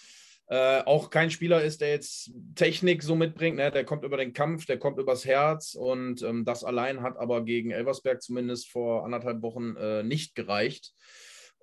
[0.48, 3.58] Äh, auch kein Spieler ist, der jetzt Technik so mitbringt.
[3.58, 3.72] Ne?
[3.72, 7.44] Der kommt über den Kampf, der kommt übers Herz und ähm, das allein hat aber
[7.44, 10.94] gegen Elversberg zumindest vor anderthalb Wochen äh, nicht gereicht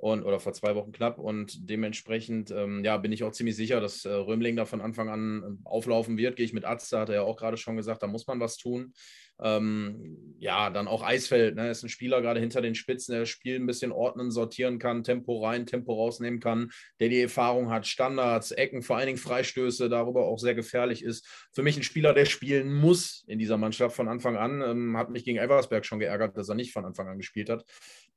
[0.00, 1.18] und oder vor zwei Wochen knapp.
[1.18, 5.10] Und dementsprechend ähm, ja, bin ich auch ziemlich sicher, dass äh, Römling da von Anfang
[5.10, 6.36] an ähm, auflaufen wird.
[6.36, 8.56] Gehe ich mit Atze, hat er ja auch gerade schon gesagt, da muss man was
[8.56, 8.94] tun.
[9.42, 13.30] Ähm, ja, dann auch Eisfeld, ne, ist ein Spieler gerade hinter den Spitzen, der das
[13.30, 17.86] Spiel ein bisschen ordnen, sortieren kann, Tempo rein, Tempo rausnehmen kann, der die Erfahrung hat,
[17.86, 21.26] Standards, Ecken, vor allen Dingen Freistöße, darüber auch sehr gefährlich ist.
[21.52, 24.62] Für mich ein Spieler, der spielen muss in dieser Mannschaft von Anfang an.
[24.62, 27.64] Ähm, hat mich gegen Elversberg schon geärgert, dass er nicht von Anfang an gespielt hat.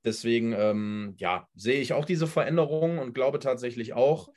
[0.06, 4.30] Deswegen, ähm, ja, sehe ich auch diese Veränderungen und glaube tatsächlich auch,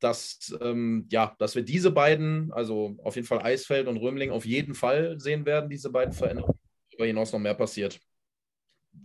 [0.00, 4.44] dass, ähm, ja, dass wir diese beiden, also auf jeden Fall Eisfeld und Römling, auf
[4.44, 6.58] jeden Fall sehen werden, diese beiden Veränderungen.
[6.90, 8.00] darüber hinaus noch mehr passiert.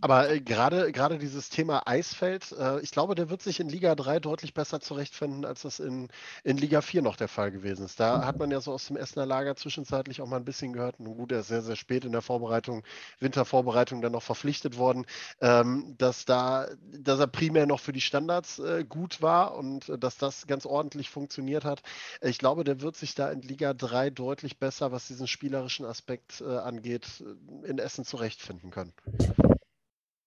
[0.00, 3.94] Aber äh, gerade gerade dieses Thema Eisfeld, äh, ich glaube, der wird sich in Liga
[3.94, 6.08] 3 deutlich besser zurechtfinden, als das in,
[6.42, 8.00] in Liga 4 noch der Fall gewesen ist.
[8.00, 11.00] Da hat man ja so aus dem Essener Lager zwischenzeitlich auch mal ein bisschen gehört.
[11.00, 12.82] Nun gut, er ist sehr, sehr spät in der Vorbereitung,
[13.18, 15.06] Wintervorbereitung dann noch verpflichtet worden,
[15.40, 20.16] ähm, dass da, dass er primär noch für die Standards äh, gut war und dass
[20.16, 21.82] das ganz ordentlich funktioniert hat.
[22.22, 26.42] Ich glaube, der wird sich da in Liga 3 deutlich besser, was diesen spielerischen Aspekt
[26.42, 27.22] angeht,
[27.64, 28.92] in Essen zurechtfinden können.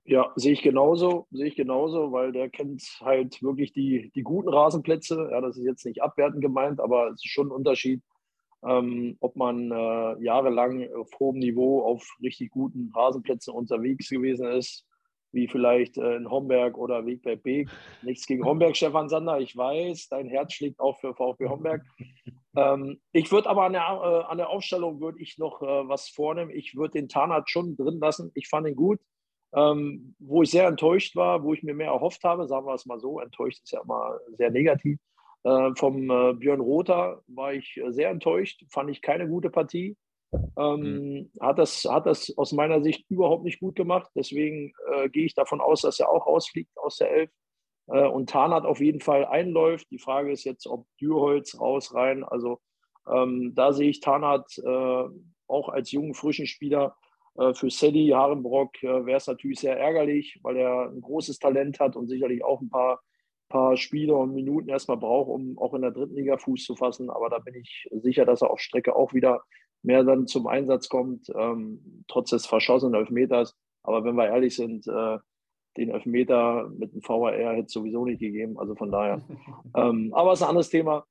[0.05, 4.49] Ja, sehe ich genauso, sehe ich genauso, weil der kennt halt wirklich die, die guten
[4.49, 5.29] Rasenplätze.
[5.31, 8.03] Ja, das ist jetzt nicht abwertend gemeint, aber es ist schon ein Unterschied,
[8.65, 14.85] ähm, ob man äh, jahrelang auf hohem Niveau auf richtig guten Rasenplätzen unterwegs gewesen ist,
[15.31, 17.69] wie vielleicht äh, in Homberg oder Weg bei Beek.
[18.01, 19.39] Nichts gegen Homberg, Stefan Sander.
[19.39, 21.81] Ich weiß, dein Herz schlägt auch für VfB Homberg.
[22.55, 26.09] Ähm, ich würde aber an der, äh, an der Aufstellung würde ich noch äh, was
[26.09, 26.51] vornehmen.
[26.51, 28.29] Ich würde den Tarnat schon drin lassen.
[28.35, 28.99] Ich fand ihn gut.
[29.55, 32.85] Ähm, wo ich sehr enttäuscht war, wo ich mir mehr erhofft habe, sagen wir es
[32.85, 34.99] mal so, enttäuscht ist ja immer sehr negativ.
[35.43, 39.95] Äh, vom äh, Björn Rother war ich sehr enttäuscht, fand ich keine gute Partie.
[40.57, 41.31] Ähm, mhm.
[41.39, 44.09] hat, das, hat das aus meiner Sicht überhaupt nicht gut gemacht.
[44.15, 47.29] Deswegen äh, gehe ich davon aus, dass er auch rausfliegt aus der Elf.
[47.87, 49.91] Äh, und Tarnat auf jeden Fall einläuft.
[49.91, 52.23] Die Frage ist jetzt, ob Dürholz raus, rein.
[52.23, 52.59] Also
[53.07, 55.03] ähm, da sehe ich Tarnat äh,
[55.47, 57.02] auch als jungen, frischen Spieler äh,
[57.53, 61.95] für Sadie Harenbrock äh, wäre es natürlich sehr ärgerlich, weil er ein großes Talent hat
[61.95, 63.01] und sicherlich auch ein paar,
[63.49, 67.09] paar Spiele und Minuten erstmal braucht, um auch in der dritten Liga Fuß zu fassen.
[67.09, 69.43] Aber da bin ich sicher, dass er auf Strecke auch wieder
[69.81, 73.55] mehr dann zum Einsatz kommt, ähm, trotz des verschossenen Elfmeters.
[73.81, 75.17] Aber wenn wir ehrlich sind, äh,
[75.77, 78.59] den Elfmeter mit dem VAR hätte es sowieso nicht gegeben.
[78.59, 79.21] Also von daher.
[79.75, 81.05] ähm, aber es ist ein anderes Thema.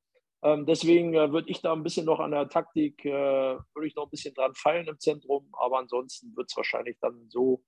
[0.44, 3.94] Ähm, deswegen äh, würde ich da ein bisschen noch an der Taktik, äh, würde ich
[3.94, 7.62] noch ein bisschen dran feilen im Zentrum, aber ansonsten wird es wahrscheinlich dann so,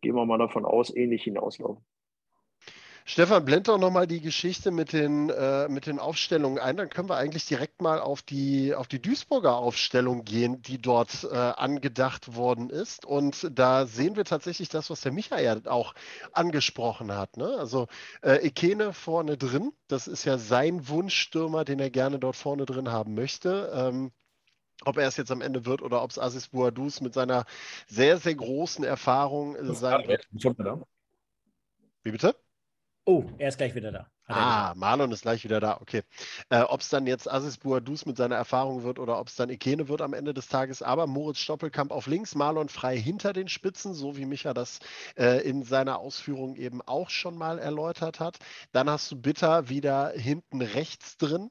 [0.00, 1.84] gehen wir mal davon aus, ähnlich hinauslaufen.
[3.04, 6.76] Stefan, blend doch nochmal die Geschichte mit den, äh, mit den Aufstellungen ein.
[6.76, 11.24] Dann können wir eigentlich direkt mal auf die, auf die Duisburger Aufstellung gehen, die dort
[11.24, 13.04] äh, angedacht worden ist.
[13.04, 15.94] Und da sehen wir tatsächlich das, was der Michael auch
[16.32, 17.36] angesprochen hat.
[17.36, 17.56] Ne?
[17.58, 17.88] Also
[18.22, 22.92] äh, Ekene vorne drin, das ist ja sein Wunschstürmer, den er gerne dort vorne drin
[22.92, 23.72] haben möchte.
[23.74, 24.12] Ähm,
[24.84, 27.44] ob er es jetzt am Ende wird oder ob es Asis Bouadous mit seiner
[27.86, 30.26] sehr, sehr großen Erfahrung sein wird.
[32.02, 32.34] Wie bitte?
[33.04, 34.06] Oh, er ist gleich wieder da.
[34.32, 36.02] Ah, Marlon ist gleich wieder da, okay.
[36.50, 39.50] Äh, ob es dann jetzt Asis Bouadous mit seiner Erfahrung wird oder ob es dann
[39.50, 43.48] Ikene wird am Ende des Tages, aber Moritz Stoppelkamp auf links, Marlon frei hinter den
[43.48, 44.78] Spitzen, so wie Micha das
[45.18, 48.38] äh, in seiner Ausführung eben auch schon mal erläutert hat.
[48.70, 51.50] Dann hast du Bitter wieder hinten rechts drin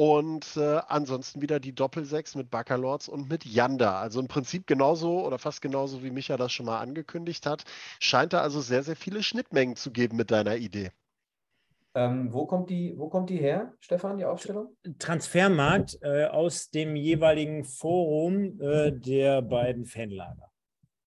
[0.00, 4.00] und äh, ansonsten wieder die Doppelsechs mit Baccalords und mit Yanda.
[4.00, 7.64] Also im Prinzip genauso oder fast genauso, wie Micha das schon mal angekündigt hat.
[7.98, 10.90] Scheint da also sehr, sehr viele Schnittmengen zu geben mit deiner Idee.
[11.94, 14.74] Ähm, wo, kommt die, wo kommt die her, Stefan, die Aufstellung?
[14.98, 20.49] Transfermarkt äh, aus dem jeweiligen Forum äh, der beiden Fanlager.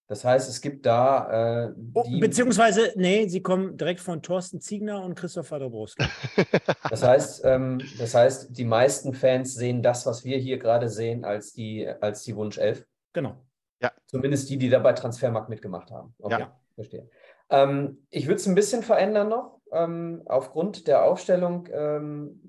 [0.07, 1.67] Das heißt, es gibt da.
[1.67, 6.05] Äh, oh, beziehungsweise, nee, sie kommen direkt von Thorsten Ziegner und Christopher Dobrowski.
[6.89, 11.23] das, heißt, ähm, das heißt, die meisten Fans sehen das, was wir hier gerade sehen,
[11.23, 12.85] als die, als die Wunsch 11.
[13.13, 13.37] Genau.
[13.81, 13.91] Ja.
[14.07, 16.13] Zumindest die, die da bei Transfermarkt mitgemacht haben.
[16.19, 16.59] Okay, ja.
[16.75, 17.09] verstehe.
[17.49, 22.41] Ähm, ich würde es ein bisschen verändern noch ähm, aufgrund der Aufstellung ähm,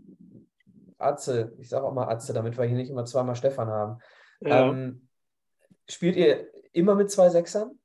[0.98, 3.98] Atze, ich sage auch mal Atze, damit wir hier nicht immer zweimal Stefan haben.
[4.40, 4.68] Ja.
[4.68, 5.08] Ähm,
[5.88, 7.78] spielt ihr immer mit zwei Sechsern?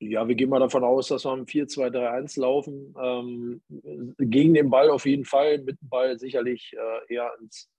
[0.00, 2.94] Ja, wir gehen mal davon aus, dass wir im 4-2-3-1 laufen.
[3.00, 3.62] Ähm,
[4.18, 7.70] gegen den Ball auf jeden Fall, mit dem Ball sicherlich äh, eher ins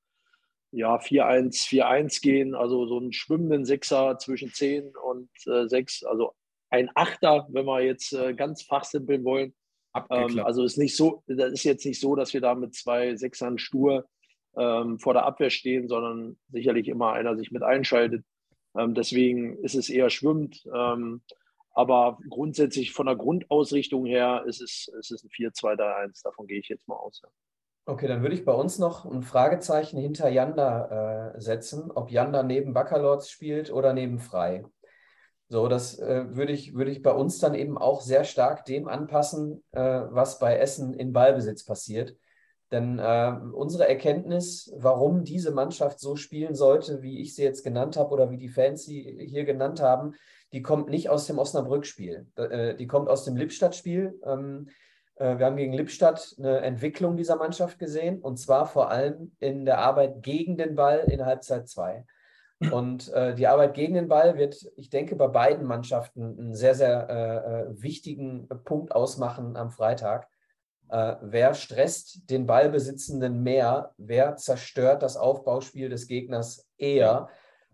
[0.71, 6.33] ja, 4-1, 4-1 gehen, also so einen schwimmenden Sechser zwischen 10 und äh, 6, also
[6.69, 9.53] ein Achter, wenn wir jetzt äh, ganz fachsimpeln wollen.
[10.09, 13.15] Ähm, also ist nicht so, das ist jetzt nicht so, dass wir da mit zwei
[13.15, 14.07] Sechsern stur
[14.57, 18.25] ähm, vor der Abwehr stehen, sondern sicherlich immer einer sich mit einschaltet.
[18.77, 20.65] Ähm, deswegen ist es eher schwimmt.
[20.73, 21.21] Ähm,
[21.73, 26.21] aber grundsätzlich von der Grundausrichtung her ist es, ist es ein 4-2-3-1.
[26.23, 27.21] Davon gehe ich jetzt mal aus.
[27.23, 27.29] Ja.
[27.85, 32.41] Okay, dann würde ich bei uns noch ein Fragezeichen hinter Janda äh, setzen, ob Janda
[32.41, 34.63] neben Baccalords spielt oder neben Frei.
[35.49, 38.87] So, das äh, würde ich, würde ich bei uns dann eben auch sehr stark dem
[38.87, 42.15] anpassen, äh, was bei Essen in Ballbesitz passiert.
[42.73, 47.97] Denn äh, unsere Erkenntnis, warum diese Mannschaft so spielen sollte, wie ich sie jetzt genannt
[47.97, 50.15] habe oder wie die Fans sie hier genannt haben,
[50.53, 52.25] die kommt nicht aus dem Osnabrück-Spiel.
[52.35, 54.19] Äh, die kommt aus dem Lippstadt-Spiel.
[54.25, 54.69] Ähm,
[55.17, 59.65] äh, wir haben gegen Lippstadt eine Entwicklung dieser Mannschaft gesehen und zwar vor allem in
[59.65, 62.03] der Arbeit gegen den Ball in Halbzeit 2.
[62.71, 66.73] Und äh, die Arbeit gegen den Ball wird, ich denke, bei beiden Mannschaften einen sehr,
[66.73, 70.27] sehr äh, äh wichtigen Punkt ausmachen am Freitag.
[70.89, 73.93] Äh, wer stresst den Ballbesitzenden mehr?
[73.97, 77.29] Wer zerstört das Aufbauspiel des Gegners eher?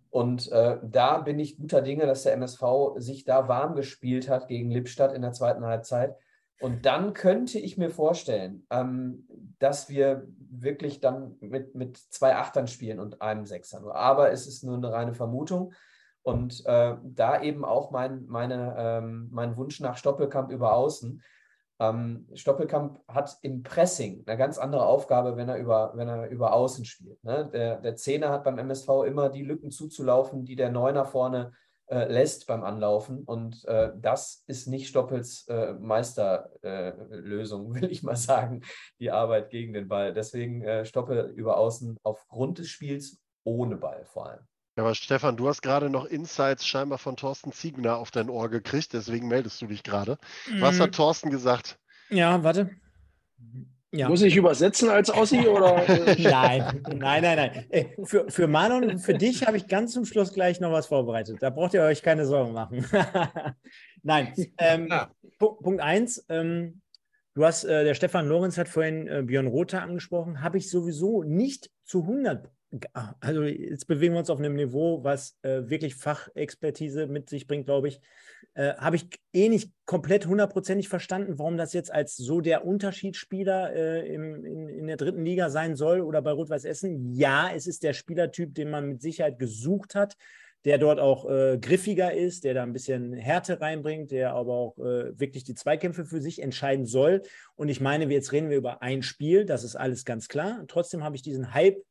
[0.10, 2.64] Und äh, da bin ich guter Dinge, dass der MSV
[2.98, 6.16] sich da warm gespielt hat gegen Lippstadt in der zweiten Halbzeit.
[6.60, 9.28] Und dann könnte ich mir vorstellen, ähm,
[9.60, 13.96] dass wir wirklich dann mit, mit zwei Achtern spielen und einem Sechser.
[13.96, 15.74] Aber es ist nur eine reine Vermutung.
[16.22, 21.22] Und äh, da eben auch mein, meine, ähm, mein Wunsch nach Stoppelkamp über Außen.
[21.80, 26.54] Ähm, Stoppelkamp hat im Pressing eine ganz andere Aufgabe, wenn er über, wenn er über
[26.54, 27.24] Außen spielt.
[27.24, 27.50] Ne?
[27.54, 31.54] Der, der Zehner hat beim MSV immer die Lücken zuzulaufen, die der Neuner vorne
[31.90, 33.24] äh, lässt beim Anlaufen.
[33.24, 38.62] Und äh, das ist nicht Stoppels äh, Meisterlösung, will ich mal sagen,
[39.00, 40.14] die Arbeit gegen den Ball.
[40.14, 44.48] Deswegen äh, Stoppel über Außen aufgrund des Spiels ohne Ball vor allem.
[44.80, 48.48] Ja, aber Stefan, du hast gerade noch Insights scheinbar von Thorsten Ziegner auf dein Ohr
[48.48, 50.18] gekriegt, deswegen meldest du dich gerade.
[50.50, 50.62] Mhm.
[50.62, 51.78] Was hat Thorsten gesagt?
[52.10, 52.70] Ja, warte.
[53.92, 54.08] Ja.
[54.08, 55.84] Muss ich übersetzen als Ossi oder?
[56.18, 57.88] nein, nein, nein, nein.
[58.06, 61.40] Für, für Manon und für dich habe ich ganz zum Schluss gleich noch was vorbereitet.
[61.42, 62.86] Da braucht ihr euch keine Sorgen machen.
[64.02, 64.34] nein.
[64.60, 65.12] Ähm, ja.
[65.40, 66.26] Punkt 1.
[66.30, 66.80] Ähm,
[67.34, 70.42] du hast, äh, der Stefan Lorenz hat vorhin äh, Björn Rother angesprochen.
[70.42, 72.59] Habe ich sowieso nicht zu 100 Ah,
[73.20, 77.66] also jetzt bewegen wir uns auf einem Niveau, was äh, wirklich Fachexpertise mit sich bringt,
[77.66, 78.00] glaube ich.
[78.54, 83.74] Äh, Habe ich eh nicht komplett hundertprozentig verstanden, warum das jetzt als so der Unterschiedsspieler
[83.74, 87.12] äh, im, in, in, der dritten Liga sein soll oder bei Rot-Weiß Essen.
[87.12, 90.16] Ja, es ist der Spielertyp, den man mit Sicherheit gesucht hat,
[90.66, 94.78] der dort auch äh, griffiger ist, der da ein bisschen Härte reinbringt, der aber auch
[94.78, 97.22] äh, wirklich die Zweikämpfe für sich entscheiden soll.
[97.56, 100.64] Und ich meine, jetzt reden wir über ein Spiel, das ist alles ganz klar.
[100.68, 101.82] Trotzdem habe ich diesen Hype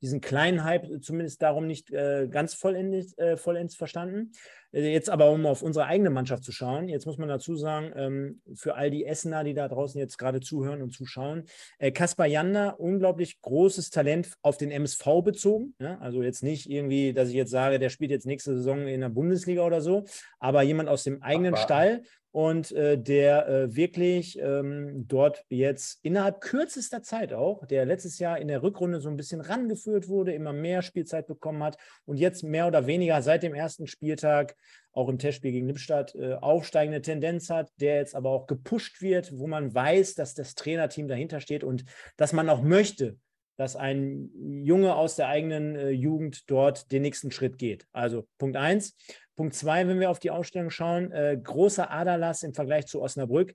[0.00, 4.32] diesen kleinen Hype zumindest darum nicht äh, ganz vollendet, äh, vollends verstanden.
[4.72, 7.92] Äh, jetzt aber, um auf unsere eigene Mannschaft zu schauen, jetzt muss man dazu sagen,
[7.96, 11.44] ähm, für all die Essener, die da draußen jetzt gerade zuhören und zuschauen,
[11.78, 15.74] äh, Kaspar Janda, unglaublich großes Talent auf den MSV bezogen.
[15.80, 15.98] Ja?
[15.98, 19.08] Also jetzt nicht irgendwie, dass ich jetzt sage, der spielt jetzt nächste Saison in der
[19.08, 20.04] Bundesliga oder so,
[20.38, 25.98] aber jemand aus dem eigenen aber, Stall und äh, der äh, wirklich ähm, dort jetzt
[26.02, 30.34] innerhalb kürzester Zeit auch, der letztes Jahr in der Rückrunde so ein bisschen rangeführt wurde,
[30.34, 34.56] immer mehr Spielzeit bekommen hat und jetzt mehr oder weniger seit dem ersten Spieltag
[34.92, 39.36] auch im Testspiel gegen Lippstadt äh, aufsteigende Tendenz hat, der jetzt aber auch gepusht wird,
[39.38, 41.84] wo man weiß, dass das Trainerteam dahinter steht und
[42.16, 43.16] dass man auch möchte,
[43.56, 44.30] dass ein
[44.64, 47.86] Junge aus der eigenen äh, Jugend dort den nächsten Schritt geht.
[47.92, 48.96] Also Punkt eins.
[49.36, 53.54] Punkt zwei, wenn wir auf die Ausstellung schauen, äh, großer Aderlass im Vergleich zu Osnabrück,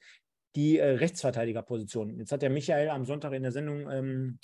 [0.55, 2.17] die äh, Rechtsverteidigerposition.
[2.19, 4.39] Jetzt hat der Michael am Sonntag in der Sendung ähm,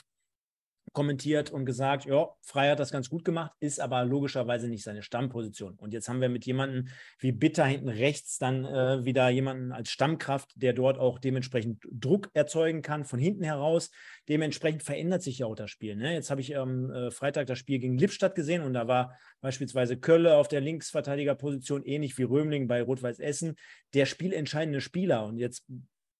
[0.94, 5.04] kommentiert und gesagt, ja, Frei hat das ganz gut gemacht, ist aber logischerweise nicht seine
[5.04, 5.76] Stammposition.
[5.76, 6.88] Und jetzt haben wir mit jemandem
[7.20, 12.30] wie Bitter hinten rechts dann äh, wieder jemanden als Stammkraft, der dort auch dementsprechend Druck
[12.34, 13.92] erzeugen kann von hinten heraus.
[14.28, 15.96] Dementsprechend verändert sich ja auch das Spiel.
[15.96, 16.14] Ne?
[16.14, 19.98] Jetzt habe ich am äh, Freitag das Spiel gegen Lippstadt gesehen und da war beispielsweise
[19.98, 23.56] Kölle auf der Linksverteidigerposition, ähnlich wie Römling bei Rot-Weiß Essen,
[23.94, 25.26] der spielentscheidende Spieler.
[25.26, 25.66] Und jetzt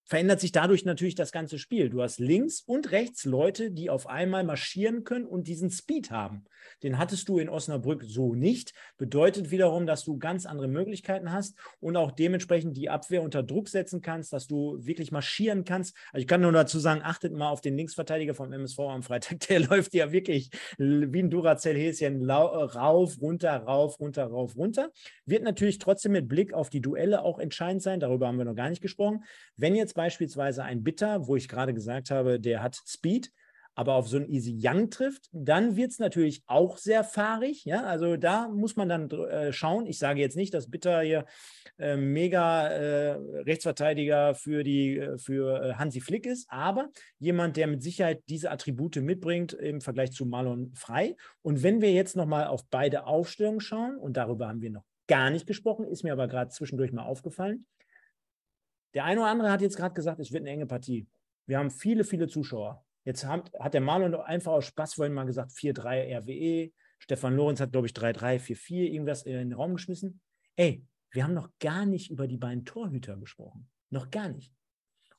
[0.10, 1.92] verändert sich dadurch natürlich das ganze Spiel.
[1.92, 6.46] Du hast links und rechts Leute, die auf einmal marschieren können und diesen Speed haben.
[6.82, 8.74] Den hattest du in Osnabrück so nicht.
[8.98, 13.70] Bedeutet wiederum, dass du ganz andere Möglichkeiten hast und auch dementsprechend die Abwehr unter Druck
[13.70, 15.96] setzen kannst, dass du wirklich marschieren kannst.
[16.12, 19.40] Also ich kann nur dazu sagen, achtet mal auf den Linksverteidiger vom MSV am Freitag.
[19.50, 20.50] Der läuft ja wirklich
[20.80, 24.92] wie ein Duracell-Häschen rauf, runter, rauf, runter, rauf, runter.
[25.28, 28.00] Wird natürlich trotzdem mit Blick auf die Duelle auch entscheidend sein.
[28.00, 29.24] Darüber haben wir noch gar nicht gesprochen.
[29.56, 33.34] Wenn jetzt beispielsweise ein Bitter, wo ich gerade gesagt habe, der hat Speed,
[33.76, 37.66] aber auf so einen Easy Young trifft, dann wird es natürlich auch sehr fahrig.
[37.66, 37.84] Ja?
[37.84, 39.86] Also da muss man dann äh, schauen.
[39.88, 41.26] Ich sage jetzt nicht, dass Bitter hier
[41.80, 43.12] äh, mega äh,
[43.42, 48.52] Rechtsverteidiger für, die, äh, für äh, Hansi Flick ist, aber jemand, der mit Sicherheit diese
[48.52, 51.18] Attribute mitbringt im Vergleich zu Marlon Frei.
[51.42, 55.30] Und wenn wir jetzt nochmal auf beide Aufstellungen schauen, und darüber haben wir noch gar
[55.30, 57.66] nicht gesprochen, ist mir aber gerade zwischendurch mal aufgefallen,
[58.94, 61.08] der eine oder andere hat jetzt gerade gesagt, es wird eine enge Partie.
[61.46, 62.84] Wir haben viele, viele Zuschauer.
[63.06, 66.72] Jetzt hat, hat der Marlon einfach aus Spaß vorhin mal gesagt, 4-3 RWE.
[67.00, 70.22] Stefan Lorenz hat, glaube ich, 3-3, 4-4 irgendwas in den Raum geschmissen.
[70.56, 73.68] Ey, wir haben noch gar nicht über die beiden Torhüter gesprochen.
[73.90, 74.54] Noch gar nicht.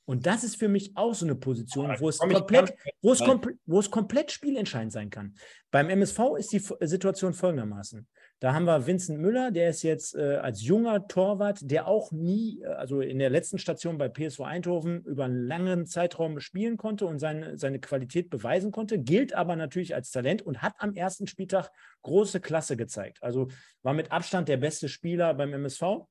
[0.05, 3.57] Und das ist für mich auch so eine Position, wo es, komplett, wo, es komple
[3.65, 5.35] wo es komplett spielentscheidend sein kann.
[5.69, 8.07] Beim MSV ist die Situation folgendermaßen.
[8.41, 12.59] Da haben wir Vincent Müller, der ist jetzt äh, als junger Torwart, der auch nie,
[12.63, 17.05] äh, also in der letzten Station bei PSV Eindhoven über einen langen Zeitraum spielen konnte
[17.05, 21.27] und seine, seine Qualität beweisen konnte, gilt aber natürlich als Talent und hat am ersten
[21.27, 21.69] Spieltag
[22.01, 23.21] große Klasse gezeigt.
[23.21, 23.49] Also
[23.83, 26.07] war mit Abstand der beste Spieler beim MSV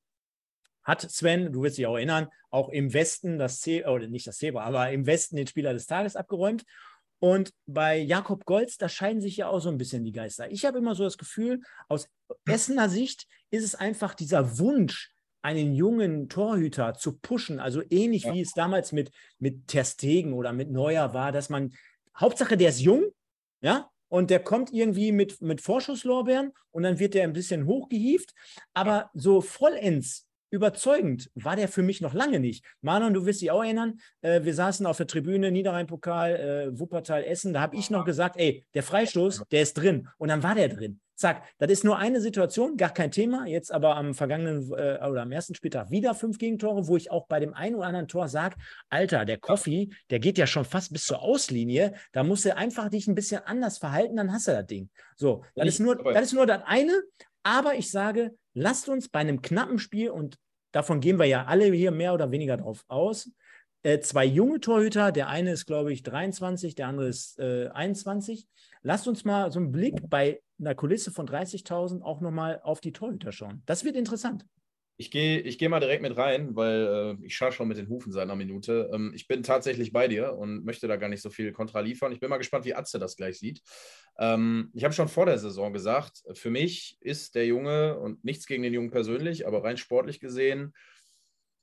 [0.83, 4.37] hat Sven, du wirst dich auch erinnern, auch im Westen das C, oder nicht das
[4.37, 6.65] Zebra, aber im Westen den Spieler des Tages abgeräumt.
[7.21, 10.49] Und bei Jakob Golz, da scheiden sich ja auch so ein bisschen die Geister.
[10.49, 12.07] Ich habe immer so das Gefühl, aus
[12.45, 18.33] Essener Sicht ist es einfach dieser Wunsch, einen jungen Torhüter zu pushen, also ähnlich ja.
[18.33, 21.73] wie es damals mit, mit Terstegen oder mit Neuer war, dass man,
[22.19, 23.05] Hauptsache der ist jung,
[23.61, 28.33] ja, und der kommt irgendwie mit, mit Vorschusslorbeeren und dann wird der ein bisschen hochgehieft,
[28.73, 32.63] aber so vollends überzeugend war der für mich noch lange nicht.
[32.81, 37.23] Manon, du wirst dich auch erinnern, äh, wir saßen auf der Tribüne, Niederrhein-Pokal, äh, Wuppertal,
[37.23, 40.07] Essen, da habe ich noch gesagt, ey, der Freistoß, der ist drin.
[40.17, 40.99] Und dann war der drin.
[41.15, 43.45] Zack, das ist nur eine Situation, gar kein Thema.
[43.45, 47.27] Jetzt aber am vergangenen äh, oder am ersten Spieltag wieder fünf Gegentore, wo ich auch
[47.27, 48.55] bei dem einen oder anderen Tor sage,
[48.89, 51.93] Alter, der Koffi, der geht ja schon fast bis zur Auslinie.
[52.11, 54.89] Da musst du einfach dich ein bisschen anders verhalten, dann hast du das Ding.
[55.15, 56.99] So, das, ist nur, das ist nur das eine.
[57.43, 60.37] Aber ich sage, lasst uns bei einem knappen Spiel, und
[60.71, 63.31] davon gehen wir ja alle hier mehr oder weniger drauf aus,
[63.83, 68.47] äh, zwei junge Torhüter, der eine ist, glaube ich, 23, der andere ist äh, 21.
[68.83, 72.91] Lasst uns mal so einen Blick bei einer Kulisse von 30.000 auch nochmal auf die
[72.91, 73.63] Torhüter schauen.
[73.65, 74.45] Das wird interessant.
[75.01, 77.89] Ich gehe ich geh mal direkt mit rein, weil äh, ich schaue schon mit den
[77.89, 78.87] Hufen seit einer Minute.
[78.93, 82.11] Ähm, ich bin tatsächlich bei dir und möchte da gar nicht so viel kontra liefern.
[82.11, 83.63] Ich bin mal gespannt, wie Atze das gleich sieht.
[84.19, 88.45] Ähm, ich habe schon vor der Saison gesagt, für mich ist der Junge, und nichts
[88.45, 90.71] gegen den Jungen persönlich, aber rein sportlich gesehen,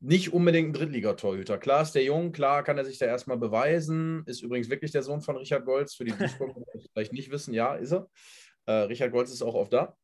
[0.00, 1.58] nicht unbedingt ein Drittligatorhüter.
[1.58, 4.24] Klar ist der Jung, klar kann er sich da erstmal beweisen.
[4.26, 5.94] Ist übrigens wirklich der Sohn von Richard Golz.
[5.94, 8.10] Für die Duisburg, die vielleicht nicht wissen, ja, ist er.
[8.66, 9.96] Äh, Richard Golz ist auch oft da.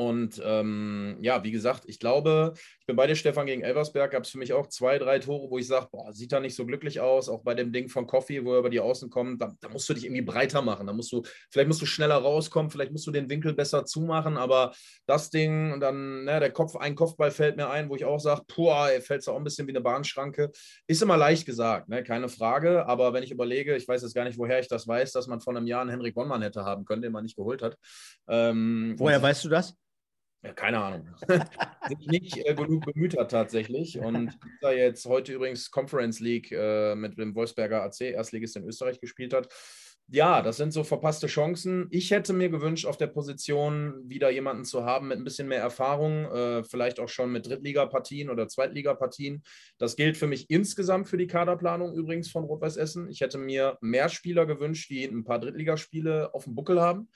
[0.00, 4.22] Und ähm, ja, wie gesagt, ich glaube, ich bin bei dir, Stefan, gegen Elversberg, gab
[4.22, 6.64] es für mich auch zwei, drei Tore, wo ich sage, boah, sieht da nicht so
[6.66, 7.28] glücklich aus.
[7.28, 9.88] Auch bei dem Ding von Coffee, wo er über die Außen kommt, da, da, musst
[9.88, 10.86] du dich irgendwie breiter machen.
[10.86, 14.36] Da musst du, vielleicht musst du schneller rauskommen, vielleicht musst du den Winkel besser zumachen,
[14.36, 14.72] aber
[15.06, 18.20] das Ding, und dann, ne, der Kopf, ein Kopfball fällt mir ein, wo ich auch
[18.20, 20.52] sage, boah, er fällt so auch ein bisschen wie eine Bahnschranke.
[20.86, 22.86] Ist immer leicht gesagt, ne, keine Frage.
[22.86, 25.40] Aber wenn ich überlege, ich weiß jetzt gar nicht, woher ich das weiß, dass man
[25.40, 27.76] vor einem Jahr einen Henrik Wonnmann hätte haben können, den man nicht geholt hat.
[28.28, 29.74] Ähm, woher weißt du das?
[30.42, 31.08] Ja, keine Ahnung.
[31.88, 33.98] Sich nicht äh, genug bemüht hat tatsächlich.
[33.98, 39.00] Und da jetzt heute übrigens Conference League äh, mit dem Wolfsberger AC, Erstligist in Österreich
[39.00, 39.48] gespielt hat.
[40.10, 41.86] Ja, das sind so verpasste Chancen.
[41.90, 45.60] Ich hätte mir gewünscht, auf der Position wieder jemanden zu haben mit ein bisschen mehr
[45.60, 49.42] Erfahrung, äh, vielleicht auch schon mit Drittligapartien oder Zweitligapartien.
[49.76, 53.10] Das gilt für mich insgesamt für die Kaderplanung übrigens von Rot-Weiß Essen.
[53.10, 57.10] Ich hätte mir mehr Spieler gewünscht, die ein paar Drittligaspiele auf dem Buckel haben.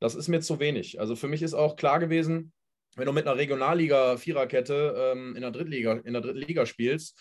[0.00, 1.00] Das ist mir zu wenig.
[1.00, 2.52] Also für mich ist auch klar gewesen,
[2.96, 7.18] wenn du mit einer Regionalliga-Viererkette ähm, in, der Drittliga, in der dritten Liga spielst,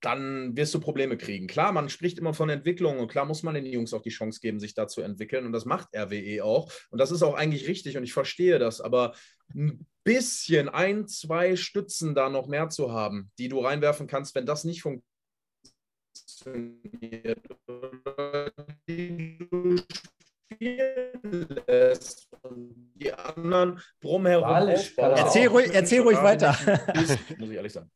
[0.00, 1.46] dann wirst du Probleme kriegen.
[1.46, 4.40] Klar, man spricht immer von Entwicklung und klar muss man den Jungs auch die Chance
[4.40, 7.66] geben, sich da zu entwickeln und das macht RWE auch und das ist auch eigentlich
[7.66, 9.14] richtig und ich verstehe das, aber
[9.54, 14.46] ein bisschen, ein, zwei Stützen da noch mehr zu haben, die du reinwerfen kannst, wenn
[14.46, 15.04] das nicht funktioniert,
[18.88, 19.76] die du
[20.52, 22.27] spielen lässt
[22.94, 24.68] die anderen drumherum.
[24.96, 26.56] Erzähl ruhig, erzähl ruhig weiter.
[27.38, 27.90] muss ich ehrlich sagen.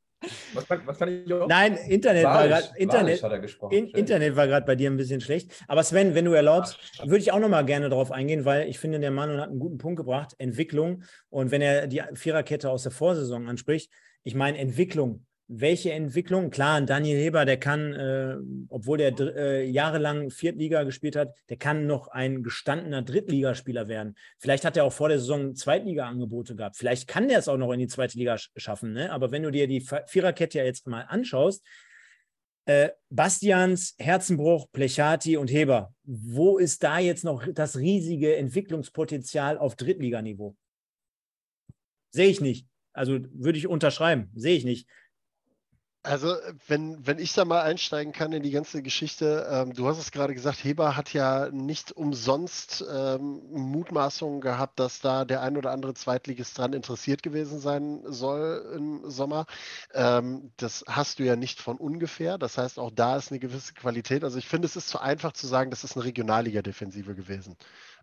[0.55, 1.48] Was kann, was kann ich auch?
[1.48, 3.23] Nein, Internet Walisch, war gerade Internet,
[3.70, 5.51] in, Internet war gerade bei dir ein bisschen schlecht.
[5.66, 8.78] Aber Sven, wenn du erlaubst, würde ich auch noch mal gerne darauf eingehen, weil ich
[8.78, 11.02] finde, der Manuel hat einen guten Punkt gebracht, Entwicklung.
[11.28, 13.90] Und wenn er die Viererkette aus der Vorsaison anspricht,
[14.23, 16.51] ich meine Entwicklung welche Entwicklung?
[16.51, 18.37] Klar, Daniel Heber, der kann, äh,
[18.69, 24.15] obwohl der äh, jahrelang Viertliga gespielt hat, der kann noch ein gestandener Drittligaspieler werden.
[24.39, 26.77] Vielleicht hat er auch vor der Saison Zweitliga-Angebote gehabt.
[26.77, 28.93] Vielleicht kann der es auch noch in die zweite Liga schaffen.
[28.93, 29.12] Ne?
[29.12, 31.62] Aber wenn du dir die Viererkette ja jetzt mal anschaust,
[32.65, 39.77] äh, Bastians, Herzenbruch, Plechati und Heber, wo ist da jetzt noch das riesige Entwicklungspotenzial auf
[39.77, 40.57] Drittliganiveau?
[42.11, 42.66] Sehe ich nicht.
[42.95, 44.87] Also würde ich unterschreiben, sehe ich nicht.
[46.05, 46.35] Also,
[46.66, 50.11] wenn, wenn ich da mal einsteigen kann in die ganze Geschichte, ähm, du hast es
[50.11, 55.70] gerade gesagt, Heber hat ja nicht umsonst ähm, Mutmaßungen gehabt, dass da der ein oder
[55.70, 59.47] andere Zweitligist dran interessiert gewesen sein soll im Sommer.
[59.95, 62.37] Ähm, das hast du ja nicht von ungefähr.
[62.37, 64.24] Das heißt, auch da ist eine gewisse Qualität.
[64.24, 67.57] Also, ich finde, es ist zu einfach zu sagen, das ist eine Regionalliga-Defensive gewesen.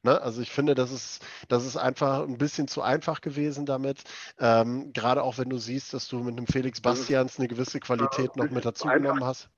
[0.04, 0.22] Ne?
[0.22, 4.04] Also ich finde, das ist, das ist einfach ein bisschen zu einfach gewesen damit.
[4.40, 8.36] Ähm, gerade auch wenn du siehst, dass du mit einem Felix Bastians eine gewisse Qualität
[8.36, 9.50] noch mit dazu genommen hast.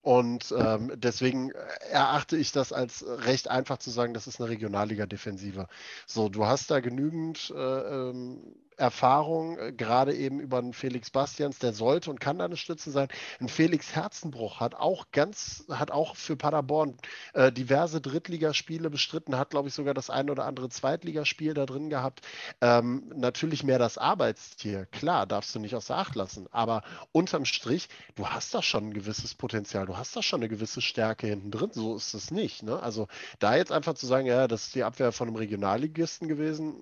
[0.00, 1.50] Und ähm, deswegen
[1.90, 5.66] erachte ich das als recht einfach zu sagen, das ist eine Regionalliga-Defensive.
[6.06, 11.58] So, du hast da genügend äh, ähm, Erfahrung, äh, gerade eben über einen Felix Bastians,
[11.58, 13.08] der sollte und kann da eine Stütze sein.
[13.40, 16.96] Ein Felix Herzenbruch hat auch ganz, hat auch für Paderborn
[17.34, 21.90] äh, diverse Drittligaspiele bestritten, hat, glaube ich, sogar das ein oder andere Zweitligaspiel da drin
[21.90, 22.20] gehabt.
[22.60, 26.46] Ähm, natürlich mehr das Arbeitstier, klar, darfst du nicht außer Acht lassen.
[26.50, 26.82] Aber
[27.12, 30.80] unterm Strich, du hast da schon ein gewisses Potenzial, du hast da schon eine gewisse
[30.80, 31.70] Stärke hinten drin.
[31.72, 32.62] So ist es nicht.
[32.62, 32.80] Ne?
[32.80, 36.76] Also da jetzt einfach zu sagen, ja, das ist die Abwehr von einem Regionalligisten gewesen,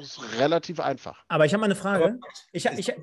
[0.00, 1.24] ist relativ einfach.
[1.28, 2.20] Aber aber ich habe mal eine Frage.
[2.52, 2.94] Ich, ich,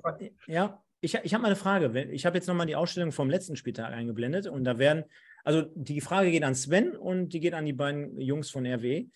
[0.47, 2.03] ja, ich, ich habe mal eine Frage.
[2.03, 5.03] Ich habe jetzt nochmal die Ausstellung vom letzten Spieltag eingeblendet und da werden,
[5.43, 9.07] also die Frage geht an Sven und die geht an die beiden Jungs von RW.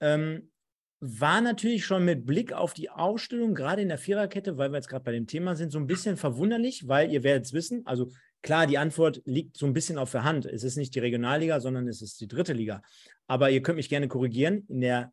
[0.00, 0.50] Ähm,
[0.98, 4.88] war natürlich schon mit Blick auf die Ausstellung, gerade in der Viererkette, weil wir jetzt
[4.88, 8.10] gerade bei dem Thema sind, so ein bisschen verwunderlich, weil ihr werdet es wissen, also
[8.42, 10.44] klar, die Antwort liegt so ein bisschen auf der Hand.
[10.44, 12.82] Es ist nicht die Regionalliga, sondern es ist die dritte Liga.
[13.28, 14.66] Aber ihr könnt mich gerne korrigieren.
[14.68, 15.12] In der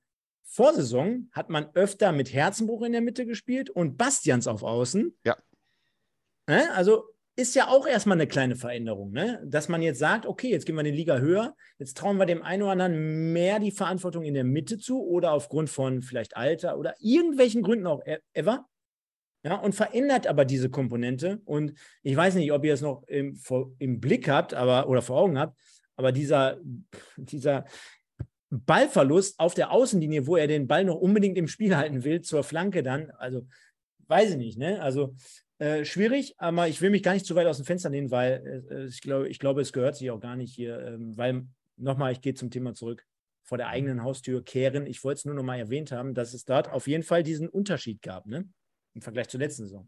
[0.51, 5.15] Vorsaison hat man öfter mit Herzenbruch in der Mitte gespielt und Bastians auf Außen.
[5.23, 5.37] Ja.
[6.47, 6.73] Ne?
[6.73, 7.03] Also
[7.35, 9.41] ist ja auch erstmal eine kleine Veränderung, ne?
[9.45, 12.25] dass man jetzt sagt, okay, jetzt gehen wir in die Liga höher, jetzt trauen wir
[12.25, 16.35] dem einen oder anderen mehr die Verantwortung in der Mitte zu oder aufgrund von vielleicht
[16.35, 18.65] Alter oder irgendwelchen Gründen auch e-, ever.
[19.43, 21.39] Ja, und verändert aber diese Komponente.
[21.45, 25.01] Und ich weiß nicht, ob ihr es noch im, vor, im Blick habt aber, oder
[25.01, 25.57] vor Augen habt,
[25.95, 26.57] aber dieser,
[27.15, 27.63] dieser,
[28.49, 32.43] Ballverlust auf der Außenlinie, wo er den Ball noch unbedingt im Spiel halten will, zur
[32.43, 33.11] Flanke dann.
[33.11, 33.47] Also,
[34.07, 34.81] weiß ich nicht, ne?
[34.81, 35.15] Also,
[35.59, 38.65] äh, schwierig, aber ich will mich gar nicht zu weit aus dem Fenster nehmen, weil
[38.71, 41.45] äh, ich, glaube, ich glaube, es gehört sich auch gar nicht hier, ähm, weil,
[41.77, 43.05] nochmal, ich gehe zum Thema zurück,
[43.43, 44.87] vor der eigenen Haustür kehren.
[44.87, 48.01] Ich wollte es nur nochmal erwähnt haben, dass es dort auf jeden Fall diesen Unterschied
[48.01, 48.47] gab, ne?
[48.93, 49.87] Im Vergleich zur letzten Saison.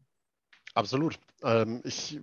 [0.73, 1.19] Absolut.
[1.43, 2.19] Ähm, ich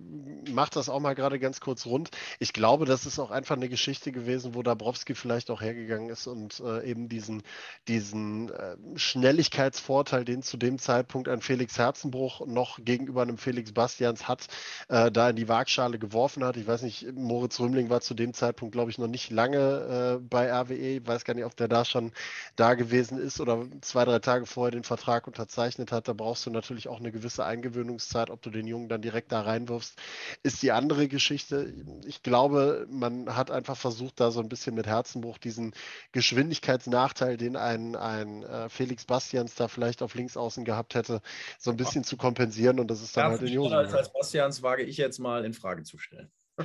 [0.49, 2.09] mache das auch mal gerade ganz kurz rund.
[2.39, 6.25] Ich glaube, das ist auch einfach eine Geschichte gewesen, wo Dabrowski vielleicht auch hergegangen ist
[6.25, 7.43] und äh, eben diesen,
[7.87, 14.27] diesen äh, Schnelligkeitsvorteil, den zu dem Zeitpunkt ein Felix Herzenbruch noch gegenüber einem Felix Bastians
[14.27, 14.47] hat,
[14.87, 16.57] äh, da in die Waagschale geworfen hat.
[16.57, 20.23] Ich weiß nicht, Moritz Rümmling war zu dem Zeitpunkt, glaube ich, noch nicht lange äh,
[20.27, 20.97] bei RWE.
[20.97, 22.13] Ich weiß gar nicht, ob der da schon
[22.55, 26.07] da gewesen ist oder zwei, drei Tage vorher den Vertrag unterzeichnet hat.
[26.07, 29.41] Da brauchst du natürlich auch eine gewisse Eingewöhnungszeit ob du den Jungen dann direkt da
[29.41, 29.99] reinwirfst,
[30.43, 31.73] ist die andere Geschichte.
[32.05, 35.73] Ich glaube, man hat einfach versucht, da so ein bisschen mit Herzenbruch diesen
[36.13, 41.21] Geschwindigkeitsnachteil, den ein, ein äh, Felix Bastians da vielleicht auf links außen gehabt hätte,
[41.57, 43.73] so ein bisschen zu kompensieren und das ist dann ja, halt in Jungen.
[43.73, 46.31] Als, als Bastians wage ich jetzt mal in Frage zu stellen.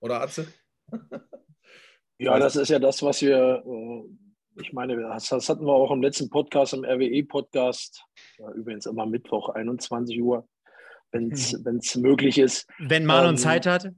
[0.00, 0.46] Oder Atze?
[2.18, 4.08] Ja, das ist ja das, was wir, äh,
[4.56, 8.04] ich meine, das, hatten wir auch im letzten Podcast, im RWE-Podcast,
[8.54, 10.46] übrigens immer Mittwoch, 21 Uhr,
[11.10, 11.54] wenn es
[11.96, 12.02] mhm.
[12.02, 12.68] möglich ist.
[12.78, 13.90] Wenn Marlon ähm, Zeit hat?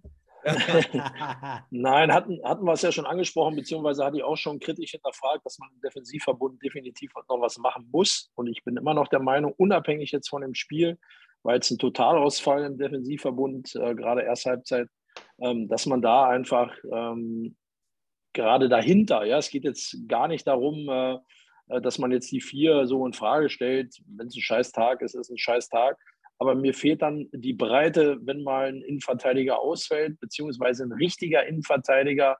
[1.71, 5.45] Nein, hatten, hatten wir es ja schon angesprochen, beziehungsweise hatte ich auch schon kritisch hinterfragt,
[5.45, 8.31] dass man im Defensivverbund definitiv noch was machen muss.
[8.37, 10.99] Und ich bin immer noch der Meinung, unabhängig jetzt von dem Spiel,
[11.43, 14.89] weil es ein Totalausfall im Defensivverbund, äh, gerade erst Halbzeit,
[15.41, 17.57] ähm, dass man da einfach ähm,
[18.37, 21.19] gerade dahinter, ja, es geht jetzt gar nicht darum, äh,
[21.69, 24.01] äh, dass man jetzt die vier so in Frage stellt.
[24.07, 25.99] Wenn es ein scheiß Tag ist, ist es ein scheiß Tag.
[26.39, 32.37] Aber mir fehlt dann die Breite, wenn mal ein Innenverteidiger ausfällt, beziehungsweise ein richtiger Innenverteidiger,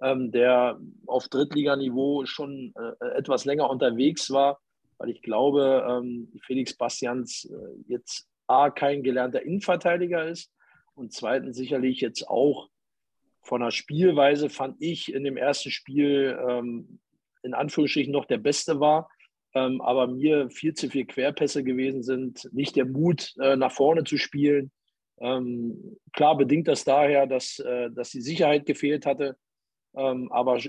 [0.00, 4.60] ähm, der auf Drittliganiveau schon äh, etwas länger unterwegs war,
[4.98, 10.52] weil ich glaube, ähm, Felix Bastians äh, jetzt A, kein gelernter Innenverteidiger ist
[10.94, 12.68] und zweitens sicherlich jetzt auch
[13.42, 17.00] von der Spielweise fand ich in dem ersten Spiel ähm,
[17.42, 19.10] in Anführungsstrichen noch der Beste war,
[19.54, 24.04] ähm, aber mir viel zu viele Querpässe gewesen sind, nicht der Mut, äh, nach vorne
[24.04, 24.70] zu spielen.
[25.20, 29.36] Ähm, klar bedingt das daher, dass, äh, dass die Sicherheit gefehlt hatte,
[29.94, 30.60] ähm, aber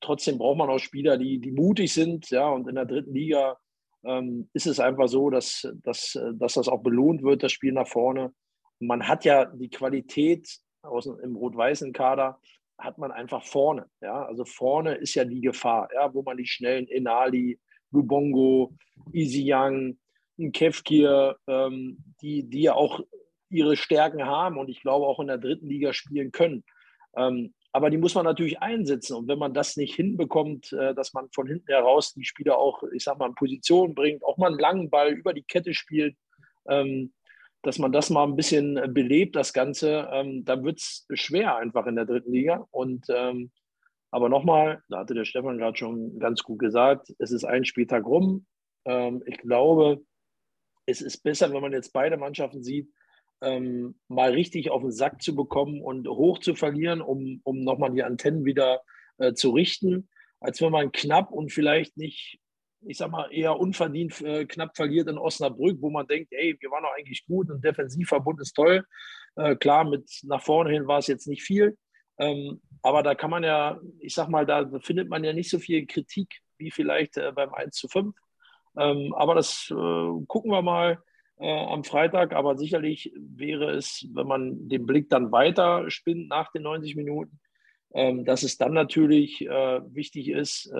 [0.00, 2.30] trotzdem braucht man auch Spieler, die, die mutig sind.
[2.30, 3.56] Ja, und in der dritten Liga
[4.04, 7.88] ähm, ist es einfach so, dass, dass, dass das auch belohnt wird, das Spiel nach
[7.88, 8.32] vorne.
[8.80, 12.38] Man hat ja die Qualität aus, im rot-weißen Kader,
[12.78, 13.88] hat man einfach vorne.
[14.00, 14.24] Ja?
[14.24, 16.12] Also vorne ist ja die Gefahr, ja?
[16.12, 17.58] wo man die schnellen Enali,
[17.90, 18.74] Lubongo,
[19.12, 19.98] Easy Young,
[20.52, 23.00] Kevkir, ähm, die, die ja auch
[23.48, 26.64] ihre Stärken haben und ich glaube auch in der dritten Liga spielen können.
[27.16, 29.16] Ähm, aber die muss man natürlich einsetzen.
[29.16, 32.82] Und wenn man das nicht hinbekommt, äh, dass man von hinten heraus die Spieler auch,
[32.92, 36.16] ich sag mal, in Position bringt, auch mal einen langen Ball über die Kette spielt,
[36.68, 37.12] ähm,
[37.64, 41.56] dass man das mal ein bisschen äh, belebt, das Ganze, ähm, dann wird es schwer
[41.56, 42.66] einfach in der dritten Liga.
[42.70, 43.50] Und ähm,
[44.10, 48.06] aber nochmal, da hatte der Stefan gerade schon ganz gut gesagt, es ist ein Spieltag
[48.06, 48.46] rum.
[48.84, 50.02] Ähm, ich glaube,
[50.86, 52.88] es ist besser, wenn man jetzt beide Mannschaften sieht,
[53.40, 57.92] ähm, mal richtig auf den Sack zu bekommen und hoch zu verlieren, um, um nochmal
[57.92, 58.82] die Antennen wieder
[59.18, 60.08] äh, zu richten,
[60.38, 62.38] als wenn man knapp und vielleicht nicht,
[62.86, 66.70] ich sag mal, eher unverdient äh, knapp verliert in Osnabrück, wo man denkt, ey, wir
[66.70, 68.84] waren doch eigentlich gut und Defensivverbund ist toll.
[69.36, 71.76] Äh, klar, mit nach vorne hin war es jetzt nicht viel.
[72.18, 75.58] Ähm, aber da kann man ja, ich sag mal, da findet man ja nicht so
[75.58, 78.14] viel Kritik wie vielleicht äh, beim 1 zu 5.
[78.76, 81.02] Ähm, aber das äh, gucken wir mal
[81.38, 82.32] äh, am Freitag.
[82.34, 87.40] Aber sicherlich wäre es, wenn man den Blick dann weiter spinnt nach den 90 Minuten,
[87.94, 90.72] ähm, dass es dann natürlich äh, wichtig ist,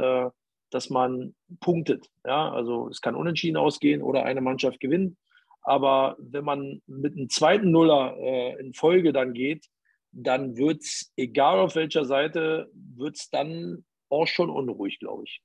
[0.75, 2.11] dass man punktet.
[2.25, 2.51] Ja?
[2.53, 5.17] Also es kann unentschieden ausgehen oder eine Mannschaft gewinnt.
[5.63, 9.67] Aber wenn man mit einem zweiten Nuller äh, in Folge dann geht,
[10.11, 15.43] dann wird es, egal auf welcher Seite, wird es dann auch schon unruhig, glaube ich.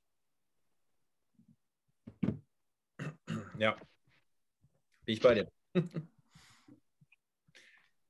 [3.60, 3.76] Ja.
[5.06, 5.52] Bin ich bei dir.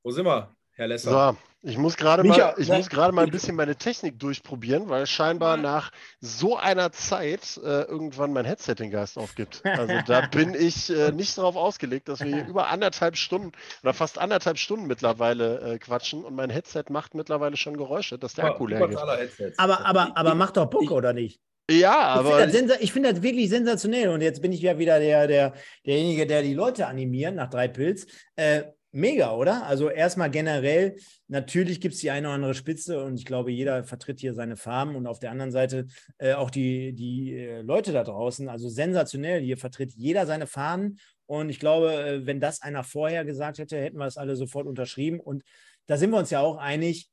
[0.02, 1.36] Wo sind wir, Herr Lesser?
[1.62, 5.06] So, ich muss gerade mal, ich muss gerade mal ein bisschen meine Technik durchprobieren, weil
[5.06, 9.60] scheinbar nach so einer Zeit äh, irgendwann mein Headset den Geist aufgibt.
[9.62, 13.52] Also da bin ich äh, nicht darauf ausgelegt, dass wir hier über anderthalb Stunden
[13.82, 18.32] oder fast anderthalb Stunden mittlerweile äh, quatschen und mein Headset macht mittlerweile schon Geräusche, dass
[18.32, 19.58] der Akku leer geht.
[19.58, 21.42] Aber, aber, aber macht doch Bock, oder nicht?
[21.70, 22.42] Ja, aber.
[22.46, 24.08] Ich finde das, find das, wirklich sensationell.
[24.08, 25.52] Und jetzt bin ich ja wieder der, der,
[25.84, 28.06] derjenige, der die Leute animiert nach drei Pilz.
[28.34, 28.62] Äh,
[28.92, 29.66] mega, oder?
[29.66, 30.96] Also erstmal generell,
[31.28, 34.56] natürlich gibt es die eine oder andere Spitze und ich glaube, jeder vertritt hier seine
[34.56, 35.86] Farben und auf der anderen Seite
[36.18, 38.48] äh, auch die, die äh, Leute da draußen.
[38.48, 43.24] Also sensationell, hier vertritt jeder seine Farben und ich glaube, äh, wenn das einer vorher
[43.24, 45.42] gesagt hätte, hätten wir es alle sofort unterschrieben und
[45.86, 47.08] da sind wir uns ja auch einig,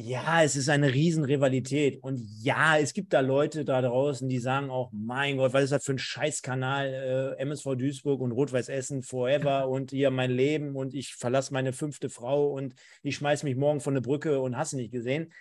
[0.00, 2.00] ja, es ist eine Riesenrivalität.
[2.02, 5.72] Und ja, es gibt da Leute da draußen, die sagen auch, mein Gott, was ist
[5.72, 10.76] das für ein Scheißkanal, äh, MSV Duisburg und Rot-Weiß Essen forever und hier mein Leben
[10.76, 14.56] und ich verlasse meine fünfte Frau und ich schmeiße mich morgen von der Brücke und
[14.56, 15.32] hasse nicht gesehen.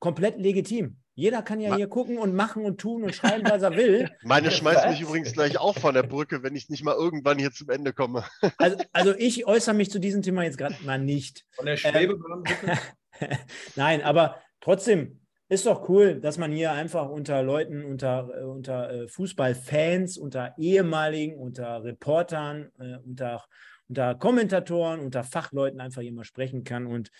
[0.00, 0.98] Komplett legitim.
[1.14, 4.10] Jeder kann ja Ma hier gucken und machen und tun und schreiben, was er will.
[4.22, 7.52] Meine schmeißt mich übrigens gleich auch von der Brücke, wenn ich nicht mal irgendwann hier
[7.52, 8.24] zum Ende komme.
[8.58, 11.46] Also, also ich äußere mich zu diesem Thema jetzt gerade mal nicht.
[11.52, 12.78] Von der Schwebebahn ähm,
[13.76, 18.90] Nein, aber trotzdem ist doch cool, dass man hier einfach unter Leuten, unter, äh, unter
[18.90, 23.44] äh, Fußballfans, unter ehemaligen, unter Reportern, äh, unter,
[23.86, 26.86] unter Kommentatoren, unter Fachleuten einfach hier mal sprechen kann.
[26.86, 27.10] Und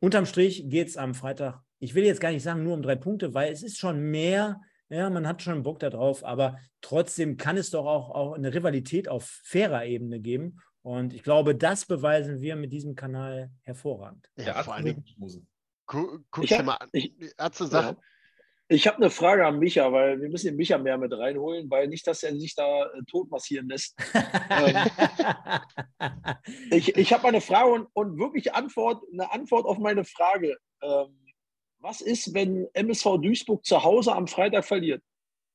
[0.00, 2.96] unterm Strich geht es am Freitag, ich will jetzt gar nicht sagen nur um drei
[2.96, 7.56] Punkte, weil es ist schon mehr, ja, man hat schon Bock darauf, aber trotzdem kann
[7.56, 10.58] es doch auch, auch eine Rivalität auf fairer Ebene geben.
[10.86, 14.30] Und ich glaube, das beweisen wir mit diesem Kanal hervorragend.
[14.36, 15.04] Ja, vor allen Dingen.
[15.84, 16.88] Guck, guck ich dir mal an.
[16.92, 17.96] Ich, ja.
[18.68, 21.88] ich habe eine Frage an Micha, weil wir müssen den Micha mehr mit reinholen, weil
[21.88, 23.96] nicht, dass er sich da äh, tot massieren lässt.
[24.48, 24.76] ähm,
[26.70, 30.56] ich ich habe eine Frage und, und, wirklich Antwort, eine Antwort auf meine Frage.
[30.82, 31.34] Ähm,
[31.80, 35.02] was ist, wenn MSV Duisburg zu Hause am Freitag verliert?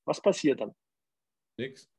[0.04, 0.76] Was passiert dann?
[1.58, 1.91] Nix.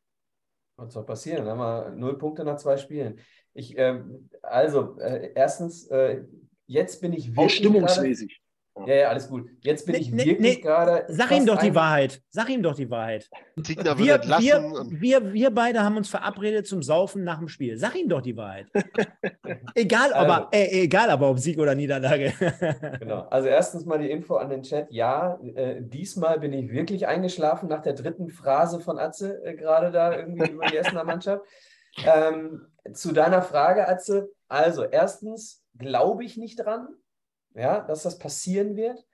[0.83, 1.45] Was soll passieren?
[1.45, 3.19] Dann haben wir null Punkte nach zwei Spielen.
[3.55, 6.23] Ich, ähm, also, äh, erstens, äh,
[6.67, 7.47] jetzt bin ich wirklich.
[7.47, 8.42] Auch stimmungsmäßig.
[8.87, 9.51] Ja, ja, alles gut.
[9.61, 11.05] Jetzt bin nee, ich wirklich nee, gerade.
[11.09, 12.23] Sag ihm doch die Wahrheit.
[12.31, 13.29] Sag ihm doch die Wahrheit.
[13.55, 17.77] Wir, wir, wir, wir beide haben uns verabredet zum Saufen nach dem Spiel.
[17.77, 18.69] Sag ihm doch die Wahrheit.
[19.75, 22.33] egal, also, aber, äh, egal aber ob Sieg oder Niederlage.
[22.99, 23.27] genau.
[23.31, 24.91] Also erstens mal die Info an den Chat.
[24.91, 29.91] Ja, äh, diesmal bin ich wirklich eingeschlafen nach der dritten Phrase von Atze, äh, gerade
[29.91, 31.45] da irgendwie über die Essener Mannschaft.
[32.07, 34.31] Ähm, zu deiner Frage, Atze.
[34.49, 36.89] Also erstens glaube ich nicht dran
[37.55, 39.05] ja, dass das passieren wird.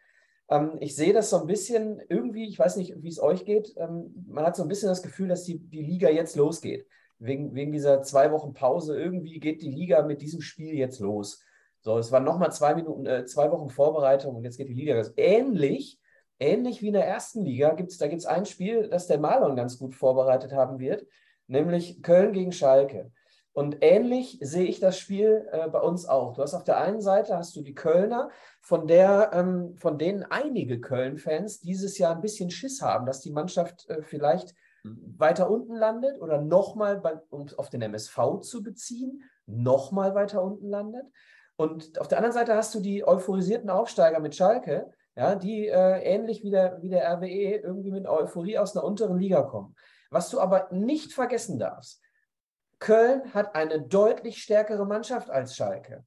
[0.49, 3.75] Ähm, ich sehe das so ein bisschen irgendwie, ich weiß nicht, wie es euch geht,
[3.77, 6.87] ähm, man hat so ein bisschen das Gefühl, dass die, die Liga jetzt losgeht.
[7.21, 11.43] Wegen, wegen dieser zwei Wochen Pause, irgendwie geht die Liga mit diesem Spiel jetzt los.
[11.81, 14.95] So, es waren nochmal zwei Minuten, äh, zwei Wochen Vorbereitung und jetzt geht die Liga
[14.95, 15.13] los.
[15.17, 15.99] Ähnlich,
[16.39, 19.57] ähnlich wie in der ersten Liga gibt da gibt es ein Spiel, das der Marlon
[19.57, 21.07] ganz gut vorbereitet haben wird,
[21.47, 23.11] nämlich Köln gegen Schalke.
[23.59, 26.35] Und ähnlich sehe ich das Spiel äh, bei uns auch.
[26.35, 28.31] Du hast auf der einen Seite hast du die Kölner,
[28.61, 33.33] von der, ähm, von denen einige Köln-Fans dieses Jahr ein bisschen Schiss haben, dass die
[33.33, 34.55] Mannschaft äh, vielleicht
[34.85, 41.07] weiter unten landet oder nochmal, um auf den MSV zu beziehen, nochmal weiter unten landet.
[41.57, 46.01] Und auf der anderen Seite hast du die euphorisierten Aufsteiger mit Schalke, ja, die äh,
[46.05, 49.75] ähnlich wie der, wie der RWE irgendwie mit Euphorie aus einer unteren Liga kommen.
[50.11, 52.01] Was du aber nicht vergessen darfst,
[52.79, 56.05] Köln hat eine deutlich stärkere Mannschaft als Schalke.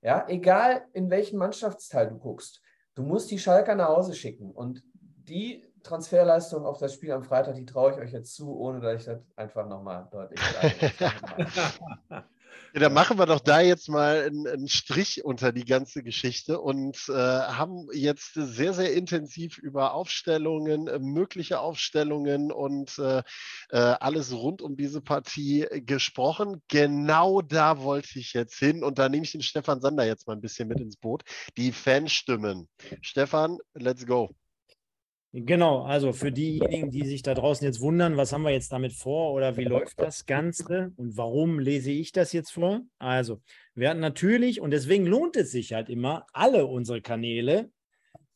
[0.00, 2.60] Ja, egal in welchen Mannschaftsteil du guckst,
[2.94, 4.50] du musst die Schalker nach Hause schicken.
[4.50, 8.80] Und die Transferleistung auf das Spiel am Freitag, die traue ich euch jetzt zu, ohne
[8.80, 10.92] dass ich das einfach nochmal deutlich sage.
[12.74, 17.08] Ja, dann machen wir doch da jetzt mal einen, Strich unter die ganze Geschichte und
[17.08, 23.22] äh, haben jetzt sehr, sehr intensiv über Aufstellungen, äh, mögliche Aufstellungen und äh,
[23.70, 26.62] äh, alles rund um diese Partie gesprochen.
[26.66, 30.32] Genau da wollte ich jetzt hin und da nehme ich den Stefan Sander jetzt mal
[30.32, 31.22] ein bisschen mit ins Boot.
[31.56, 32.68] Die Fanstimmen.
[33.02, 34.34] Stefan, let's go.
[35.36, 38.92] Genau, also für diejenigen, die sich da draußen jetzt wundern, was haben wir jetzt damit
[38.92, 42.82] vor oder wie läuft das Ganze und warum lese ich das jetzt vor?
[43.00, 43.40] Also,
[43.74, 47.68] wir hatten natürlich, und deswegen lohnt es sich halt immer, alle unsere Kanäle,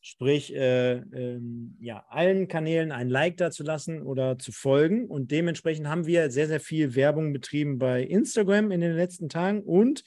[0.01, 1.41] sprich äh, äh,
[1.79, 5.07] ja, allen Kanälen ein Like dazulassen oder zu folgen.
[5.07, 9.63] Und dementsprechend haben wir sehr, sehr viel Werbung betrieben bei Instagram in den letzten Tagen
[9.63, 10.03] und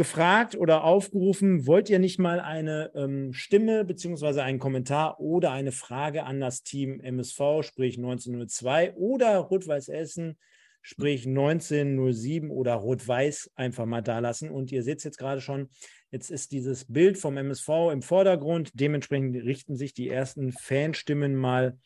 [0.00, 5.72] gefragt oder aufgerufen, wollt ihr nicht mal eine ähm, Stimme beziehungsweise einen Kommentar oder eine
[5.72, 10.38] Frage an das Team MSV, sprich 1902 oder Rot-Weiß Essen,
[10.80, 14.48] sprich 1907 oder Rot-Weiß einfach mal da lassen.
[14.50, 15.68] Und ihr seht es jetzt gerade schon,
[16.10, 18.70] jetzt ist dieses Bild vom MSV im Vordergrund.
[18.72, 21.76] Dementsprechend richten sich die ersten Fanstimmen mal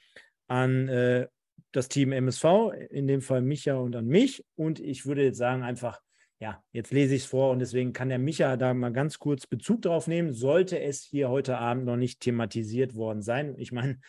[0.47, 1.27] an äh,
[1.73, 2.45] das Team MSV,
[2.91, 4.45] in dem Fall Micha und an mich.
[4.55, 6.01] Und ich würde jetzt sagen, einfach
[6.41, 9.47] ja, jetzt lese ich es vor und deswegen kann der Micha da mal ganz kurz
[9.47, 13.55] Bezug drauf nehmen, sollte es hier heute Abend noch nicht thematisiert worden sein.
[13.59, 14.01] Ich meine,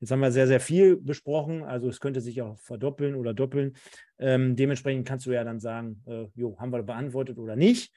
[0.00, 3.74] jetzt haben wir sehr, sehr viel besprochen, also es könnte sich auch verdoppeln oder doppeln.
[4.18, 7.92] Ähm, dementsprechend kannst du ja dann sagen, äh, jo, haben wir beantwortet oder nicht.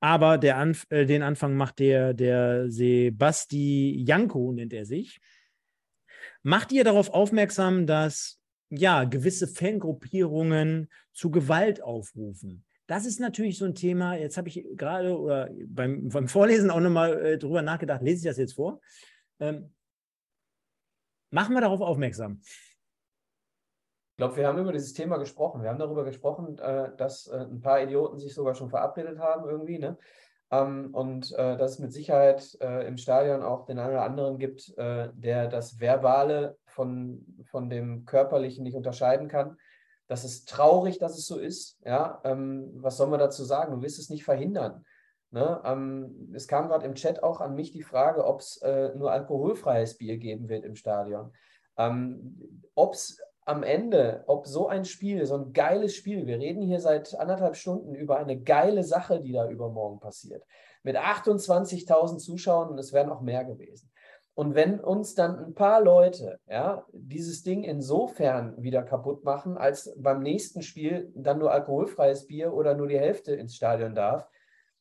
[0.00, 5.20] Aber der Anf äh, den Anfang macht der, der Sebasti Janko, nennt er sich.
[6.42, 8.38] Macht ihr darauf aufmerksam, dass
[8.68, 12.64] ja gewisse Fangruppierungen zu Gewalt aufrufen?
[12.86, 14.14] Das ist natürlich so ein Thema.
[14.14, 18.30] Jetzt habe ich gerade oder beim, beim Vorlesen auch nochmal äh, drüber nachgedacht, lese ich
[18.30, 18.80] das jetzt vor?
[19.40, 19.72] Ähm,
[21.30, 22.40] machen wir darauf aufmerksam.
[24.14, 25.62] Ich glaube, wir haben über dieses Thema gesprochen.
[25.62, 29.48] Wir haben darüber gesprochen, äh, dass äh, ein paar Idioten sich sogar schon verabredet haben
[29.48, 29.78] irgendwie.
[29.78, 29.98] Ne?
[30.52, 34.38] Ähm, und äh, dass es mit Sicherheit äh, im Stadion auch den einen oder anderen
[34.38, 39.56] gibt, äh, der das Verbale von, von dem Körperlichen nicht unterscheiden kann.
[40.06, 41.78] Das ist traurig, dass es so ist.
[41.84, 43.72] Ja, ähm, was soll man dazu sagen?
[43.74, 44.84] Du wirst es nicht verhindern.
[45.30, 45.60] Ne?
[45.64, 49.10] Ähm, es kam gerade im Chat auch an mich die Frage, ob es äh, nur
[49.10, 51.32] alkoholfreies Bier geben wird im Stadion.
[51.76, 56.62] Ähm, ob es am Ende, ob so ein Spiel, so ein geiles Spiel, wir reden
[56.62, 60.44] hier seit anderthalb Stunden über eine geile Sache, die da übermorgen passiert,
[60.82, 63.90] mit 28.000 Zuschauern und es wären auch mehr gewesen.
[64.34, 69.94] Und wenn uns dann ein paar Leute ja, dieses Ding insofern wieder kaputt machen, als
[69.96, 74.28] beim nächsten Spiel dann nur alkoholfreies Bier oder nur die Hälfte ins Stadion darf,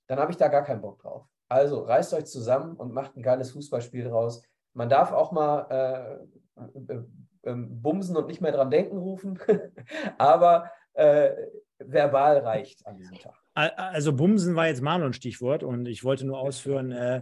[0.07, 1.27] dann habe ich da gar keinen Bock drauf.
[1.49, 4.41] Also reißt euch zusammen und macht ein geiles Fußballspiel draus.
[4.73, 6.63] Man darf auch mal äh,
[6.93, 7.03] äh,
[7.43, 9.37] äh, bumsen und nicht mehr dran denken rufen,
[10.17, 11.31] aber äh,
[11.77, 13.35] verbal reicht an diesem Tag.
[13.53, 17.21] Also Bumsen war jetzt Marlon Stichwort und ich wollte nur ausführen, äh,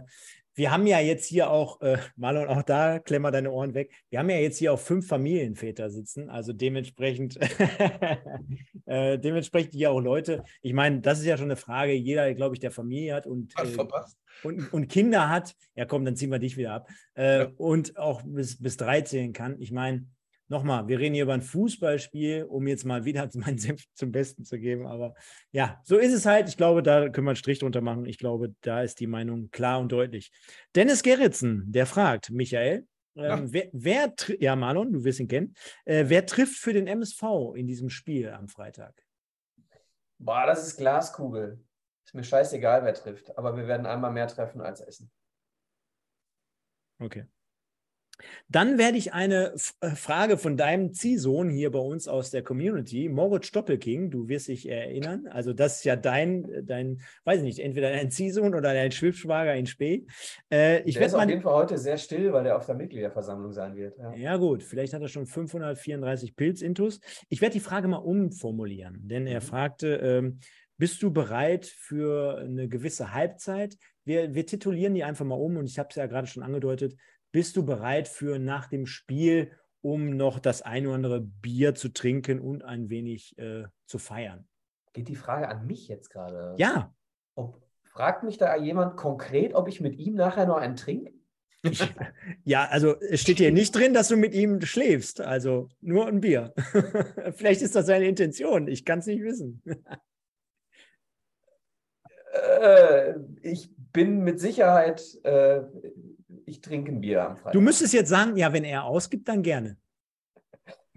[0.54, 3.92] wir haben ja jetzt hier auch, äh, Marlon, auch da, klemmer deine Ohren weg.
[4.10, 7.38] Wir haben ja jetzt hier auch fünf Familienväter sitzen, also dementsprechend,
[8.86, 10.44] äh, dementsprechend hier auch Leute.
[10.60, 13.54] Ich meine, das ist ja schon eine Frage, jeder, glaube ich, der Familie hat und,
[13.58, 13.76] äh,
[14.42, 15.54] und, und, Kinder hat.
[15.74, 16.88] Ja, komm, dann ziehen wir dich wieder ab.
[17.14, 17.50] Äh, ja.
[17.56, 19.60] Und auch bis, bis 13 kann.
[19.60, 20.06] Ich meine,
[20.52, 24.44] nochmal, wir reden hier über ein Fußballspiel, um jetzt mal wieder meinen Senf zum Besten
[24.44, 24.86] zu geben.
[24.86, 25.14] Aber
[25.50, 26.48] ja, so ist es halt.
[26.48, 28.06] Ich glaube, da können wir einen Strich drunter machen.
[28.06, 30.30] Ich glaube, da ist die Meinung klar und deutlich.
[30.76, 32.86] Dennis Gerritsen, der fragt, Michael.
[33.14, 35.54] Ähm, wer, wer ja, Marlon, du wirst ihn kennen.
[35.84, 37.22] Äh, wer trifft für den MSV
[37.54, 38.94] in diesem Spiel am Freitag?
[40.18, 41.62] Boah, das ist Glaskugel.
[42.06, 43.36] Ist mir scheißegal, wer trifft.
[43.36, 45.10] Aber wir werden einmal mehr treffen als Essen.
[46.98, 47.26] Okay.
[48.48, 53.08] Dann werde ich eine äh, Frage von deinem Ziehsohn hier bei uns aus der Community,
[53.08, 55.26] Moritz Stoppelking, du wirst dich erinnern.
[55.28, 59.54] Also, das ist ja dein, dein weiß ich nicht, entweder dein Ziehsohn oder dein Schwibschwager
[59.54, 60.06] in Spee.
[60.50, 63.52] Äh, ich der ist auf jeden Fall heute sehr still, weil der auf der Mitgliederversammlung
[63.52, 63.98] sein wird.
[63.98, 67.00] Ja, ja gut, vielleicht hat er schon 534 Pilzintus.
[67.28, 69.44] Ich werde die Frage mal umformulieren, denn er mhm.
[69.44, 70.40] fragte, ähm,
[70.78, 73.76] bist du bereit für eine gewisse Halbzeit?
[74.04, 76.96] Wir, wir titulieren die einfach mal um und ich habe es ja gerade schon angedeutet,
[77.32, 79.50] bist du bereit für nach dem Spiel,
[79.80, 84.46] um noch das ein oder andere Bier zu trinken und ein wenig äh, zu feiern?
[84.92, 86.54] Geht die Frage an mich jetzt gerade?
[86.58, 86.94] Ja.
[87.34, 91.12] Ob, fragt mich da jemand konkret, ob ich mit ihm nachher noch einen trinke?
[92.44, 95.20] ja, also es steht hier nicht drin, dass du mit ihm schläfst.
[95.20, 96.52] Also nur ein Bier.
[97.36, 98.68] Vielleicht ist das seine Intention.
[98.68, 99.62] Ich kann es nicht wissen.
[102.32, 105.62] äh, ich bin mit Sicherheit äh,
[106.52, 107.52] ich trinke ein Bier am Freitag.
[107.52, 109.78] Du müsstest jetzt sagen, ja, wenn er ausgibt, dann gerne.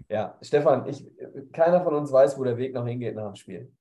[0.08, 1.04] Ja, Stefan, ich,
[1.52, 3.72] keiner von uns weiß, wo der Weg noch hingeht nach dem Spiel.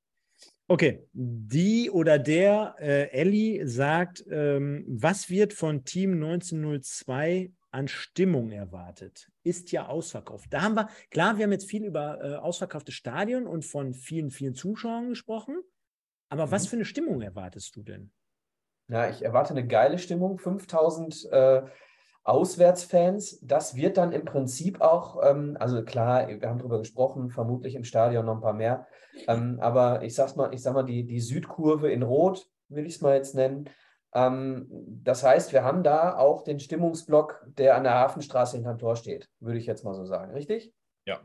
[0.68, 8.52] Okay, die oder der äh, Elli sagt, ähm, was wird von Team 1902 an Stimmung
[8.52, 9.30] erwartet?
[9.44, 10.48] Ist ja ausverkauft.
[10.52, 14.32] Da haben wir, klar, wir haben jetzt viel über äh, ausverkaufte Stadion und von vielen,
[14.32, 15.62] vielen Zuschauern gesprochen.
[16.30, 16.52] Aber mhm.
[16.52, 18.12] was für eine Stimmung erwartest du denn?
[18.88, 20.38] Ja, ich erwarte eine geile Stimmung.
[20.38, 21.64] 5000 äh,
[22.24, 23.40] Auswärtsfans.
[23.42, 27.84] Das wird dann im Prinzip auch, ähm, also klar, wir haben darüber gesprochen, vermutlich im
[27.84, 28.88] Stadion noch ein paar mehr.
[29.28, 32.96] Ähm, aber ich sag's mal, ich sag mal, die, die Südkurve in Rot, will ich
[32.96, 33.70] es mal jetzt nennen.
[34.14, 34.68] Ähm,
[35.04, 39.30] das heißt, wir haben da auch den Stimmungsblock, der an der Hafenstraße hinterm Tor steht,
[39.40, 40.74] würde ich jetzt mal so sagen, richtig?
[41.06, 41.20] Ja.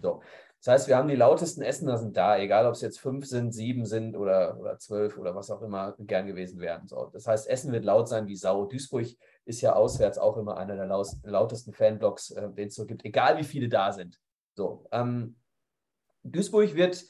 [0.00, 0.20] So.
[0.62, 3.52] Das heißt, wir haben die lautesten Essener sind da, egal ob es jetzt fünf sind,
[3.52, 6.88] sieben sind oder, oder zwölf oder was auch immer gern gewesen wären.
[6.88, 7.08] So.
[7.12, 8.64] Das heißt, Essen wird laut sein wie Sau.
[8.64, 9.06] Duisburg
[9.44, 13.38] ist ja auswärts auch immer einer der lautesten Fanblocks, äh, den es so gibt, egal
[13.38, 14.18] wie viele da sind.
[14.54, 14.86] So.
[14.90, 15.36] Ähm,
[16.24, 17.04] Duisburg wird,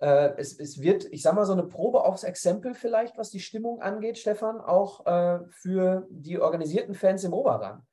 [0.00, 3.40] äh, es, es wird, ich sag mal, so eine Probe aufs Exempel vielleicht, was die
[3.40, 7.86] Stimmung angeht, Stefan, auch äh, für die organisierten Fans im Oberrang.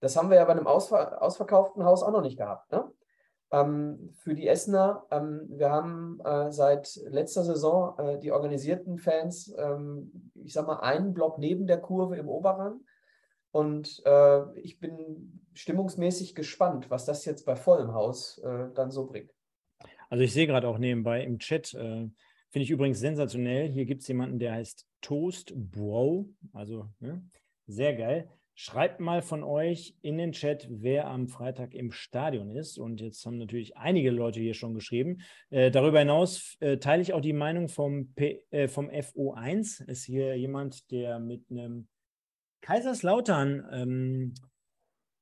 [0.00, 2.72] Das haben wir ja bei einem ausver ausverkauften Haus auch noch nicht gehabt.
[2.72, 2.90] Ne?
[3.52, 9.54] Ähm, für die Essener, ähm, wir haben äh, seit letzter Saison äh, die organisierten Fans,
[9.58, 12.80] ähm, ich sag mal, einen Block neben der Kurve im Oberrang.
[13.50, 19.06] Und äh, ich bin stimmungsmäßig gespannt, was das jetzt bei vollem Haus äh, dann so
[19.06, 19.30] bringt.
[20.08, 22.08] Also ich sehe gerade auch nebenbei im Chat, äh,
[22.50, 23.68] finde ich übrigens sensationell.
[23.68, 26.30] Hier gibt es jemanden, der heißt Toast Bro.
[26.54, 27.22] Also ne?
[27.66, 28.30] sehr geil.
[28.54, 32.78] Schreibt mal von euch in den Chat, wer am Freitag im Stadion ist.
[32.78, 35.22] Und jetzt haben natürlich einige Leute hier schon geschrieben.
[35.50, 39.88] Äh, darüber hinaus äh, teile ich auch die Meinung vom, P, äh, vom FO1.
[39.88, 41.88] Ist hier jemand, der mit einem
[42.60, 44.34] Kaiserslautern ähm,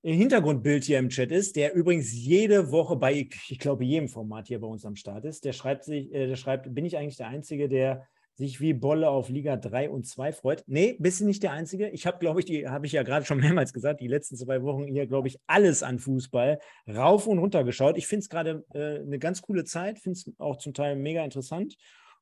[0.03, 4.59] Hintergrundbild hier im Chat ist, der übrigens jede Woche bei, ich glaube, jedem Format hier
[4.59, 5.45] bei uns am Start ist.
[5.45, 8.09] Der schreibt sich, äh, der schreibt, bin ich eigentlich der Einzige, der
[8.41, 10.65] sich wie Bolle auf Liga 3 und 2 freut.
[10.67, 11.91] Nee, bist du nicht der Einzige.
[11.91, 14.63] Ich habe, glaube ich, die habe ich ja gerade schon mehrmals gesagt, die letzten zwei
[14.63, 16.59] Wochen hier, glaube ich, alles an Fußball
[16.89, 17.99] rauf und runter geschaut.
[17.99, 21.23] Ich finde es gerade äh, eine ganz coole Zeit, finde es auch zum Teil mega
[21.23, 21.77] interessant.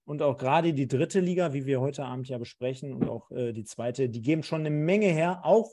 [0.04, 3.52] Und auch gerade die dritte Liga, wie wir heute Abend ja besprechen, und auch äh,
[3.52, 5.70] die zweite, die geben schon eine Menge her, auch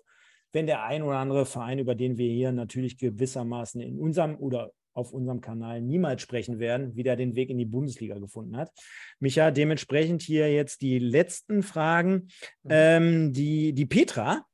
[0.51, 4.71] wenn der ein oder andere Verein, über den wir hier natürlich gewissermaßen in unserem oder
[4.95, 8.71] auf unserem Kanal niemals sprechen werden, wieder den Weg in die Bundesliga gefunden hat.
[9.19, 12.29] Micha, dementsprechend hier jetzt die letzten Fragen.
[12.63, 12.69] Mhm.
[12.69, 14.45] Ähm, die, die Petra,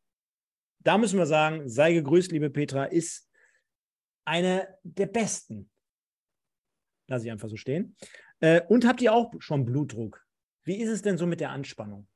[0.79, 3.29] da müssen wir sagen, sei gegrüßt, liebe Petra, ist
[4.25, 5.69] eine der besten.
[7.07, 7.95] Lass ich einfach so stehen.
[8.39, 10.25] Äh, und habt ihr auch schon Blutdruck?
[10.63, 12.07] Wie ist es denn so mit der Anspannung?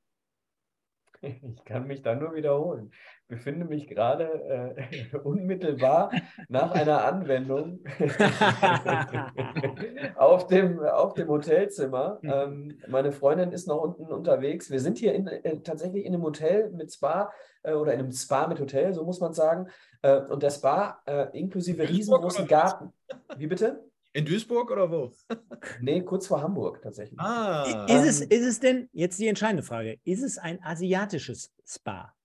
[1.26, 2.92] Ich kann mich da nur wiederholen.
[3.24, 6.12] Ich befinde mich gerade äh, unmittelbar
[6.48, 7.80] nach einer Anwendung
[10.16, 12.20] auf, dem, auf dem Hotelzimmer.
[12.24, 14.70] Ähm, meine Freundin ist noch unten unterwegs.
[14.70, 17.32] Wir sind hier in, äh, tatsächlich in einem Hotel mit Spa
[17.64, 19.68] äh, oder in einem Spa mit Hotel, so muss man sagen.
[20.02, 22.94] Äh, und der Spa äh, inklusive riesengroßen Garten.
[23.38, 23.84] Wie bitte?
[24.16, 25.12] In Duisburg oder wo?
[25.82, 27.20] nee, kurz vor Hamburg tatsächlich.
[27.20, 27.86] Ah.
[27.90, 32.16] Ist, es, ist es denn, jetzt die entscheidende Frage, ist es ein asiatisches Spa?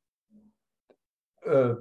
[1.42, 1.74] Äh,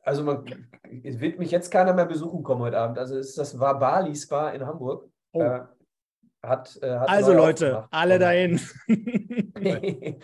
[0.00, 0.68] also man,
[1.02, 2.96] es wird mich jetzt keiner mehr besuchen kommen heute Abend.
[2.96, 5.10] Also es ist das Wabali Spa in Hamburg.
[5.32, 5.40] Oh.
[5.42, 5.62] Äh,
[6.44, 8.60] hat, äh, hat also Leute, alle dahin.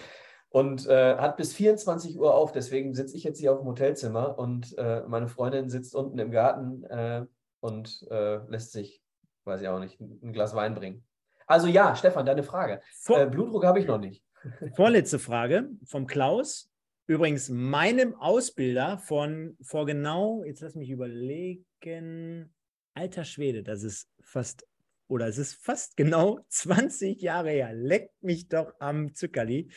[0.50, 2.52] und äh, hat bis 24 Uhr auf.
[2.52, 6.30] Deswegen sitze ich jetzt hier auf dem Hotelzimmer und äh, meine Freundin sitzt unten im
[6.30, 7.26] Garten äh,
[7.60, 9.02] und äh, lässt sich,
[9.44, 11.04] weiß ich auch nicht, ein Glas Wein bringen.
[11.46, 12.80] Also ja, Stefan, deine Frage.
[13.00, 14.22] Vor äh, Blutdruck habe ich noch nicht.
[14.76, 16.70] Vorletzte Frage vom Klaus.
[17.06, 22.54] Übrigens meinem Ausbilder von vor genau, jetzt lass mich überlegen,
[22.94, 24.64] alter Schwede, das ist fast,
[25.08, 27.72] oder es ist fast genau 20 Jahre her.
[27.72, 29.70] Leckt mich doch am Zuckerli.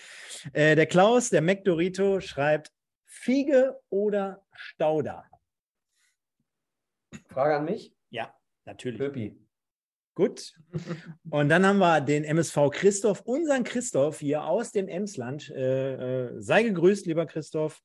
[0.54, 2.72] Äh, der Klaus, der McDorito, schreibt
[3.06, 5.26] Fiege oder Stauder?
[7.30, 7.94] Frage an mich?
[8.10, 8.34] Ja,
[8.66, 9.00] natürlich.
[9.00, 9.40] Pöpi.
[10.16, 10.54] Gut.
[11.30, 15.50] Und dann haben wir den MSV Christoph, unseren Christoph hier aus dem Emsland.
[15.50, 17.82] Äh, äh, sei gegrüßt, lieber Christoph.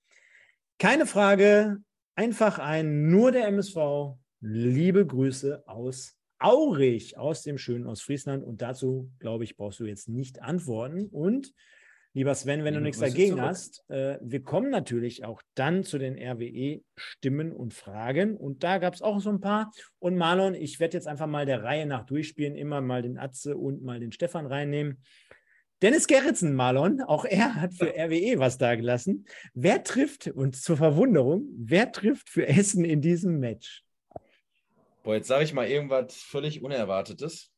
[0.78, 1.78] Keine Frage,
[2.14, 4.16] einfach ein nur der MSV.
[4.40, 8.44] Liebe Grüße aus Aurich, aus dem schönen Ostfriesland.
[8.44, 11.06] Und dazu, glaube ich, brauchst du jetzt nicht antworten.
[11.06, 11.54] Und
[12.18, 16.18] Lieber Sven, wenn du nichts dagegen hast, äh, wir kommen natürlich auch dann zu den
[16.18, 18.36] RWE-Stimmen und Fragen.
[18.36, 19.70] Und da gab es auch so ein paar.
[20.00, 23.56] Und Marlon, ich werde jetzt einfach mal der Reihe nach durchspielen, immer mal den Atze
[23.56, 25.00] und mal den Stefan reinnehmen.
[25.80, 29.24] Dennis Gerritsen, Marlon, auch er hat für RWE was dagelassen.
[29.54, 33.84] Wer trifft, und zur Verwunderung, wer trifft für Essen in diesem Match?
[35.04, 37.52] Boah, jetzt sage ich mal irgendwas völlig Unerwartetes.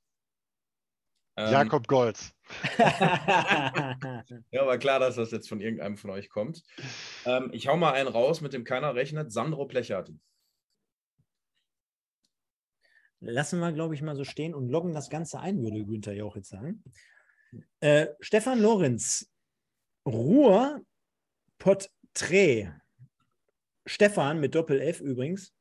[1.36, 2.32] Ähm, Jakob Golz.
[2.78, 6.62] ja, war klar, dass das jetzt von irgendeinem von euch kommt.
[7.24, 9.32] Ähm, ich hau mal einen raus, mit dem keiner rechnet.
[9.32, 10.12] Sandro Plechert.
[13.20, 16.24] Lassen wir, glaube ich, mal so stehen und loggen das Ganze ein, würde Günther ja
[16.24, 16.82] auch jetzt sagen.
[17.80, 19.30] Äh, Stefan Lorenz,
[20.06, 20.80] Ruhr
[21.58, 22.72] Porträt.
[23.86, 25.52] Stefan mit Doppel-F übrigens.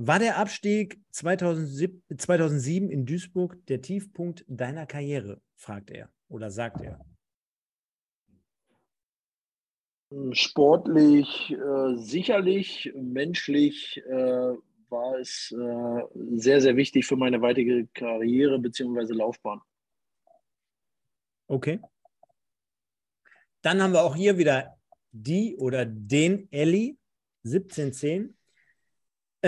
[0.00, 5.42] War der Abstieg 2007, 2007 in Duisburg der Tiefpunkt deiner Karriere?
[5.56, 7.04] fragt er oder sagt er.
[10.30, 14.54] Sportlich äh, sicherlich, menschlich äh,
[14.88, 16.02] war es äh,
[16.36, 19.14] sehr, sehr wichtig für meine weitere Karriere bzw.
[19.14, 19.60] Laufbahn.
[21.48, 21.80] Okay.
[23.62, 24.78] Dann haben wir auch hier wieder
[25.10, 26.96] die oder den Elli,
[27.44, 28.37] 1710.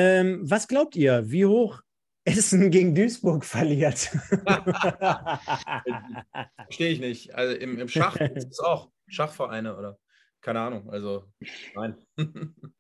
[0.02, 1.82] Ähm, was glaubt ihr, wie hoch
[2.24, 3.98] Essen gegen Duisburg verliert?
[6.64, 7.35] Verstehe ich nicht.
[7.35, 9.98] Also im, im Schach ist es auch Schachvereine oder
[10.40, 10.89] keine Ahnung.
[10.89, 11.31] Also
[11.74, 11.98] nein.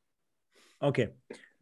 [0.80, 1.10] okay.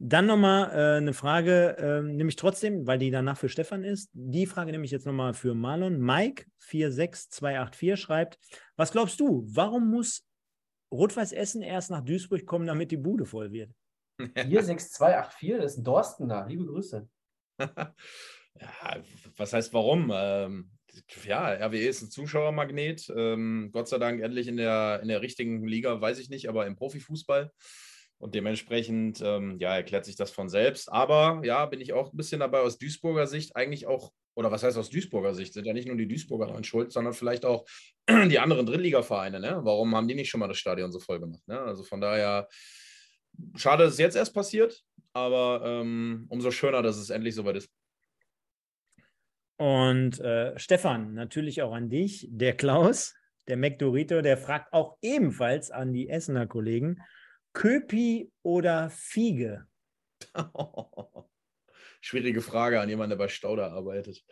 [0.01, 4.11] Dann nochmal äh, eine Frage, äh, nämlich trotzdem, weil die danach für Stefan ist.
[4.13, 5.99] Die Frage nehme ich jetzt nochmal für Marlon.
[5.99, 8.39] Mike 46284 schreibt:
[8.77, 10.25] Was glaubst du, warum muss
[10.93, 13.73] Rot-Weiß Essen erst nach Duisburg kommen, damit die Bude voll wird?
[14.35, 16.47] 46284, das ist ein Dorstener.
[16.47, 17.09] Liebe Grüße.
[17.59, 19.03] ja,
[19.37, 20.13] was heißt warum?
[20.15, 20.71] Ähm,
[21.25, 23.13] ja, RWE ist ein Zuschauermagnet.
[23.17, 26.67] Ähm, Gott sei Dank endlich in der, in der richtigen Liga, weiß ich nicht, aber
[26.67, 27.53] im Profifußball.
[28.19, 30.91] Und dementsprechend, ähm, ja, erklärt sich das von selbst.
[30.91, 34.65] Aber ja, bin ich auch ein bisschen dabei aus Duisburger Sicht eigentlich auch, oder was
[34.65, 35.53] heißt aus Duisburger Sicht?
[35.53, 37.65] Sind ja nicht nur die Duisburger dran schuld, sondern vielleicht auch
[38.09, 39.39] die anderen Drittligavereine.
[39.39, 39.61] Ne?
[39.63, 41.47] Warum haben die nicht schon mal das Stadion so voll gemacht?
[41.47, 41.61] Ne?
[41.61, 42.49] Also von daher,
[43.55, 47.71] schade, dass es jetzt erst passiert, aber ähm, umso schöner, dass es endlich soweit ist.
[49.57, 52.29] Und äh, Stefan, natürlich auch an dich.
[52.31, 53.17] Der Klaus,
[53.49, 57.03] der McDorito, der fragt auch ebenfalls an die Essener Kollegen,
[57.53, 59.67] Köpi oder Fiege?
[62.01, 64.25] Schwierige Frage an jemanden, der bei Stauder arbeitet.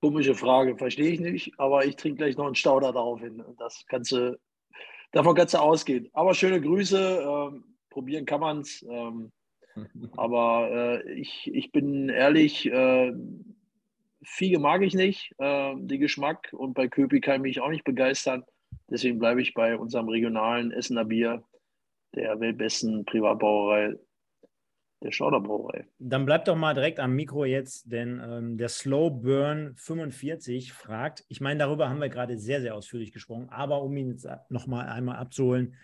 [0.00, 3.42] Komische Frage, verstehe ich nicht, aber ich trinke gleich noch einen Stauder darauf hin.
[3.58, 4.38] Das kannst du,
[5.12, 6.08] davon kannst du ausgehen.
[6.12, 8.84] Aber schöne Grüße, ähm, probieren kann man es.
[8.88, 9.32] Ähm,
[10.16, 13.12] aber äh, ich, ich bin ehrlich, äh,
[14.22, 16.52] Fiege mag ich nicht, äh, den Geschmack.
[16.52, 18.44] Und bei Köpi kann ich mich auch nicht begeistern.
[18.90, 21.42] Deswegen bleibe ich bei unserem regionalen Essener Bier,
[22.14, 23.96] der weltbesten Privatbrauerei,
[25.02, 25.86] der Schauderbrauerei.
[25.98, 31.24] Dann bleibt doch mal direkt am Mikro jetzt, denn ähm, der Slow Burn 45 fragt,
[31.28, 34.66] ich meine, darüber haben wir gerade sehr, sehr ausführlich gesprochen, aber um ihn jetzt noch
[34.66, 35.76] mal einmal abzuholen,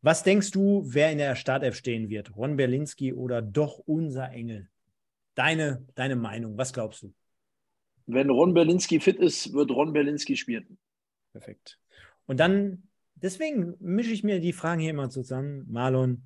[0.00, 2.36] was denkst du, wer in der Startelf stehen wird?
[2.36, 4.68] Ron Berlinski oder doch unser Engel?
[5.34, 7.12] Deine, deine Meinung, was glaubst du?
[8.06, 10.78] Wenn Ron Berlinski fit ist, wird Ron Berlinski spielen.
[11.32, 11.78] Perfekt.
[12.26, 12.84] Und dann,
[13.16, 15.66] deswegen mische ich mir die Fragen hier immer zusammen.
[15.68, 16.24] Marlon,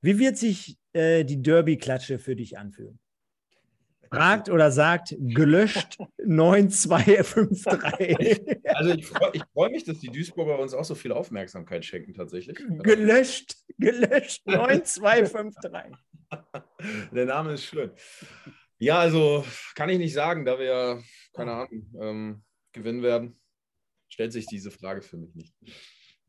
[0.00, 2.98] wie wird sich äh, die Derby-Klatsche für dich anfühlen?
[4.10, 8.58] Fragt oder sagt gelöscht 9253.
[8.64, 12.56] Also ich freue freu mich, dass die Duisburger uns auch so viel Aufmerksamkeit schenken tatsächlich.
[12.82, 15.70] Gelöscht, gelöscht 9253.
[17.12, 17.90] Der Name ist schön.
[18.78, 19.44] Ja, also
[19.74, 21.02] kann ich nicht sagen, da wir,
[21.32, 22.42] keine Ahnung, ähm,
[22.72, 23.36] gewinnen werden
[24.14, 25.52] stellt sich diese Frage für mich nicht.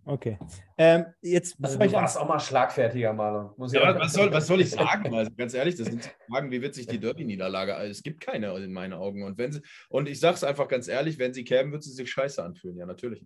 [0.08, 0.38] Okay.
[0.78, 3.50] Ähm, jetzt also du warst auch mal schlagfertiger, Marlon.
[3.58, 5.14] Muss ja, was, soll, was soll ich sagen?
[5.16, 7.76] Also ganz ehrlich, das sind Fragen, wie wird sich die Derby-Niederlage?
[7.76, 9.24] Also, es gibt keine in meinen Augen.
[9.24, 11.92] Und, wenn sie, und ich sage es einfach ganz ehrlich, wenn sie kämen, würde sie
[11.92, 12.78] sich scheiße anfühlen.
[12.78, 13.24] Ja, natürlich.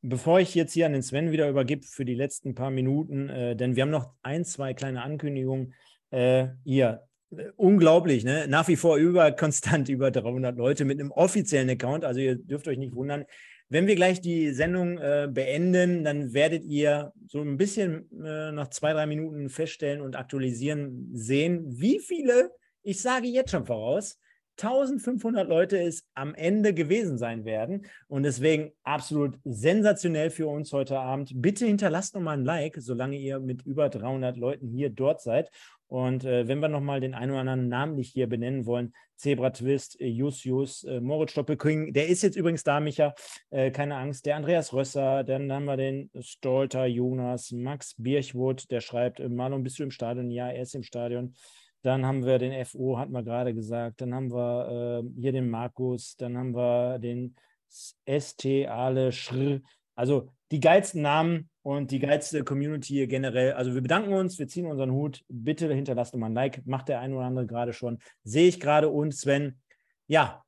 [0.00, 3.56] Bevor ich jetzt hier an den Sven wieder übergebe für die letzten paar Minuten, äh,
[3.56, 5.74] denn wir haben noch ein, zwei kleine Ankündigungen.
[6.10, 7.02] Äh, hier,
[7.36, 8.46] äh, unglaublich, ne?
[8.48, 12.04] Nach wie vor über konstant über 300 Leute mit einem offiziellen Account.
[12.04, 13.24] Also ihr dürft euch nicht wundern.
[13.72, 18.68] Wenn wir gleich die Sendung äh, beenden, dann werdet ihr so ein bisschen äh, nach
[18.68, 22.50] zwei, drei Minuten feststellen und aktualisieren sehen, wie viele,
[22.82, 24.18] ich sage jetzt schon voraus,
[24.60, 27.86] 1500 Leute es am Ende gewesen sein werden.
[28.08, 31.32] Und deswegen absolut sensationell für uns heute Abend.
[31.34, 35.50] Bitte hinterlasst nochmal ein Like, solange ihr mit über 300 Leuten hier dort seid.
[35.92, 40.00] Und äh, wenn wir nochmal den einen oder anderen namentlich hier benennen wollen, Zebra Twist,
[40.00, 43.14] äh, Jus Jus, äh, Moritz Stoppelking, der ist jetzt übrigens da, Micha,
[43.50, 48.80] äh, keine Angst, der Andreas Rösser, dann haben wir den Stolter Jonas, Max Birchwood, der
[48.80, 50.30] schreibt, äh, Marlon, bist du im Stadion?
[50.30, 51.34] Ja, er ist im Stadion.
[51.82, 54.00] Dann haben wir den FO, hatten wir gerade gesagt.
[54.00, 56.16] Dann haben wir äh, hier den Markus.
[56.16, 57.36] Dann haben wir den
[57.68, 59.60] ST Ale Schr.
[59.94, 63.52] Also die geilsten Namen und die geilste Community generell.
[63.52, 65.24] Also wir bedanken uns, wir ziehen unseren Hut.
[65.28, 66.66] Bitte hinterlasst mal ein Like.
[66.66, 67.98] Macht der ein oder andere gerade schon.
[68.24, 69.60] Sehe ich gerade und Sven.
[70.06, 70.44] ja,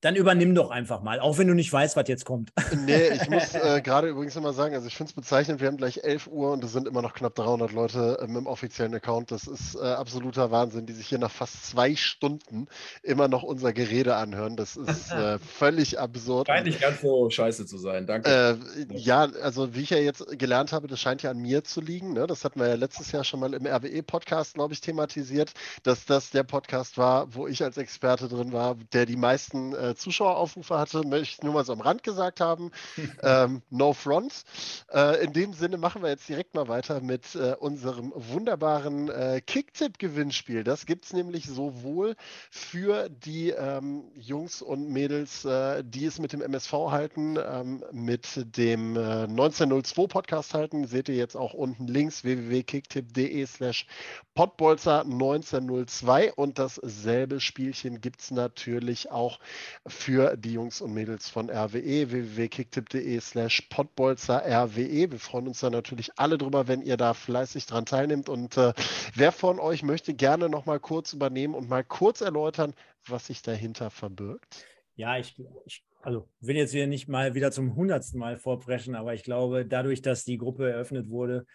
[0.00, 2.52] dann übernimm doch einfach mal, auch wenn du nicht weißt, was jetzt kommt.
[2.86, 5.76] Nee, ich muss äh, gerade übrigens immer sagen, also ich finde es bezeichnend, wir haben
[5.76, 9.32] gleich 11 Uhr und es sind immer noch knapp 300 Leute ähm, im offiziellen Account.
[9.32, 12.68] Das ist äh, absoluter Wahnsinn, die sich hier nach fast zwei Stunden
[13.02, 14.56] immer noch unser Gerede anhören.
[14.56, 16.46] Das ist äh, völlig absurd.
[16.46, 18.30] Scheint nicht ganz so scheiße zu sein, danke.
[18.30, 21.80] Äh, ja, also wie ich ja jetzt gelernt habe, das scheint ja an mir zu
[21.80, 22.12] liegen.
[22.12, 22.28] Ne?
[22.28, 25.52] Das hatten wir ja letztes Jahr schon mal im RWE-Podcast, glaube ich, thematisiert,
[25.82, 29.94] dass das der Podcast war, wo ich als Experte drin war, der die meisten äh,
[29.94, 32.70] Zuschaueraufrufe hatte, möchte ich nur mal so am Rand gesagt haben.
[33.22, 34.44] ähm, no front.
[34.92, 39.40] Äh, in dem Sinne machen wir jetzt direkt mal weiter mit äh, unserem wunderbaren äh,
[39.44, 40.64] Kicktipp-Gewinnspiel.
[40.64, 42.16] Das gibt es nämlich sowohl
[42.50, 48.56] für die ähm, Jungs und Mädels, äh, die es mit dem MSV halten, ähm, mit
[48.56, 50.86] dem 1902 äh, Podcast halten.
[50.86, 53.86] Seht ihr jetzt auch unten links www.kicktipp.de slash
[54.34, 59.40] Pottbolzer 1902 und dasselbe Spielchen gibt es natürlich auch
[59.88, 65.10] für die Jungs und Mädels von RWE, www.kicktipp.de slash Pottbolzer RWE.
[65.10, 68.72] Wir freuen uns da natürlich alle drüber, wenn ihr da fleißig dran teilnehmt und äh,
[69.14, 72.74] wer von euch möchte gerne noch mal kurz übernehmen und mal kurz erläutern,
[73.06, 74.66] was sich dahinter verbirgt?
[74.96, 79.14] Ja, ich, ich also will jetzt hier nicht mal wieder zum hundertsten Mal vorpreschen, aber
[79.14, 81.46] ich glaube, dadurch, dass die Gruppe eröffnet wurde,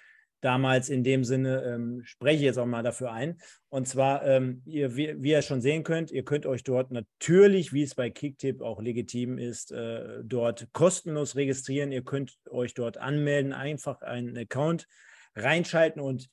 [0.43, 3.39] damals in dem Sinne, ähm, spreche ich jetzt auch mal dafür ein.
[3.69, 7.73] Und zwar, ähm, ihr, wie, wie, ihr schon sehen könnt, ihr könnt euch dort natürlich,
[7.73, 11.91] wie es bei Kicktip auch legitim ist, äh, dort kostenlos registrieren.
[11.91, 14.87] Ihr könnt euch dort anmelden, einfach einen Account
[15.35, 16.29] reinschalten und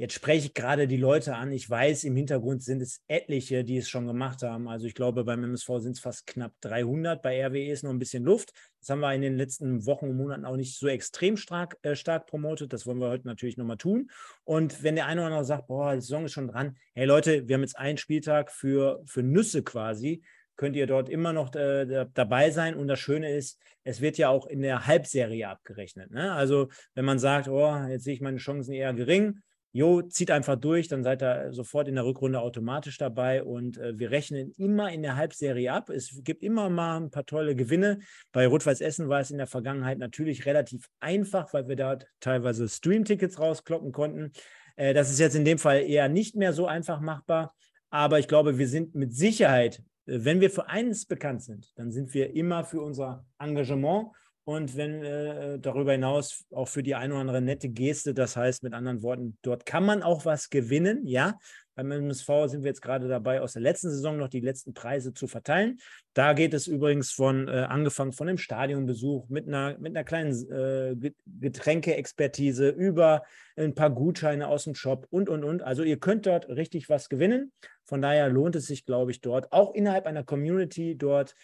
[0.00, 1.52] Jetzt spreche ich gerade die Leute an.
[1.52, 4.66] Ich weiß, im Hintergrund sind es etliche, die es schon gemacht haben.
[4.66, 7.20] Also ich glaube, beim MSV sind es fast knapp 300.
[7.20, 8.54] Bei RWE ist noch ein bisschen Luft.
[8.78, 11.94] Das haben wir in den letzten Wochen und Monaten auch nicht so extrem stark, äh,
[11.94, 12.72] stark promotet.
[12.72, 14.10] Das wollen wir heute natürlich nochmal tun.
[14.44, 16.78] Und wenn der eine oder andere sagt, boah, die Saison ist schon dran.
[16.94, 20.22] Hey Leute, wir haben jetzt einen Spieltag für, für Nüsse quasi
[20.56, 22.74] könnt ihr dort immer noch äh, dabei sein.
[22.74, 26.10] Und das Schöne ist, es wird ja auch in der Halbserie abgerechnet.
[26.10, 26.32] Ne?
[26.32, 29.40] Also wenn man sagt, oh, jetzt sehe ich meine Chancen eher gering,
[29.72, 33.98] jo, zieht einfach durch, dann seid ihr sofort in der Rückrunde automatisch dabei und äh,
[33.98, 35.90] wir rechnen immer in der Halbserie ab.
[35.90, 38.00] Es gibt immer mal ein paar tolle Gewinne.
[38.32, 42.68] Bei Rot-Weiß Essen war es in der Vergangenheit natürlich relativ einfach, weil wir da teilweise
[42.68, 44.32] Stream-Tickets rauskloppen konnten.
[44.76, 47.54] Äh, das ist jetzt in dem Fall eher nicht mehr so einfach machbar,
[47.90, 51.92] aber ich glaube, wir sind mit Sicherheit, äh, wenn wir für eines bekannt sind, dann
[51.92, 54.08] sind wir immer für unser Engagement
[54.50, 58.64] und wenn äh, darüber hinaus auch für die eine oder andere nette Geste, das heißt
[58.64, 61.38] mit anderen Worten, dort kann man auch was gewinnen, ja.
[61.76, 65.14] Beim MSV sind wir jetzt gerade dabei, aus der letzten Saison noch die letzten Preise
[65.14, 65.78] zu verteilen.
[66.14, 70.32] Da geht es übrigens von, äh, angefangen von einem Stadionbesuch mit einer, mit einer kleinen
[70.50, 73.22] äh, Getränkeexpertise über
[73.56, 75.62] ein paar Gutscheine aus dem Shop und, und, und.
[75.62, 77.52] Also ihr könnt dort richtig was gewinnen.
[77.84, 81.34] Von daher lohnt es sich, glaube ich, dort auch innerhalb einer Community dort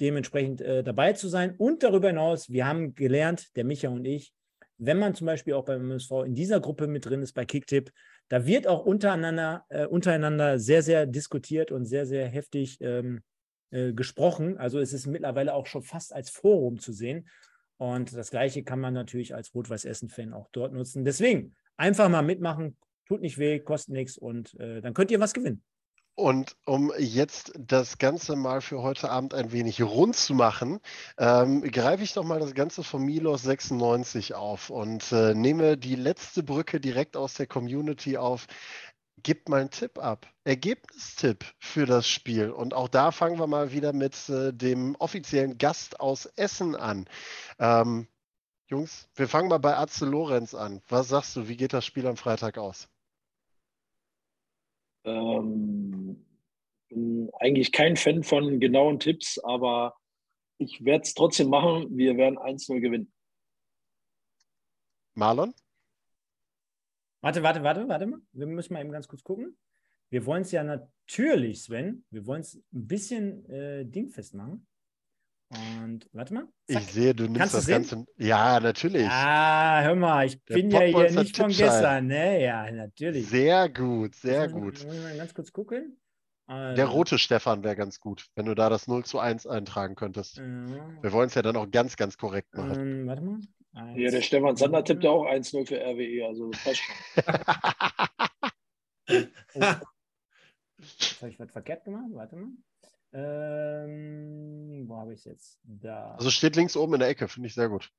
[0.00, 1.54] dementsprechend äh, dabei zu sein.
[1.56, 4.32] Und darüber hinaus, wir haben gelernt, der Micha und ich,
[4.78, 7.90] wenn man zum Beispiel auch beim MSV in dieser Gruppe mit drin ist, bei Kicktip,
[8.28, 13.22] da wird auch untereinander, äh, untereinander sehr, sehr diskutiert und sehr, sehr heftig ähm,
[13.70, 14.58] äh, gesprochen.
[14.58, 17.28] Also es ist mittlerweile auch schon fast als Forum zu sehen.
[17.78, 21.04] Und das Gleiche kann man natürlich als Rot-Weiß-Essen-Fan auch dort nutzen.
[21.04, 25.34] Deswegen einfach mal mitmachen, tut nicht weh, kostet nichts und äh, dann könnt ihr was
[25.34, 25.62] gewinnen.
[26.16, 30.80] Und um jetzt das Ganze mal für heute Abend ein wenig rund zu machen,
[31.18, 35.94] ähm, greife ich doch mal das Ganze von Milos 96 auf und äh, nehme die
[35.94, 38.46] letzte Brücke direkt aus der Community auf.
[39.22, 40.26] Gebt mal einen Tipp ab.
[40.44, 42.50] Ergebnistipp für das Spiel.
[42.50, 47.06] Und auch da fangen wir mal wieder mit äh, dem offiziellen Gast aus Essen an.
[47.58, 48.08] Ähm,
[48.68, 50.80] Jungs, wir fangen mal bei Atze Lorenz an.
[50.88, 52.88] Was sagst du, wie geht das Spiel am Freitag aus?
[55.06, 56.24] Ähm,
[56.88, 59.96] bin eigentlich kein Fan von genauen Tipps, aber
[60.58, 61.96] ich werde es trotzdem machen.
[61.96, 63.12] Wir werden 1-0 gewinnen.
[65.14, 65.54] Marlon?
[67.22, 68.20] Warte, warte, warte, warte mal.
[68.32, 69.56] Wir müssen mal eben ganz kurz gucken.
[70.10, 74.66] Wir wollen es ja natürlich, Sven, wir wollen es ein bisschen äh, dingfest machen.
[75.48, 76.48] Und warte mal.
[76.68, 76.82] Zack.
[76.82, 78.04] Ich sehe, du nimmst Kannst das Ganze.
[78.16, 79.06] Ja, natürlich.
[79.08, 82.08] Ah, hör mal, ich Der bin ja hier nicht von gestern.
[82.08, 82.42] Ne?
[82.42, 83.28] Ja, natürlich.
[83.28, 84.84] Sehr gut, sehr gut.
[84.84, 85.98] Muss ich mal ganz kurz gucken.
[86.48, 86.76] Also.
[86.76, 90.36] Der rote Stefan wäre ganz gut, wenn du da das 0 zu 1 eintragen könntest.
[90.36, 90.44] Ja.
[91.02, 92.80] Wir wollen es ja dann auch ganz, ganz korrekt machen.
[92.80, 93.40] Ähm, warte mal.
[93.74, 96.94] Eins, ja, der Stefan Sander tippt ja auch 1-0 für RWE, also passt schon.
[99.54, 99.74] oh.
[100.78, 102.06] Jetzt habe ich was verkehrt gemacht.
[102.10, 102.48] Warte mal.
[103.12, 105.60] Ähm, wo habe ich es jetzt?
[105.64, 106.14] Da.
[106.14, 107.90] Also steht links oben in der Ecke, finde ich sehr gut.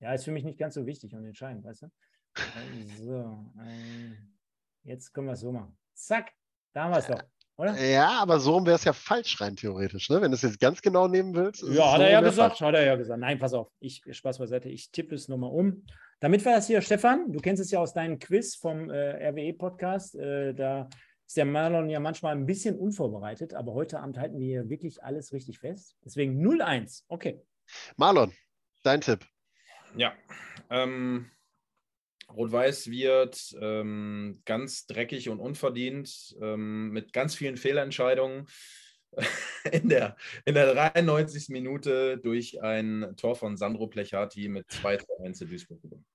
[0.00, 1.86] Ja, ist für mich nicht ganz so wichtig und entscheidend, weißt du?
[2.98, 4.16] So, ähm,
[4.84, 5.76] jetzt können wir es so machen.
[5.94, 6.30] Zack,
[6.72, 7.22] da haben wir es doch.
[7.56, 7.76] oder?
[7.84, 10.20] Ja, aber so wäre es ja falsch rein theoretisch, ne?
[10.20, 11.62] Wenn du es jetzt ganz genau nehmen willst.
[11.62, 12.68] Ja, hat so er ja gesagt, falsch.
[12.68, 13.18] hat er ja gesagt.
[13.18, 15.84] Nein, pass auf, ich Spaß beiseite, ich tippe es nochmal um.
[16.20, 20.14] Damit war das hier, Stefan, du kennst es ja aus deinem Quiz vom äh, RWE-Podcast.
[20.16, 20.88] Äh, da
[21.28, 25.04] ist der Marlon ja manchmal ein bisschen unvorbereitet, aber heute Abend halten wir hier wirklich
[25.04, 25.94] alles richtig fest.
[26.02, 27.04] Deswegen 0-1.
[27.06, 27.38] Okay.
[27.98, 28.32] Marlon,
[28.82, 29.26] dein Tipp.
[29.94, 30.14] Ja.
[30.70, 31.30] Ähm,
[32.34, 38.46] Rot-Weiß wird ähm, ganz dreckig und unverdient ähm, mit ganz vielen Fehlentscheidungen
[39.70, 41.50] in der, in der 93.
[41.50, 46.06] Minute durch ein Tor von Sandro Plechati mit 2 zu 1 in Duisburg gewonnen.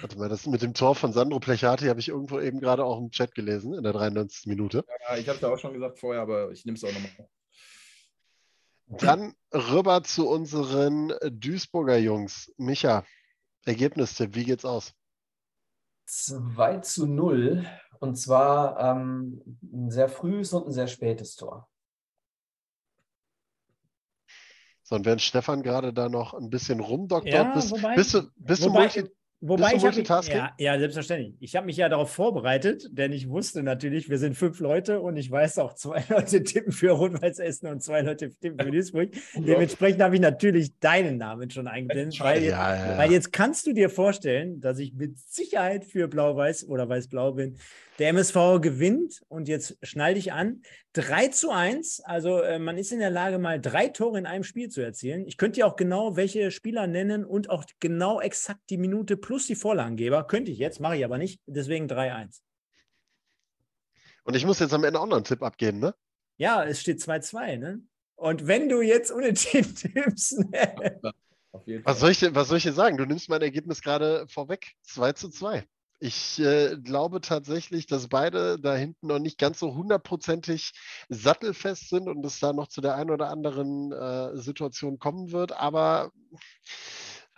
[0.00, 2.98] Warte mal, das mit dem Tor von Sandro Plechati habe ich irgendwo eben gerade auch
[2.98, 4.46] im Chat gelesen, in der 93.
[4.46, 4.84] Minute.
[5.08, 7.28] Ja, ich habe es ja auch schon gesagt vorher, aber ich nehme es auch nochmal.
[8.86, 12.52] Dann rüber zu unseren Duisburger Jungs.
[12.56, 13.04] Micha,
[13.64, 14.94] Ergebnistipp, wie geht's aus?
[16.06, 17.64] 2 zu 0.
[18.00, 21.68] Und zwar ähm, ein sehr frühes und ein sehr spätes Tor.
[24.82, 28.22] So, und während Stefan gerade da noch ein bisschen rumdoktort, Ja, bist, wobei- bist du,
[28.36, 29.04] bist du wobei- multi,
[29.42, 31.34] Wobei Bist du ich ja, ja, selbstverständlich.
[31.40, 35.16] Ich habe mich ja darauf vorbereitet, denn ich wusste natürlich, wir sind fünf Leute und
[35.16, 39.10] ich weiß auch, zwei Leute tippen für Rot-Weiß Essen und zwei Leute tippen für Duisburg.
[39.34, 42.98] Dementsprechend habe ich natürlich deinen Namen schon eingeblendet, weil, Ja, ja, ja.
[42.98, 47.56] weil jetzt kannst du dir vorstellen, dass ich mit Sicherheit für Blau-Weiß oder Weiß-Blau bin.
[48.00, 50.62] Der MSV gewinnt und jetzt schnall dich an.
[50.94, 54.42] 3 zu 1, also äh, man ist in der Lage, mal drei Tore in einem
[54.42, 55.26] Spiel zu erzielen.
[55.26, 59.46] Ich könnte dir auch genau welche Spieler nennen und auch genau exakt die Minute plus
[59.46, 60.26] die Vorlagengeber.
[60.26, 61.42] Könnte ich jetzt, mache ich aber nicht.
[61.46, 62.40] Deswegen 3-1.
[64.24, 65.94] Und ich muss jetzt am Ende auch noch einen Tipp abgeben, ne?
[66.38, 67.82] Ja, es steht 2-2, ne?
[68.16, 71.00] Und wenn du jetzt unentschieden tippst, ne?
[71.52, 72.96] Auf jeden Was soll, ich, dir- was soll ich dir sagen?
[72.96, 74.72] Du nimmst mein Ergebnis gerade vorweg.
[74.84, 75.64] 2 zu 2.
[76.02, 80.72] Ich äh, glaube tatsächlich, dass beide da hinten noch nicht ganz so hundertprozentig
[81.10, 85.52] sattelfest sind und es da noch zu der einen oder anderen äh, Situation kommen wird.
[85.52, 86.10] Aber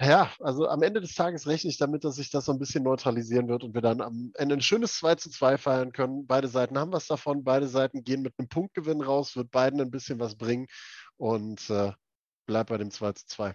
[0.01, 2.85] ja, also am Ende des Tages rechne ich damit, dass sich das so ein bisschen
[2.85, 6.29] neutralisieren wird und wir dann am Ende ein schönes 2 zu 2 feiern können.
[6.29, 7.43] Beide Seiten haben was davon.
[7.43, 10.69] Beide Seiten gehen mit einem Punktgewinn raus, wird beiden ein bisschen was bringen
[11.17, 11.91] und äh,
[12.47, 13.55] bleibt bei dem 2 zu 2.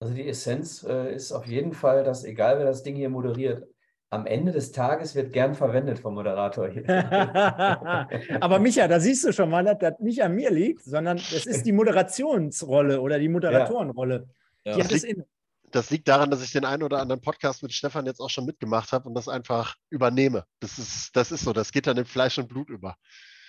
[0.00, 3.66] Also die Essenz äh, ist auf jeden Fall, dass egal wer das Ding hier moderiert,
[4.10, 6.88] am Ende des Tages wird gern verwendet vom Moderator hier.
[8.40, 11.46] Aber Micha, da siehst du schon mal, dass das nicht an mir liegt, sondern es
[11.46, 14.28] ist die Moderationsrolle oder die Moderatorenrolle.
[14.64, 14.76] Ja.
[14.76, 15.24] Die in.
[15.70, 18.46] Das liegt daran, dass ich den einen oder anderen Podcast mit Stefan jetzt auch schon
[18.46, 20.44] mitgemacht habe und das einfach übernehme.
[20.60, 22.96] Das ist, das ist so, das geht dann in Fleisch und Blut über.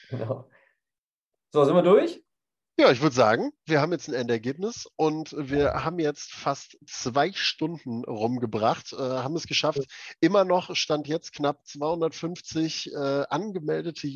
[0.09, 0.49] Genau.
[1.53, 2.21] So, sind wir durch?
[2.79, 7.33] Ja, ich würde sagen, wir haben jetzt ein Endergebnis und wir haben jetzt fast zwei
[7.33, 9.81] Stunden rumgebracht, äh, haben es geschafft,
[10.21, 14.07] immer noch, stand jetzt knapp 250 äh, angemeldete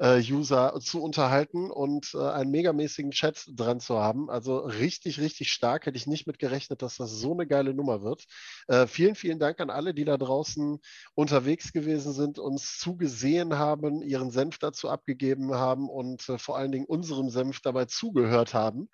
[0.00, 4.30] YouTube-User zu unterhalten und äh, einen megamäßigen Chat dran zu haben.
[4.30, 5.86] Also richtig, richtig stark.
[5.86, 8.24] Hätte ich nicht mit gerechnet, dass das so eine geile Nummer wird.
[8.68, 10.78] Äh, vielen, vielen Dank an alle, die da draußen
[11.14, 16.72] unterwegs gewesen sind, uns zugesehen haben, ihren Senf dazu abgegeben haben und äh, vor allen
[16.72, 18.88] Dingen unserem Senf dabei zugehört haben,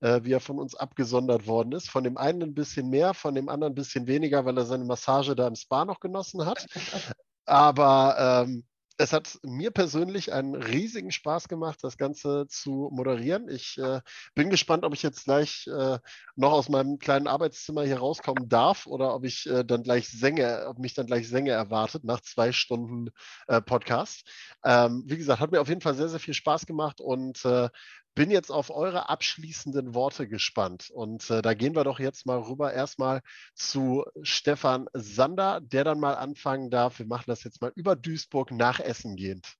[0.00, 1.88] äh, wie er von uns abgesondert worden ist.
[1.88, 4.84] Von dem einen ein bisschen mehr, von dem anderen ein bisschen weniger, weil er seine
[4.84, 6.66] Massage da im Spa noch genossen hat.
[7.46, 8.64] Aber ähm,
[9.00, 13.48] es hat mir persönlich einen riesigen Spaß gemacht, das Ganze zu moderieren.
[13.48, 14.00] Ich äh,
[14.34, 15.98] bin gespannt, ob ich jetzt gleich äh,
[16.36, 20.66] noch aus meinem kleinen Arbeitszimmer hier rauskommen darf oder ob ich äh, dann gleich Sänge,
[20.68, 23.08] ob mich dann gleich Sänge erwartet nach zwei Stunden
[23.48, 24.28] äh, Podcast.
[24.64, 27.70] Ähm, wie gesagt, hat mir auf jeden Fall sehr, sehr viel Spaß gemacht und äh,
[28.14, 30.90] bin jetzt auf eure abschließenden Worte gespannt.
[30.90, 33.20] Und äh, da gehen wir doch jetzt mal rüber erstmal
[33.54, 36.98] zu Stefan Sander, der dann mal anfangen darf.
[36.98, 39.56] Wir machen das jetzt mal über Duisburg nach Essen gehend.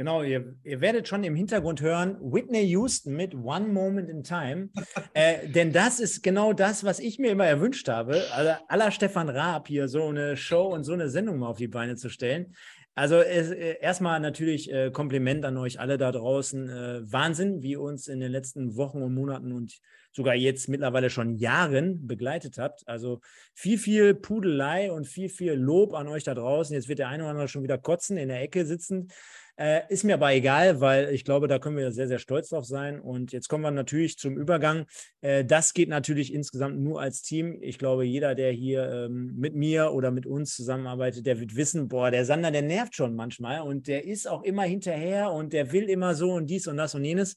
[0.00, 4.70] Genau, ihr, ihr werdet schon im Hintergrund hören, Whitney Houston mit One Moment in Time.
[5.12, 9.28] äh, denn das ist genau das, was ich mir immer erwünscht habe, also aller Stefan
[9.28, 12.54] Raab hier so eine Show und so eine Sendung mal auf die Beine zu stellen.
[12.94, 16.68] Also äh, erstmal natürlich äh, Kompliment an euch alle da draußen.
[16.68, 19.80] Äh, Wahnsinn, wie ihr uns in den letzten Wochen und Monaten und
[20.12, 22.86] sogar jetzt mittlerweile schon Jahren begleitet habt.
[22.88, 23.20] Also
[23.54, 26.74] viel, viel Pudelei und viel, viel Lob an euch da draußen.
[26.74, 29.08] Jetzt wird der eine oder andere schon wieder kotzen, in der Ecke sitzen.
[29.56, 32.64] Äh, ist mir aber egal, weil ich glaube, da können wir sehr, sehr stolz drauf
[32.64, 33.00] sein.
[33.00, 34.86] Und jetzt kommen wir natürlich zum Übergang.
[35.20, 37.58] Äh, das geht natürlich insgesamt nur als Team.
[37.60, 41.88] Ich glaube, jeder, der hier ähm, mit mir oder mit uns zusammenarbeitet, der wird wissen,
[41.88, 45.72] boah, der Sander, der nervt schon manchmal und der ist auch immer hinterher und der
[45.72, 47.36] will immer so und dies und das und jenes.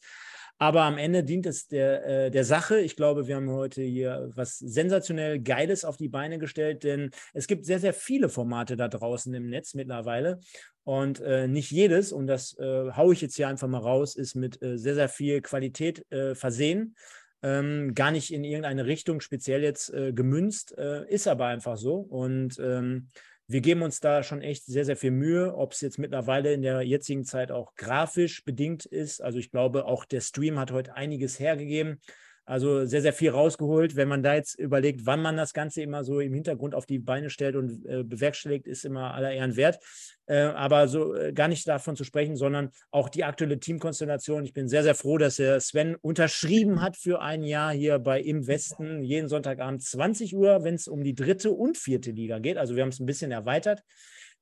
[0.59, 2.79] Aber am Ende dient es der, äh, der Sache.
[2.79, 7.47] Ich glaube, wir haben heute hier was sensationell Geiles auf die Beine gestellt, denn es
[7.47, 10.39] gibt sehr, sehr viele Formate da draußen im Netz mittlerweile.
[10.83, 14.35] Und äh, nicht jedes, und das äh, haue ich jetzt hier einfach mal raus, ist
[14.35, 16.95] mit äh, sehr, sehr viel Qualität äh, versehen.
[17.41, 21.95] Ähm, gar nicht in irgendeine Richtung speziell jetzt äh, gemünzt, äh, ist aber einfach so.
[21.95, 23.09] Und ähm,
[23.47, 26.61] wir geben uns da schon echt sehr, sehr viel Mühe, ob es jetzt mittlerweile in
[26.61, 29.21] der jetzigen Zeit auch grafisch bedingt ist.
[29.21, 31.99] Also ich glaube, auch der Stream hat heute einiges hergegeben.
[32.45, 33.95] Also sehr, sehr viel rausgeholt.
[33.95, 36.99] Wenn man da jetzt überlegt, wann man das Ganze immer so im Hintergrund auf die
[36.99, 39.79] Beine stellt und äh, bewerkstelligt, ist immer aller Ehren wert.
[40.25, 44.43] Äh, aber so äh, gar nicht davon zu sprechen, sondern auch die aktuelle Teamkonstellation.
[44.43, 48.19] Ich bin sehr, sehr froh, dass der Sven unterschrieben hat für ein Jahr hier bei
[48.21, 52.57] Im Westen, jeden Sonntagabend 20 Uhr, wenn es um die dritte und vierte Liga geht.
[52.57, 53.83] Also wir haben es ein bisschen erweitert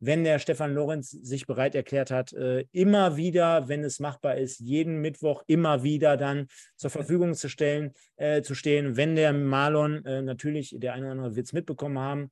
[0.01, 4.59] wenn der Stefan Lorenz sich bereit erklärt hat, äh, immer wieder, wenn es machbar ist,
[4.59, 10.03] jeden Mittwoch immer wieder dann zur Verfügung zu stellen, äh, zu stehen, wenn der Marlon
[10.05, 12.31] äh, natürlich, der eine oder andere wird es mitbekommen haben,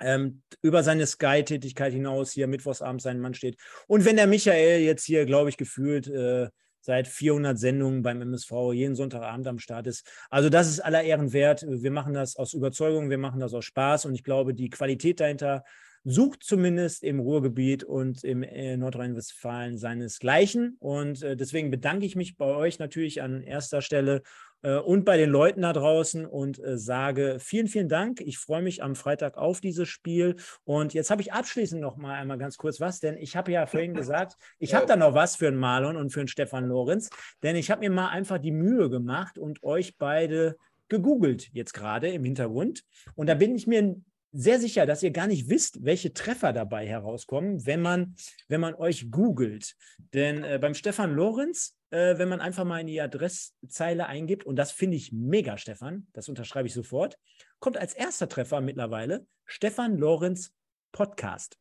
[0.00, 3.58] ähm, über seine Sky-Tätigkeit hinaus hier mittwochsabends sein Mann steht.
[3.86, 6.48] Und wenn der Michael jetzt hier, glaube ich, gefühlt äh,
[6.80, 10.08] seit 400 Sendungen beim MSV jeden Sonntagabend am Start ist.
[10.30, 11.66] Also das ist aller Ehren wert.
[11.68, 15.18] Wir machen das aus Überzeugung, wir machen das aus Spaß und ich glaube, die Qualität
[15.18, 15.64] dahinter
[16.08, 20.76] sucht zumindest im Ruhrgebiet und im äh, Nordrhein-Westfalen seinesgleichen.
[20.78, 24.22] Und äh, deswegen bedanke ich mich bei euch natürlich an erster Stelle
[24.62, 28.20] äh, und bei den Leuten da draußen und sage vielen, vielen Dank.
[28.20, 30.36] Ich freue mich am Freitag auf dieses Spiel.
[30.62, 33.66] Und jetzt habe ich abschließend noch mal einmal ganz kurz was, denn ich habe ja
[33.66, 37.10] vorhin gesagt, ich habe da noch was für einen Marlon und für einen Stefan Lorenz,
[37.42, 40.56] denn ich habe mir mal einfach die Mühe gemacht und euch beide
[40.88, 42.84] gegoogelt jetzt gerade im Hintergrund.
[43.16, 43.96] Und da bin ich mir
[44.32, 48.16] sehr sicher, dass ihr gar nicht wisst, welche Treffer dabei herauskommen, wenn man,
[48.48, 49.76] wenn man euch googelt.
[50.12, 54.56] Denn äh, beim Stefan Lorenz, äh, wenn man einfach mal in die Adresszeile eingibt, und
[54.56, 57.18] das finde ich mega, Stefan, das unterschreibe ich sofort,
[57.58, 60.52] kommt als erster Treffer mittlerweile Stefan Lorenz
[60.92, 61.58] Podcast.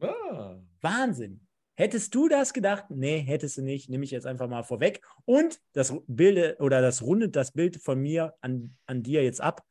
[0.00, 0.56] Ah.
[0.80, 1.40] Wahnsinn.
[1.76, 2.84] Hättest du das gedacht?
[2.88, 3.90] Nee, hättest du nicht.
[3.90, 5.04] Nehme ich jetzt einfach mal vorweg.
[5.24, 9.64] Und das Bild oder das rundet das Bild von mir an, an dir jetzt ab.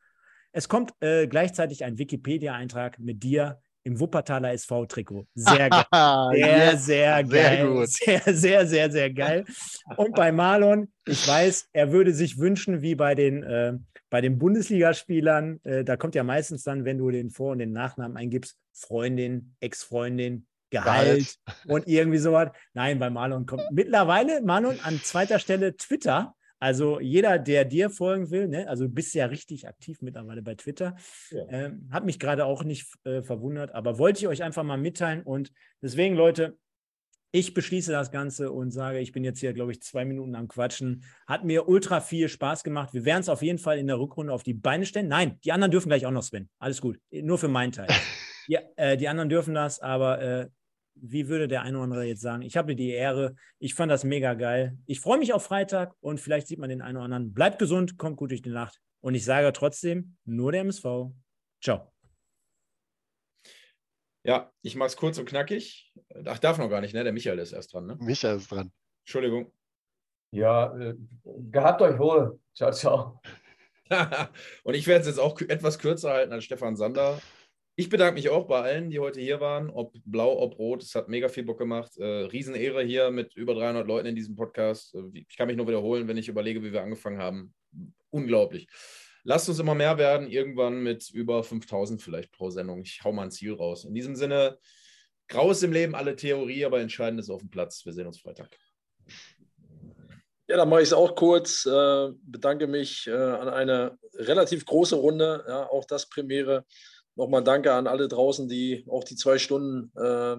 [0.56, 5.26] Es kommt äh, gleichzeitig ein Wikipedia-Eintrag mit dir im Wuppertaler SV-Trikot.
[5.34, 5.84] Sehr geil.
[6.32, 7.28] Sehr, sehr geil.
[7.28, 7.88] Sehr, gut.
[8.24, 9.44] sehr, sehr, sehr, sehr geil.
[9.96, 13.74] Und bei Marlon, ich weiß, er würde sich wünschen, wie bei den, äh,
[14.10, 17.72] bei den Bundesligaspielern, äh, da kommt ja meistens dann, wenn du den Vor- und den
[17.72, 21.36] Nachnamen eingibst, Freundin, Ex-Freundin, Gehalt
[21.66, 22.50] und irgendwie sowas.
[22.74, 26.34] Nein, bei Marlon kommt mittlerweile, Marlon, an zweiter Stelle Twitter.
[26.64, 30.54] Also jeder, der dir folgen will, ne, also du bist ja richtig aktiv mittlerweile bei
[30.54, 30.96] Twitter,
[31.30, 31.46] ja.
[31.50, 35.20] ähm, hat mich gerade auch nicht äh, verwundert, aber wollte ich euch einfach mal mitteilen
[35.24, 36.56] und deswegen, Leute,
[37.32, 40.48] ich beschließe das Ganze und sage, ich bin jetzt hier, glaube ich, zwei Minuten am
[40.48, 41.04] Quatschen.
[41.26, 42.94] Hat mir ultra viel Spaß gemacht.
[42.94, 45.08] Wir werden es auf jeden Fall in der Rückrunde auf die Beine stellen.
[45.08, 46.48] Nein, die anderen dürfen gleich auch noch, Sven.
[46.58, 46.98] Alles gut.
[47.10, 47.88] Nur für meinen Teil.
[48.46, 50.48] ja, äh, die anderen dürfen das, aber äh,
[50.94, 54.04] wie würde der eine oder andere jetzt sagen, ich habe die Ehre, ich fand das
[54.04, 54.78] mega geil.
[54.86, 57.34] Ich freue mich auf Freitag und vielleicht sieht man den einen oder anderen.
[57.34, 58.80] Bleibt gesund, kommt gut durch die Nacht.
[59.00, 61.12] Und ich sage trotzdem, nur der MSV.
[61.62, 61.92] Ciao.
[64.22, 65.92] Ja, ich mache es kurz und knackig.
[66.24, 67.04] Ach, darf noch gar nicht, ne?
[67.04, 67.96] Der Michael ist erst dran, ne?
[68.00, 68.72] Michael ist dran.
[69.04, 69.52] Entschuldigung.
[70.30, 70.94] Ja, äh,
[71.50, 72.40] gehabt euch wohl.
[72.54, 73.20] Ciao, ciao.
[74.64, 77.20] und ich werde es jetzt auch etwas kürzer halten als Stefan Sander.
[77.76, 80.84] Ich bedanke mich auch bei allen, die heute hier waren, ob blau, ob rot.
[80.84, 81.96] Es hat mega viel Bock gemacht.
[81.98, 84.94] Äh, Riesenehre hier mit über 300 Leuten in diesem Podcast.
[84.94, 87.52] Äh, ich kann mich nur wiederholen, wenn ich überlege, wie wir angefangen haben.
[88.10, 88.68] Unglaublich.
[89.24, 92.82] Lasst uns immer mehr werden, irgendwann mit über 5000 vielleicht pro Sendung.
[92.82, 93.84] Ich hau mal ein Ziel raus.
[93.84, 94.56] In diesem Sinne,
[95.26, 97.84] graues im Leben, alle Theorie, aber entscheidend ist auf dem Platz.
[97.84, 98.56] Wir sehen uns Freitag.
[100.46, 101.66] Ja, dann mache ich es auch kurz.
[101.66, 105.44] Äh, bedanke mich äh, an eine relativ große Runde.
[105.48, 106.64] Ja, auch das Premiere
[107.16, 110.36] nochmal danke an alle draußen, die auch die zwei Stunden äh,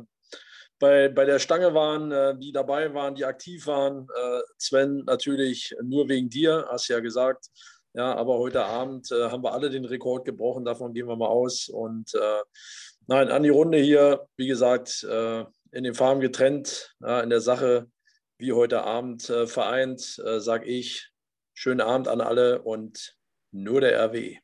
[0.80, 4.08] bei, bei der Stange waren, äh, die dabei waren, die aktiv waren.
[4.14, 7.48] Äh, Sven, natürlich nur wegen dir, hast ja gesagt.
[7.94, 11.28] Ja, aber heute Abend äh, haben wir alle den Rekord gebrochen, davon gehen wir mal
[11.28, 11.70] aus.
[11.70, 12.42] Und äh,
[13.08, 17.88] nein, an die Runde hier, wie gesagt, äh, in den Farben getrennt, in der Sache
[18.38, 21.12] wie heute Abend vereint, sage ich,
[21.54, 23.18] schönen Abend an alle und
[23.52, 24.38] nur der RW.